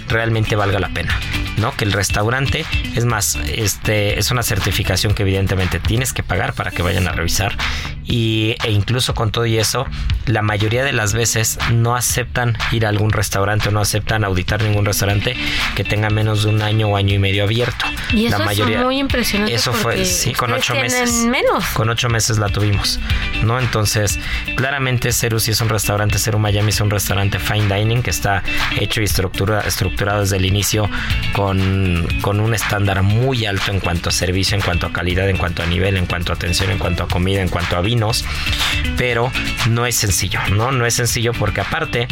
realmente 0.09 0.57
valga 0.57 0.79
la 0.79 0.89
pena. 0.89 1.19
¿no? 1.57 1.73
Que 1.77 1.85
el 1.85 1.93
restaurante, 1.93 2.65
es 2.95 3.05
más, 3.05 3.37
este 3.37 4.19
es 4.19 4.31
una 4.31 4.43
certificación 4.43 5.15
que 5.15 5.23
evidentemente 5.23 5.79
tienes 5.79 6.13
que 6.13 6.23
pagar 6.23 6.53
para 6.53 6.71
que 6.71 6.83
vayan 6.83 7.07
a 7.07 7.13
revisar 7.13 7.57
y, 8.05 8.57
e 8.65 8.71
incluso 8.71 9.15
con 9.15 9.31
todo 9.31 9.47
y 9.47 9.59
eso, 9.59 9.87
la 10.27 10.43
mayoría 10.43 10.85
de 10.85 10.93
las 10.93 11.15
veces 11.15 11.59
no 11.73 11.97
aceptan 11.97 12.57
ir 12.73 12.87
a 12.87 12.91
algún 12.91 13.11
restaurante 13.11 13.69
o 13.71 13.73
no 13.73 13.81
aceptan 13.81 14.25
auditar 14.25 14.63
ningún 14.63 14.85
restaurante 14.85 15.37
que 15.75 15.85
tenga 15.85 16.11
menos 16.11 16.45
de 16.45 16.51
un 16.51 16.63
año 16.63 16.89
o 16.89 16.97
año 16.97 17.15
y 17.15 17.19
medio 17.19 17.45
abierto. 17.45 17.87
Y 18.13 18.27
eso 18.27 18.39
la 18.39 18.45
mayoría, 18.45 18.79
es 18.79 18.85
muy 18.85 18.99
impresionante. 18.99 19.55
Eso 19.55 19.73
fue, 19.73 20.05
sí, 20.05 20.33
con 20.33 20.53
ocho 20.53 20.75
meses. 20.75 21.13
menos. 21.25 21.65
Con 21.69 21.89
ocho 21.89 22.09
meses 22.09 22.39
la 22.39 22.49
tuvimos, 22.49 23.01
¿no? 23.43 23.59
Entonces, 23.59 24.19
claramente 24.57 25.13
Ceru 25.13 25.41
si 25.41 25.53
es 25.53 25.61
un 25.61 25.69
restaurante, 25.69 26.19
Ceru 26.19 26.39
Miami 26.39 26.71
es 26.71 26.81
un 26.81 26.91
restaurante 26.91 27.39
fine 27.39 27.75
dining 27.75 28.03
que 28.03 28.11
está 28.11 28.43
hecho 28.79 29.01
y 29.01 29.05
estructura, 29.05 29.61
desde 30.13 30.37
el 30.37 30.45
inicio 30.45 30.89
con, 31.35 32.07
con 32.21 32.41
un 32.41 32.55
estándar 32.55 33.03
muy 33.03 33.47
alto 33.47 33.71
en 33.71 33.81
cuanto 33.81 34.09
a 34.09 34.13
servicio, 34.13 34.57
en 34.57 34.63
cuanto 34.63 34.87
a 34.87 34.93
calidad, 34.93 35.29
en 35.29 35.37
cuanto 35.37 35.63
a 35.63 35.67
nivel, 35.67 35.97
en 35.97 36.07
cuanto 36.07 36.33
a 36.33 36.37
atención, 36.37 36.71
en 36.71 36.79
cuanto 36.79 37.03
a 37.05 37.09
comida, 37.09 37.41
en 37.41 37.49
cuanto 37.49 37.77
a 37.77 37.83
pero 38.97 39.31
no 39.69 39.87
es 39.87 39.97
sencillo, 39.97 40.41
¿no? 40.53 40.73
No 40.73 40.87
es 40.87 40.95
sencillo 40.95 41.33
porque 41.33 41.61
aparte 41.61 42.09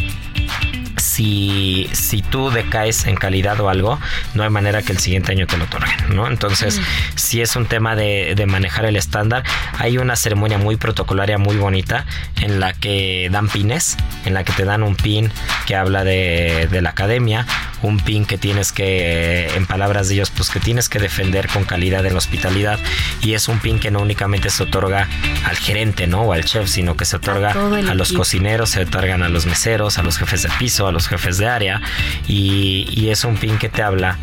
si, 1.13 1.87
si 1.91 2.21
tú 2.23 2.49
decaes 2.49 3.05
en 3.05 3.15
calidad 3.15 3.59
o 3.59 3.69
algo, 3.69 3.99
no 4.33 4.43
hay 4.43 4.49
manera 4.49 4.81
que 4.81 4.91
el 4.91 4.97
siguiente 4.97 5.31
año 5.31 5.45
te 5.45 5.57
lo 5.57 5.65
otorguen, 5.65 6.15
¿no? 6.15 6.27
Entonces, 6.27 6.81
si 7.15 7.41
es 7.41 7.55
un 7.55 7.67
tema 7.67 7.95
de, 7.95 8.33
de 8.35 8.45
manejar 8.47 8.85
el 8.85 8.95
estándar, 8.95 9.43
hay 9.77 9.99
una 9.99 10.15
ceremonia 10.15 10.57
muy 10.57 10.75
protocolaria, 10.75 11.37
muy 11.37 11.57
bonita, 11.57 12.05
en 12.41 12.59
la 12.59 12.73
que 12.73 13.29
dan 13.31 13.47
pines, 13.47 13.95
en 14.25 14.33
la 14.33 14.43
que 14.43 14.53
te 14.53 14.65
dan 14.65 14.81
un 14.81 14.95
pin 14.95 15.31
que 15.67 15.75
habla 15.75 16.03
de, 16.03 16.67
de 16.71 16.81
la 16.81 16.89
academia, 16.89 17.45
un 17.83 17.99
pin 17.99 18.25
que 18.25 18.37
tienes 18.37 18.71
que, 18.71 19.49
en 19.55 19.65
palabras 19.65 20.07
de 20.07 20.15
ellos, 20.15 20.31
pues 20.31 20.49
que 20.49 20.59
tienes 20.59 20.89
que 20.89 20.99
defender 20.99 21.47
con 21.47 21.65
calidad 21.65 22.05
en 22.05 22.13
la 22.13 22.17
hospitalidad 22.17 22.79
y 23.21 23.33
es 23.33 23.47
un 23.47 23.59
pin 23.59 23.79
que 23.79 23.91
no 23.91 23.99
únicamente 23.99 24.49
se 24.49 24.63
otorga 24.63 25.07
al 25.45 25.57
gerente, 25.57 26.07
¿no? 26.07 26.21
O 26.21 26.33
al 26.33 26.45
chef, 26.45 26.67
sino 26.69 26.95
que 26.95 27.05
se 27.05 27.17
otorga 27.17 27.51
a, 27.51 27.93
los 27.93 28.13
cocineros, 28.13 28.71
se 28.71 28.81
otorgan 28.81 29.21
a 29.21 29.29
los 29.29 29.45
meseros, 29.45 29.97
a 29.97 30.03
los 30.03 30.17
jefes 30.17 30.43
de 30.43 30.49
piso, 30.57 30.87
a 30.87 30.91
los 30.91 31.02
jefes 31.07 31.37
de 31.37 31.47
área 31.47 31.81
y, 32.27 32.87
y 32.91 33.09
es 33.09 33.23
un 33.23 33.37
pin 33.37 33.57
que 33.57 33.69
te 33.69 33.81
habla 33.81 34.17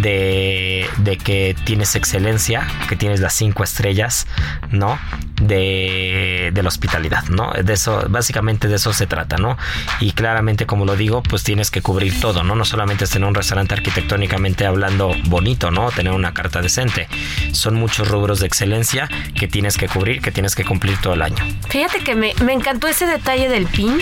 de, 0.00 0.88
de 0.98 1.16
que 1.16 1.56
tienes 1.64 1.94
excelencia, 1.96 2.66
que 2.88 2.96
tienes 2.96 3.20
las 3.20 3.34
cinco 3.34 3.64
estrellas, 3.64 4.26
¿no? 4.70 4.98
De, 5.40 6.50
de, 6.54 6.62
la 6.62 6.68
hospitalidad, 6.68 7.24
¿no? 7.28 7.52
De 7.52 7.74
eso, 7.74 8.06
básicamente 8.08 8.68
de 8.68 8.76
eso 8.76 8.94
se 8.94 9.06
trata, 9.06 9.36
¿no? 9.36 9.58
Y 10.00 10.12
claramente, 10.12 10.64
como 10.64 10.86
lo 10.86 10.96
digo, 10.96 11.22
pues 11.22 11.44
tienes 11.44 11.70
que 11.70 11.82
cubrir 11.82 12.18
todo, 12.20 12.42
¿no? 12.42 12.54
No 12.54 12.64
solamente 12.64 13.04
es 13.04 13.10
tener 13.10 13.28
un 13.28 13.34
restaurante 13.34 13.74
arquitectónicamente 13.74 14.64
hablando 14.64 15.14
bonito, 15.26 15.70
¿no? 15.70 15.90
Tener 15.90 16.14
una 16.14 16.32
carta 16.32 16.62
decente. 16.62 17.08
Son 17.52 17.74
muchos 17.74 18.08
rubros 18.08 18.40
de 18.40 18.46
excelencia 18.46 19.08
que 19.38 19.46
tienes 19.46 19.76
que 19.76 19.88
cubrir, 19.88 20.22
que 20.22 20.32
tienes 20.32 20.54
que 20.54 20.64
cumplir 20.64 20.98
todo 21.00 21.12
el 21.12 21.22
año. 21.22 21.44
Fíjate 21.68 22.00
que 22.00 22.14
me, 22.14 22.32
me 22.42 22.52
encantó 22.52 22.88
ese 22.88 23.06
detalle 23.06 23.48
del 23.48 23.66
PIN, 23.66 23.98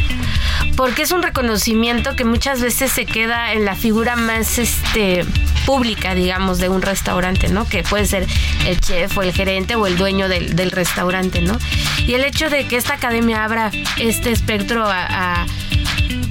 porque 0.76 1.03
es 1.03 1.12
un 1.12 1.22
reconocimiento 1.22 2.16
que 2.16 2.24
muchas 2.24 2.61
veces 2.61 2.93
se 2.93 3.07
queda 3.07 3.53
en 3.53 3.64
la 3.64 3.74
figura 3.74 4.16
más 4.16 4.59
este, 4.59 5.24
pública, 5.66 6.14
digamos, 6.14 6.59
de 6.59 6.68
un 6.68 6.82
restaurante, 6.82 7.49
¿no? 7.49 7.66
Que 7.66 7.82
puede 7.82 8.07
ser 8.07 8.26
el 8.66 8.80
chef 8.80 9.16
o 9.16 9.22
el 9.22 9.32
gerente 9.32 9.76
o 9.76 9.87
el 9.87 9.97
dueño 9.97 10.28
del, 10.28 10.57
del 10.57 10.70
restaurante, 10.70 11.23
¿no? 11.40 11.58
Y 12.06 12.14
el 12.14 12.24
hecho 12.24 12.50
de 12.50 12.66
que 12.66 12.76
esta 12.76 12.94
academia 12.94 13.44
abra 13.44 13.70
este 13.98 14.30
espectro 14.30 14.84
a, 14.86 15.46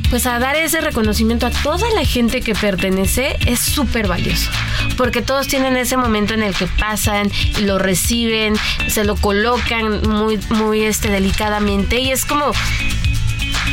pues 0.10 0.26
a 0.28 0.40
dar 0.40 0.56
ese 0.56 0.82
reconocimiento 0.82 1.48
a 1.48 1.50
toda 1.50 1.90
la 1.92 2.06
gente 2.06 2.42
que 2.42 2.54
pertenece 2.54 3.38
es 3.46 3.60
súper 3.60 4.08
valioso. 4.08 4.50
Porque 4.98 5.22
todos 5.22 5.48
tienen 5.48 5.76
ese 5.76 5.98
momento 5.98 6.34
en 6.34 6.44
el 6.44 6.54
que 6.54 6.68
pasan, 6.68 7.32
lo 7.62 7.80
reciben, 7.80 8.56
se 8.88 9.04
lo 9.04 9.16
colocan 9.16 10.08
muy, 10.08 10.40
muy 10.50 10.82
este, 10.82 11.10
delicadamente 11.10 12.00
y 12.00 12.12
es 12.12 12.26
como 12.26 12.52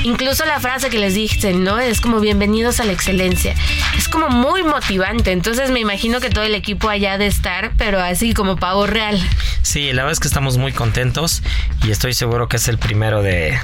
incluso 0.04 0.44
la 0.46 0.60
frase 0.60 0.88
que 0.90 0.98
les 0.98 1.14
dicen, 1.14 1.64
¿no? 1.64 1.78
Es 1.78 2.00
como 2.00 2.20
bienvenidos 2.20 2.80
a 2.80 2.84
la 2.84 2.92
excelencia. 2.92 3.54
Es 3.96 4.08
como 4.08 4.28
muy 4.28 4.62
motivante. 4.62 5.32
Entonces 5.32 5.70
me 5.70 5.80
imagino 5.80 6.20
que 6.20 6.30
todo 6.30 6.44
el 6.44 6.54
equipo 6.54 6.88
allá 6.88 7.18
de 7.18 7.26
estar, 7.26 7.72
pero 7.76 8.00
así 8.00 8.34
como 8.34 8.56
pavo 8.56 8.86
real. 8.86 9.20
Sí, 9.62 9.92
la 9.92 10.02
verdad 10.02 10.12
es 10.12 10.20
que 10.20 10.28
estamos 10.28 10.56
muy 10.56 10.72
contentos 10.72 11.42
y 11.84 11.90
estoy 11.90 12.14
seguro 12.14 12.48
que 12.48 12.56
es 12.56 12.68
el 12.68 12.78
primero 12.78 13.22
de, 13.22 13.58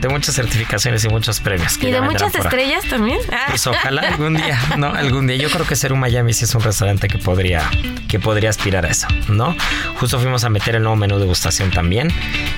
de 0.00 0.08
muchas 0.08 0.34
certificaciones 0.34 1.04
y 1.04 1.08
muchos 1.08 1.40
premios. 1.40 1.78
Que 1.78 1.88
y 1.88 1.92
de 1.92 2.00
muchas 2.00 2.34
estrellas 2.34 2.84
también. 2.88 3.18
Pues 3.48 3.66
ojalá 3.66 4.02
algún 4.02 4.36
día, 4.36 4.58
¿no? 4.76 4.88
Algún 4.88 5.26
día. 5.26 5.36
Yo 5.36 5.48
creo 5.50 5.66
que 5.66 5.76
ser 5.76 5.92
un 5.92 6.00
Miami 6.00 6.32
sí 6.32 6.44
es 6.44 6.54
un 6.54 6.62
restaurante 6.62 7.08
que 7.08 7.18
podría, 7.18 7.70
que 8.08 8.18
podría 8.18 8.50
aspirar 8.50 8.84
a 8.84 8.88
eso, 8.88 9.06
¿no? 9.28 9.56
Justo 9.98 10.18
fuimos 10.18 10.44
a 10.44 10.50
meter 10.50 10.76
el 10.76 10.82
nuevo 10.82 10.96
menú 10.96 11.14
de 11.14 11.22
degustación 11.22 11.70
también. 11.70 12.12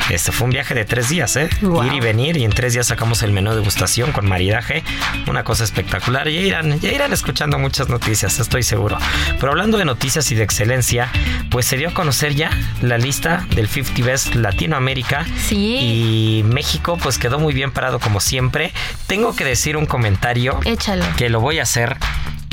Este 0.08 0.32
fue 0.32 0.46
un 0.46 0.50
viaje 0.50 0.74
de 0.74 0.84
tres 0.84 1.08
días, 1.08 1.36
¿eh? 1.36 1.48
Wow. 1.62 1.84
Ir 1.84 1.92
y 1.94 2.00
venir 2.00 2.36
y 2.36 2.44
en 2.44 2.50
tres 2.50 2.72
días 2.72 2.86
sacamos 2.86 3.22
el 3.22 3.32
menú 3.32 3.50
de 3.50 3.56
degustación 3.56 4.12
con 4.12 4.28
maridaje. 4.28 4.82
Una 5.28 5.44
cosa 5.44 5.64
espectacular. 5.64 6.28
Ya 6.28 6.40
irán, 6.40 6.80
ya 6.80 6.90
irán 6.92 7.12
escuchando 7.12 7.58
muchas 7.58 7.88
noticias, 7.88 8.40
estoy 8.40 8.62
seguro. 8.62 8.98
Pero 9.38 9.52
hablando 9.52 9.78
de 9.78 9.84
noticias 9.84 10.30
y 10.32 10.34
de 10.34 10.42
excelencia, 10.42 11.08
pues 11.50 11.66
se 11.66 11.76
dio 11.76 11.90
a 11.90 11.94
conocer 11.94 12.34
ya 12.34 12.50
la 12.82 12.98
lista 12.98 13.46
del 13.54 13.68
50 13.68 14.04
Best 14.04 14.34
Latinoamérica. 14.34 15.26
Sí. 15.36 15.78
Y 15.80 16.42
México 16.44 16.98
pues 17.02 17.18
quedó 17.18 17.38
muy 17.38 17.54
bien 17.54 17.70
parado 17.70 17.98
como 18.00 18.20
siempre. 18.20 18.72
Tengo 19.06 19.34
que 19.34 19.44
decir 19.44 19.76
un 19.76 19.86
comentario. 19.86 20.60
Échalo. 20.64 21.04
Que 21.16 21.28
lo 21.28 21.40
voy 21.40 21.58
a 21.58 21.62
hacer. 21.62 21.96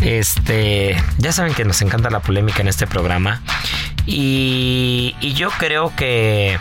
Este, 0.02 0.96
ya 1.18 1.32
saben 1.32 1.54
que 1.54 1.66
nos 1.66 1.82
encanta 1.82 2.10
la 2.10 2.20
polémica 2.20 2.62
en 2.62 2.68
este 2.68 2.88
programa. 2.88 3.42
Y, 4.06 5.16
y 5.20 5.34
yo 5.34 5.50
creo 5.58 5.94
que 5.96 6.58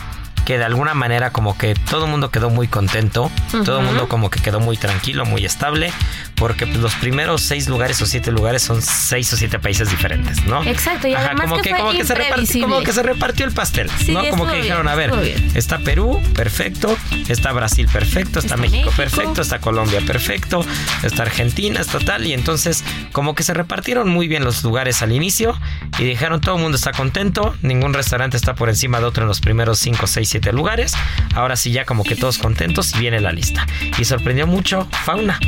que 0.47 0.59
de 0.59 0.64
alguna 0.64 0.94
manera 0.94 1.32
como 1.32 1.59
que 1.59 1.74
todo 1.74 2.05
el 2.05 2.11
mundo 2.11 2.30
quedó 2.30 2.51
muy 2.51 2.68
contento, 2.68 3.24
uh 3.24 3.30
-huh. 3.57 3.64
todo 3.64 3.80
el 3.80 3.84
mundo 3.84 4.09
como 4.09 4.30
que 4.30 4.40
quedó 4.40 4.61
muy 4.61 4.76
tranquilo, 4.76 5.26
muy 5.26 5.44
estable, 5.44 5.92
porque 6.36 6.66
pues, 6.66 6.78
los 6.78 6.94
primeros 6.94 7.42
seis 7.42 7.68
lugares 7.68 8.01
o 8.01 8.07
siete 8.07 8.30
lugares 8.30 8.62
son 8.62 8.80
seis 8.80 9.30
o 9.32 9.36
siete 9.36 9.59
países 9.59 9.90
diferentes, 9.90 10.44
¿no? 10.47 10.62
Exacto, 10.62 11.09
y 11.09 11.14
Ajá, 11.14 11.26
además 11.26 11.51
como 11.51 11.57
que, 11.62 11.70
que, 11.70 11.76
como 11.76 11.90
que 11.90 12.05
se 12.05 12.14
repartió, 12.14 12.62
como 12.62 12.80
que 12.82 12.92
se 12.92 13.03
repartió 13.03 13.44
el 13.44 13.53
pastel, 13.53 13.90
sí, 13.99 14.12
¿no? 14.12 14.24
Como 14.30 14.44
que 14.47 14.53
bien, 14.53 14.62
dijeron, 14.62 14.86
a 14.86 14.94
ver, 14.94 15.11
está 15.55 15.78
Perú, 15.78 16.22
perfecto, 16.34 16.97
está 17.28 17.53
Brasil, 17.53 17.88
perfecto, 17.92 18.38
está, 18.38 18.55
está 18.55 18.57
México, 18.57 18.84
México, 18.84 18.97
perfecto, 18.97 19.42
está 19.42 19.59
Colombia, 19.59 20.01
perfecto, 20.07 20.64
está 21.03 21.22
Argentina, 21.22 21.80
está 21.80 21.99
tal, 21.99 22.24
y 22.24 22.32
entonces 22.34 22.84
como 23.11 23.34
que 23.34 23.42
se 23.42 23.53
repartieron 23.53 24.09
muy 24.09 24.28
bien 24.28 24.44
los 24.44 24.62
lugares 24.62 25.03
al 25.03 25.11
inicio 25.11 25.59
y 25.99 26.05
dijeron 26.05 26.40
todo 26.40 26.55
el 26.55 26.62
mundo 26.62 26.76
está 26.76 26.92
contento, 26.92 27.57
ningún 27.62 27.94
restaurante 27.94 28.36
está 28.36 28.55
por 28.55 28.68
encima 28.68 29.01
de 29.01 29.07
otro 29.07 29.24
en 29.24 29.28
los 29.28 29.40
primeros 29.40 29.80
cinco, 29.80 30.07
seis, 30.07 30.36
siete 30.37 30.53
lugares. 30.53 30.93
Ahora 31.34 31.57
sí 31.57 31.72
ya 31.72 31.87
como 31.87 32.05
que 32.05 32.14
todos 32.14 32.37
contentos 32.37 32.95
y 32.95 32.99
viene 32.99 33.20
la 33.20 33.32
lista. 33.32 33.66
Y 33.99 34.05
sorprendió 34.05 34.47
mucho 34.47 34.87
Fauna. 35.05 35.41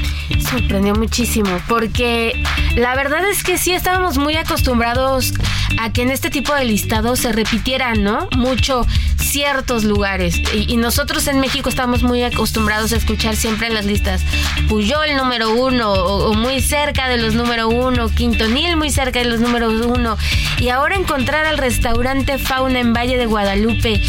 Sorprendió 0.51 0.95
muchísimo 0.95 1.61
porque 1.69 2.43
la 2.75 2.95
verdad 2.95 3.21
es 3.29 3.43
que 3.43 3.59
sí 3.59 3.73
estábamos 3.73 4.17
muy 4.17 4.37
acostumbrados 4.37 5.35
a 5.79 5.93
que 5.93 6.01
en 6.01 6.11
este 6.11 6.31
tipo 6.31 6.55
de 6.55 6.65
listados 6.65 7.21
se 7.21 7.33
repitieran, 7.33 8.03
¿no? 8.03 8.29
Mucho 8.35 8.87
ciertos 9.19 9.85
lugares. 9.85 10.41
Y, 10.55 10.73
y 10.73 10.79
nosotros 10.79 11.27
en 11.27 11.39
México 11.39 11.69
estamos 11.69 12.03
muy 12.03 12.23
acostumbrados 12.23 12.95
a 12.95 12.97
escuchar 12.97 13.37
siempre 13.37 13.67
en 13.67 13.75
las 13.75 13.85
listas 13.85 14.23
Puyol 14.71 15.17
número 15.17 15.53
uno 15.53 15.93
o, 15.93 16.31
o 16.31 16.35
muy 16.35 16.63
cerca 16.63 17.09
de 17.09 17.19
los 17.19 17.35
número 17.35 17.69
uno, 17.69 18.09
Quintonil 18.09 18.79
muy 18.79 18.91
cerca 18.91 19.19
de 19.19 19.27
los 19.27 19.41
número 19.41 19.69
uno. 19.69 20.17
Y 20.59 20.71
ahora 20.71 20.97
encontrar 20.97 21.45
al 21.45 21.59
restaurante 21.59 22.39
Fauna 22.39 22.81
en 22.81 22.95
Valle 22.95 23.19
de 23.19 23.27
Guadalupe 23.27 24.01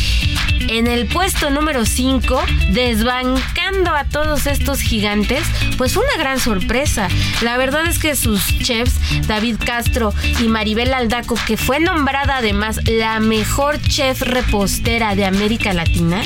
en 0.70 0.86
el 0.86 1.08
puesto 1.08 1.50
número 1.50 1.86
5, 1.86 2.42
desbancando 2.72 3.96
a 3.96 4.04
todos 4.06 4.46
estos 4.46 4.82
gigantes, 4.82 5.44
pues 5.78 5.98
una 5.98 6.16
gran 6.18 6.40
sorpresa. 6.40 7.08
La 7.42 7.58
verdad 7.58 7.88
es 7.88 7.98
que 7.98 8.16
sus 8.16 8.46
chefs, 8.60 8.94
David 9.28 9.58
Castro 9.66 10.14
y 10.40 10.48
Maribel 10.48 10.94
Aldaco, 10.94 11.36
que 11.48 11.58
fue 11.58 11.80
nombrada 11.80 12.38
además 12.38 12.80
la 12.86 13.20
mejor 13.20 13.82
chef 13.82 14.22
repostera 14.22 15.16
de 15.16 15.26
América 15.26 15.74
Latina, 15.74 16.22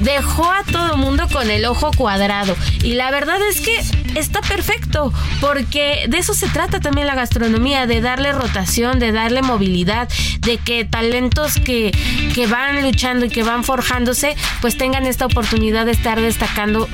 dejó 0.00 0.50
a 0.50 0.62
todo 0.64 0.96
mundo 0.96 1.26
con 1.32 1.50
el 1.50 1.64
ojo 1.64 1.90
cuadrado. 1.96 2.56
Y 2.82 2.94
la 2.94 3.10
verdad 3.10 3.38
es 3.50 3.60
que 3.60 3.76
está 4.18 4.40
perfecto, 4.40 5.12
porque 5.40 6.06
de 6.08 6.18
eso 6.18 6.34
se 6.34 6.48
trata 6.48 6.80
también 6.80 7.06
la 7.06 7.14
gastronomía, 7.14 7.86
de 7.86 8.00
darle 8.00 8.32
rotación, 8.32 8.98
de 8.98 9.12
darle 9.12 9.42
movilidad, 9.42 10.08
de 10.40 10.58
que 10.58 10.84
talentos 10.84 11.54
que, 11.54 11.92
que 12.34 12.46
van 12.46 12.82
luchando 12.82 13.26
y 13.26 13.28
que 13.28 13.42
van 13.42 13.64
forjándose, 13.64 14.36
pues 14.60 14.76
tengan 14.76 15.06
esta 15.06 15.26
oportunidad 15.26 15.86
de 15.86 15.92
estar 15.92 16.20
destacando 16.20 16.88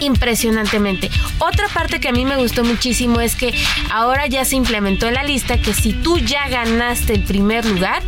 impresionantemente. 0.00 1.10
Otra 1.38 1.68
parte 1.68 2.00
que 2.00 2.08
a 2.08 2.12
mí 2.12 2.24
me 2.24 2.36
gustó 2.36 2.64
muchísimo 2.64 3.20
es 3.20 3.34
que 3.34 3.54
ahora 3.90 4.26
ya 4.26 4.44
se 4.44 4.56
implementó 4.56 5.08
en 5.08 5.14
la 5.14 5.22
lista 5.22 5.60
que 5.60 5.74
si 5.74 5.92
tú 5.92 6.18
ya 6.18 6.48
ganaste 6.48 7.14
el 7.14 7.22
primer 7.22 7.64
lugar, 7.64 8.02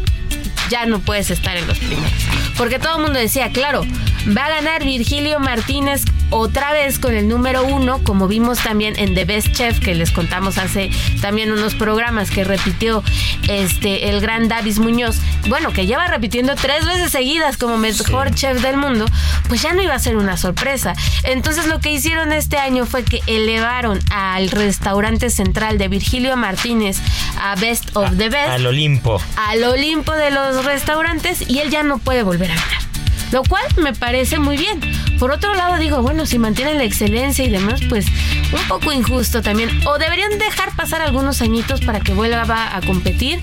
ya 0.70 0.86
no 0.86 1.00
puedes 1.00 1.30
estar 1.30 1.56
en 1.56 1.66
los 1.66 1.78
primeros. 1.78 2.12
Porque 2.56 2.78
todo 2.78 2.96
el 2.96 3.02
mundo 3.02 3.18
decía, 3.18 3.50
claro, 3.50 3.84
va 4.28 4.46
a 4.46 4.50
ganar 4.50 4.84
Virgilio 4.84 5.38
Martínez 5.40 6.04
otra 6.30 6.72
vez 6.72 6.98
con 6.98 7.14
el 7.14 7.28
número 7.28 7.64
uno, 7.64 8.02
como 8.04 8.28
vimos 8.28 8.58
también 8.60 8.94
en 8.98 9.14
The 9.14 9.24
Best 9.24 9.52
Chef, 9.52 9.80
que 9.80 9.94
les 9.94 10.10
contamos 10.12 10.58
hace 10.58 10.90
también 11.20 11.50
unos 11.50 11.74
programas 11.74 12.30
que 12.30 12.44
repitió 12.44 13.02
este 13.48 14.10
el 14.10 14.20
gran 14.20 14.48
Davis 14.48 14.78
Muñoz, 14.78 15.18
bueno, 15.48 15.72
que 15.72 15.86
lleva 15.86 16.06
repitiendo 16.06 16.54
tres 16.54 16.84
veces 16.86 17.10
seguidas 17.10 17.56
como 17.56 17.78
mejor 17.78 18.28
sí. 18.28 18.34
chef 18.34 18.62
del 18.62 18.76
mundo, 18.76 19.06
pues 19.48 19.62
ya 19.62 19.72
no 19.72 19.82
iba 19.82 19.94
a 19.94 19.98
ser 19.98 20.16
una 20.16 20.36
sorpresa. 20.36 20.94
Entonces 21.24 21.66
lo 21.66 21.80
que 21.80 21.90
hicieron 21.90 22.32
este 22.32 22.58
año 22.58 22.86
fue 22.86 23.04
que 23.04 23.20
elevaron 23.26 23.98
al 24.10 24.50
restaurante 24.50 25.30
central 25.30 25.78
de 25.78 25.88
Virgilio 25.88 26.36
Martínez 26.36 26.98
a 27.40 27.56
Best 27.56 27.96
of 27.96 28.06
a, 28.06 28.10
the 28.10 28.28
Best. 28.28 28.50
Al 28.50 28.66
Olimpo. 28.66 29.20
Al 29.36 29.64
Olimpo 29.64 30.12
de 30.12 30.30
los 30.30 30.64
restaurantes 30.64 31.48
y 31.48 31.58
él 31.58 31.70
ya 31.70 31.82
no 31.82 31.98
puede 31.98 32.22
volver 32.22 32.52
a 32.52 32.54
ganar 32.54 32.89
lo 33.32 33.42
cual 33.44 33.62
me 33.76 33.92
parece 33.92 34.38
muy 34.38 34.56
bien. 34.56 34.80
Por 35.18 35.30
otro 35.30 35.54
lado, 35.54 35.78
digo, 35.78 36.02
bueno, 36.02 36.26
si 36.26 36.38
mantienen 36.38 36.78
la 36.78 36.84
excelencia 36.84 37.44
y 37.44 37.50
demás, 37.50 37.80
pues 37.88 38.06
un 38.52 38.68
poco 38.68 38.92
injusto 38.92 39.42
también. 39.42 39.68
O 39.86 39.98
deberían 39.98 40.38
dejar 40.38 40.74
pasar 40.76 41.02
algunos 41.02 41.42
añitos 41.42 41.80
para 41.82 42.00
que 42.00 42.14
vuelva 42.14 42.76
a 42.76 42.80
competir. 42.80 43.40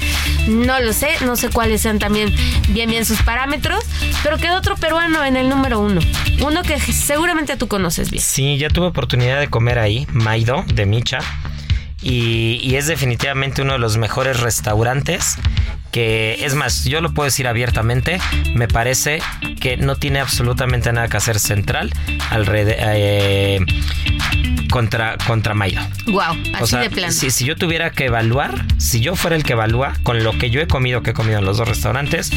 No 0.48 0.80
lo 0.80 0.94
sé, 0.94 1.10
no 1.26 1.36
sé 1.36 1.50
cuáles 1.50 1.82
sean 1.82 2.00
también 2.00 2.34
bien 2.70 2.90
bien 2.90 3.06
sus 3.06 3.22
parámetros, 3.22 3.84
pero 4.24 4.38
quedó 4.38 4.58
otro 4.58 4.76
peruano 4.76 5.24
en 5.24 5.38
el 5.38 5.50
número 5.50 5.80
uno. 5.80 6.02
Uno 6.46 6.64
que 6.64 6.80
seguramente 6.80 7.58
tú 7.58 7.68
conoces 7.68 8.12
bien. 8.12 8.24
Sí, 8.24 8.58
ya 8.58 8.70
tuve 8.70 8.88
oportunidad 8.88 9.40
de 9.40 9.50
comer 9.50 9.80
ahí, 9.80 10.08
Maido, 10.12 10.64
de 10.74 10.86
Micha. 10.86 11.20
Y, 12.02 12.60
y, 12.62 12.76
es 12.76 12.86
definitivamente 12.86 13.64
uno 13.64 13.74
de 13.74 13.80
los 13.80 13.98
mejores 13.98 14.40
restaurantes 14.40 15.36
que 15.92 16.46
es 16.46 16.56
más, 16.56 16.86
yo 16.86 17.02
lo 17.02 17.14
puedo 17.14 17.26
decir 17.26 17.48
abiertamente, 17.48 18.20
me 18.54 18.68
parece 18.68 19.22
que 19.60 19.78
no 19.78 19.96
tiene 19.96 20.20
absolutamente 20.20 20.92
nada 20.92 21.08
que 21.08 21.18
hacer 21.18 21.40
central 21.40 21.94
alrededor, 22.30 22.76
eh, 22.80 23.60
contra, 24.70 25.18
contra 25.26 25.54
Maido. 25.54 25.82
Wow, 26.06 26.38
así 26.54 26.78
de 26.78 26.90
plano. 26.90 27.12
Si, 27.12 27.32
si 27.32 27.46
yo 27.46 27.56
tuviera 27.56 27.92
que 27.92 28.06
evaluar, 28.06 28.66
si 28.78 29.00
yo 29.00 29.16
fuera 29.16 29.36
el 29.36 29.44
que 29.44 29.54
evalúa 29.54 29.94
con 30.04 30.24
lo 30.24 30.38
que 30.38 30.50
yo 30.50 30.62
he 30.62 30.68
comido, 30.68 31.02
que 31.02 31.12
he 31.12 31.14
comido 31.14 31.40
en 31.40 31.46
los 31.46 31.58
dos 31.58 31.68
restaurantes, 31.68 32.32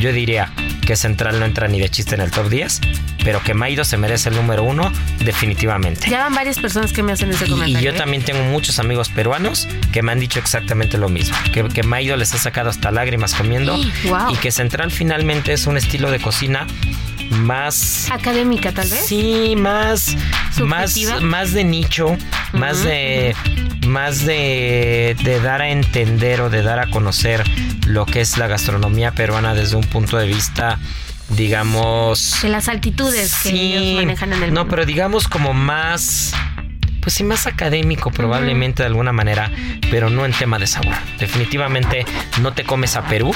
yo 0.00 0.12
diría 0.12 0.52
que 0.86 0.96
Central 0.96 1.38
no 1.38 1.46
entra 1.46 1.68
ni 1.68 1.80
de 1.80 1.88
chiste 1.88 2.14
en 2.14 2.20
el 2.20 2.30
top 2.30 2.48
10, 2.48 2.80
pero 3.24 3.42
que 3.42 3.54
Maido 3.54 3.84
se 3.84 3.96
merece 3.96 4.28
el 4.30 4.36
número 4.36 4.64
uno 4.64 4.90
definitivamente. 5.24 6.08
Ya 6.10 6.24
van 6.24 6.34
varias 6.34 6.58
personas 6.58 6.92
que 6.92 7.02
me 7.02 7.12
hacen 7.12 7.30
ese 7.30 7.46
comentario. 7.46 7.78
Y 7.78 7.82
yo 7.82 7.90
¿eh? 7.92 7.96
también 7.96 8.22
tengo 8.22 8.42
muchos 8.44 8.78
amigos 8.78 9.08
peruanos 9.08 9.68
que 9.92 10.02
me 10.02 10.12
han 10.12 10.20
dicho 10.20 10.38
exactamente 10.38 10.98
lo 10.98 11.08
mismo, 11.08 11.36
que, 11.52 11.64
que 11.68 11.82
Maido 11.82 12.16
les 12.16 12.34
ha 12.34 12.38
sacado 12.38 12.70
hasta 12.70 12.90
lágrimas 12.90 13.34
comiendo 13.34 13.76
wow. 14.04 14.32
y 14.32 14.36
que 14.36 14.50
Central 14.50 14.90
finalmente 14.90 15.52
es 15.52 15.66
un 15.66 15.76
estilo 15.76 16.10
de 16.10 16.18
cocina 16.18 16.66
más 17.30 18.10
académica 18.10 18.72
tal 18.72 18.88
vez 18.88 19.06
sí 19.06 19.54
más 19.56 20.16
más 20.64 20.96
más 21.22 21.52
de 21.52 21.64
nicho 21.64 22.08
uh 22.08 22.16
-huh. 22.16 22.58
más 22.58 22.84
de 22.84 23.34
más 23.86 24.24
de, 24.24 25.16
de, 25.24 25.40
dar 25.40 25.62
a 25.62 25.70
entender 25.70 26.42
o 26.42 26.50
de 26.50 26.62
dar 26.62 26.78
a 26.78 26.90
conocer 26.90 27.42
lo 27.86 28.04
que 28.04 28.20
es 28.20 28.36
la 28.36 28.46
gastronomía 28.46 29.12
peruana 29.12 29.54
desde 29.54 29.76
un 29.76 29.84
punto 29.84 30.16
de 30.18 30.26
vista 30.26 30.78
digamos 31.30 32.38
de 32.42 32.48
las 32.50 32.68
altitudes 32.68 33.30
sí, 33.30 33.50
que 33.50 33.78
ellos 33.78 33.94
manejan 33.96 34.32
en 34.32 34.42
el 34.42 34.52
no 34.52 34.60
mundo. 34.62 34.70
pero 34.70 34.84
digamos 34.86 35.28
como 35.28 35.54
más 35.54 36.34
pues 37.00 37.14
sí, 37.14 37.24
más 37.24 37.46
académico 37.46 38.10
probablemente 38.10 38.74
uh 38.74 38.84
-huh. 38.84 38.86
de 38.86 38.86
alguna 38.88 39.12
manera, 39.12 39.50
pero 39.90 40.10
no 40.10 40.26
en 40.26 40.32
tema 40.32 40.58
de 40.58 40.66
sabor. 40.66 40.94
Definitivamente 41.18 42.04
no 42.42 42.52
te 42.52 42.64
comes 42.64 42.94
a 42.96 43.06
Perú 43.06 43.34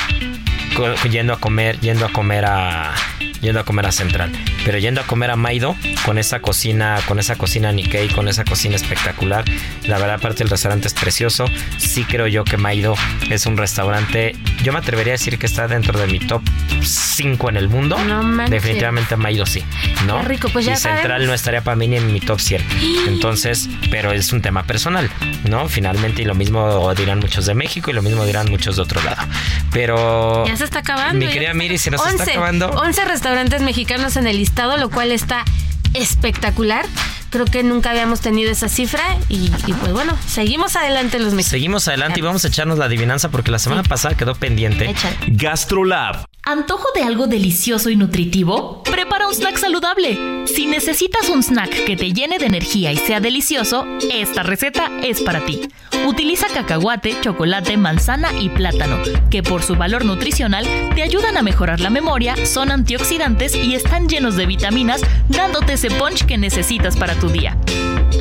yendo 1.11 1.33
a 1.33 1.41
comer, 1.41 1.81
yendo 1.81 2.05
a 2.05 2.13
comer 2.13 2.45
a 2.45 2.95
yendo 3.41 3.61
a 3.61 3.65
comer 3.65 3.87
a 3.87 3.93
Central, 3.93 4.33
pero 4.65 4.79
yendo 4.79 5.01
a 5.01 5.07
comer 5.07 5.31
a 5.31 5.37
Maido 5.37 5.77
con 6.05 6.19
esa 6.19 6.41
cocina, 6.41 7.01
con 7.07 7.19
esa 7.19 7.37
cocina 7.37 7.73
Nikkei, 7.73 8.09
con 8.09 8.29
esa 8.29 8.45
cocina 8.45 8.77
espectacular. 8.77 9.45
La 9.87 9.99
verdad, 9.99 10.17
aparte 10.17 10.43
el 10.43 10.51
restaurante 10.51 10.89
es 10.89 10.95
precioso. 10.95 11.47
Sí 11.79 12.05
creo 12.05 12.27
yo 12.27 12.45
que 12.45 12.57
Maido 12.57 12.95
es 13.31 13.47
un 13.47 13.57
restaurante, 13.57 14.37
yo 14.65 14.73
me 14.73 14.79
atrevería 14.79 15.13
a 15.13 15.17
decir 15.17 15.39
que 15.39 15.45
está 15.45 15.69
dentro 15.69 15.99
de 15.99 16.07
mi 16.07 16.19
top 16.19 16.43
5 16.83 17.51
en 17.51 17.57
el 17.59 17.69
mundo. 17.69 17.99
No 17.99 18.49
Definitivamente 18.49 19.15
Maido 19.17 19.45
sí, 19.45 19.63
¿no? 20.07 20.23
Qué 20.23 20.29
rico, 20.29 20.49
pues 20.49 20.65
ya 20.65 20.73
y 20.73 20.77
Central 20.77 21.03
sabemos. 21.03 21.29
no 21.29 21.35
estaría 21.35 21.61
para 21.63 21.77
mí 21.77 21.87
ni 21.87 21.97
en 21.97 22.11
mi 22.11 22.21
top 22.21 22.41
100. 22.41 22.65
Entonces, 23.09 23.69
pero 23.91 24.13
es 24.13 24.33
un 24.33 24.41
tema 24.41 24.65
personal, 24.65 25.11
¿no? 25.45 25.69
Finalmente, 25.69 26.23
y 26.23 26.25
lo 26.25 26.35
mismo 26.35 26.93
dirán 26.95 27.19
muchos 27.21 27.45
de 27.45 27.55
México 27.55 27.91
y 27.91 27.95
lo 27.95 28.01
mismo 28.01 28.25
dirán 28.25 28.51
muchos 28.51 28.77
de 28.77 28.83
otro 28.83 29.03
lado. 29.03 29.23
Pero. 29.71 30.47
Ya 30.47 30.57
se 30.57 30.65
está 30.65 30.79
acabando. 30.79 31.27
Mi 31.27 31.31
querida 31.31 31.53
Miri, 31.53 31.77
se 31.77 31.91
nos 31.91 32.01
11, 32.01 32.17
está 32.17 32.31
acabando. 32.31 32.71
11 32.71 33.05
restaurantes 33.05 33.61
mexicanos 33.61 34.17
en 34.17 34.27
el 34.27 34.39
listado, 34.39 34.79
lo 34.79 34.89
cual 34.89 35.13
está 35.13 35.45
espectacular. 35.93 36.87
Creo 37.35 37.47
que 37.47 37.65
nunca 37.65 37.91
habíamos 37.91 38.21
tenido 38.21 38.53
esa 38.53 38.69
cifra 38.69 39.03
y, 39.29 39.51
y 39.67 39.73
pues 39.73 39.93
bueno, 39.93 40.17
seguimos 40.25 40.77
adelante 40.77 41.19
los 41.19 41.35
mexicanos. 41.35 41.51
Seguimos 41.51 41.89
adelante 41.89 42.21
y 42.21 42.23
vamos 42.23 42.45
a 42.45 42.47
echarnos 42.47 42.79
la 42.79 42.85
adivinanza 42.85 43.29
porque 43.33 43.51
la 43.51 43.59
semana 43.59 43.83
sí. 43.83 43.89
pasada 43.89 44.17
quedó 44.17 44.37
pendiente. 44.37 44.89
Échale. 44.91 45.17
Gastrolab. 45.27 46.27
¿Antojo 46.45 46.87
de 46.95 47.03
algo 47.03 47.27
delicioso 47.27 47.91
y 47.91 47.97
nutritivo? 47.97 48.85
Prepara 48.85 49.27
un 49.27 49.35
snack 49.35 49.57
saludable. 49.57 50.47
Si 50.47 50.67
necesitas 50.67 51.29
un 51.29 51.43
snack 51.43 51.85
que 51.85 51.97
te 51.97 52.13
llene 52.13 52.39
de 52.39 52.47
energía 52.47 52.93
y 52.93 52.99
sea 52.99 53.19
delicioso, 53.19 53.85
esta 54.13 54.45
receta 54.45 54.93
es 55.03 55.21
para 55.21 55.45
ti. 55.45 55.63
Utiliza 56.07 56.49
cacahuate, 56.49 57.19
chocolate, 57.23 57.77
manzana 57.77 58.31
y 58.39 58.51
plátano, 58.51 58.99
que 59.31 59.43
por 59.43 59.63
su 59.63 59.75
valor 59.75 60.05
nutricional 60.05 60.67
te 60.95 61.03
ayudan 61.03 61.39
a 61.39 61.43
mejorar 61.43 61.81
la 61.81 61.89
memoria, 61.89 62.35
son 62.45 62.71
antioxidantes 62.71 63.55
y 63.55 63.75
están 63.75 64.09
llenos 64.09 64.37
de 64.37 64.45
vitaminas, 64.45 65.01
dándote 65.29 65.75
ese 65.75 65.91
punch 65.91 66.27
que 66.27 66.37
necesitas 66.37 66.97
para 66.97 67.15
tu 67.15 67.31
día. 67.31 67.57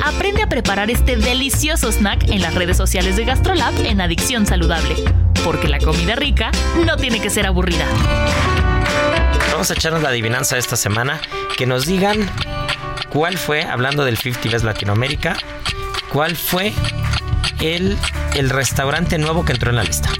Aprende 0.02 0.42
a 0.42 0.48
preparar 0.48 0.90
este 0.90 1.16
delicioso 1.16 1.92
snack 1.92 2.30
en 2.30 2.40
las 2.40 2.54
redes 2.54 2.76
sociales 2.76 3.16
de 3.16 3.26
GastroLab 3.26 3.74
en 3.84 4.00
Adicción 4.00 4.46
Saludable, 4.46 4.96
porque 5.44 5.68
la 5.68 5.78
comida 5.78 6.16
rica 6.16 6.50
no 6.86 6.96
tiene 6.96 7.20
que 7.20 7.28
ser 7.28 7.46
aburrida. 7.46 7.86
Vamos 9.52 9.70
a 9.70 9.74
echarnos 9.74 10.02
la 10.02 10.08
adivinanza 10.08 10.58
esta 10.58 10.76
semana. 10.76 11.20
Que 11.56 11.66
nos 11.66 11.86
digan 11.86 12.18
cuál 13.10 13.38
fue, 13.38 13.62
hablando 13.62 14.04
del 14.04 14.18
50 14.18 14.50
Best 14.50 14.64
Latinoamérica, 14.64 15.36
cuál 16.08 16.34
fue 16.34 16.72
el, 17.60 17.96
el 18.34 18.50
restaurante 18.50 19.18
nuevo 19.18 19.44
que 19.44 19.52
entró 19.52 19.70
en 19.70 19.76
la 19.76 19.84
lista. 19.84 20.10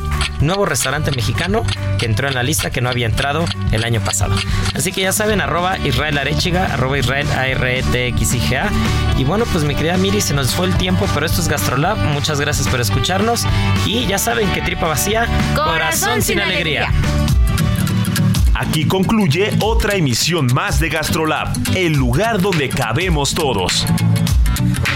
Nuevo 0.40 0.66
restaurante 0.66 1.10
mexicano 1.12 1.64
que 1.98 2.06
entró 2.06 2.28
en 2.28 2.34
la 2.34 2.42
lista 2.42 2.70
que 2.70 2.80
no 2.80 2.90
había 2.90 3.06
entrado 3.06 3.44
el 3.72 3.84
año 3.84 4.00
pasado. 4.00 4.34
Así 4.74 4.92
que 4.92 5.02
ya 5.02 5.12
saben, 5.12 5.40
arroba 5.40 5.78
Israel 5.78 6.18
Arechiga, 6.18 6.66
arroba 6.66 6.98
Israel 6.98 7.26
a 7.36 7.46
r 7.46 7.78
e 7.78 7.82
t 7.82 8.08
x 8.08 8.34
i 8.34 8.40
g 8.40 8.56
a 8.56 8.70
Y 9.16 9.24
bueno, 9.24 9.44
pues 9.46 9.64
mi 9.64 9.74
querida 9.74 9.96
Miri, 9.96 10.20
se 10.20 10.34
nos 10.34 10.54
fue 10.54 10.66
el 10.66 10.76
tiempo, 10.76 11.06
pero 11.14 11.24
esto 11.24 11.40
es 11.40 11.48
Gastrolab. 11.48 11.96
Muchas 12.12 12.40
gracias 12.40 12.68
por 12.68 12.80
escucharnos. 12.80 13.46
Y 13.86 14.06
ya 14.06 14.18
saben 14.18 14.50
que 14.52 14.60
tripa 14.60 14.86
vacía, 14.88 15.26
corazón, 15.54 15.64
corazón 15.64 16.14
sin, 16.14 16.22
sin 16.22 16.40
alegría. 16.40 16.88
alegría. 16.88 17.34
Aquí 18.56 18.86
concluye 18.86 19.52
otra 19.60 19.96
emisión 19.96 20.46
más 20.52 20.78
de 20.78 20.88
Gastrolab, 20.88 21.48
el 21.74 21.92
lugar 21.92 22.40
donde 22.40 22.68
cabemos 22.68 23.34
todos. 23.34 23.84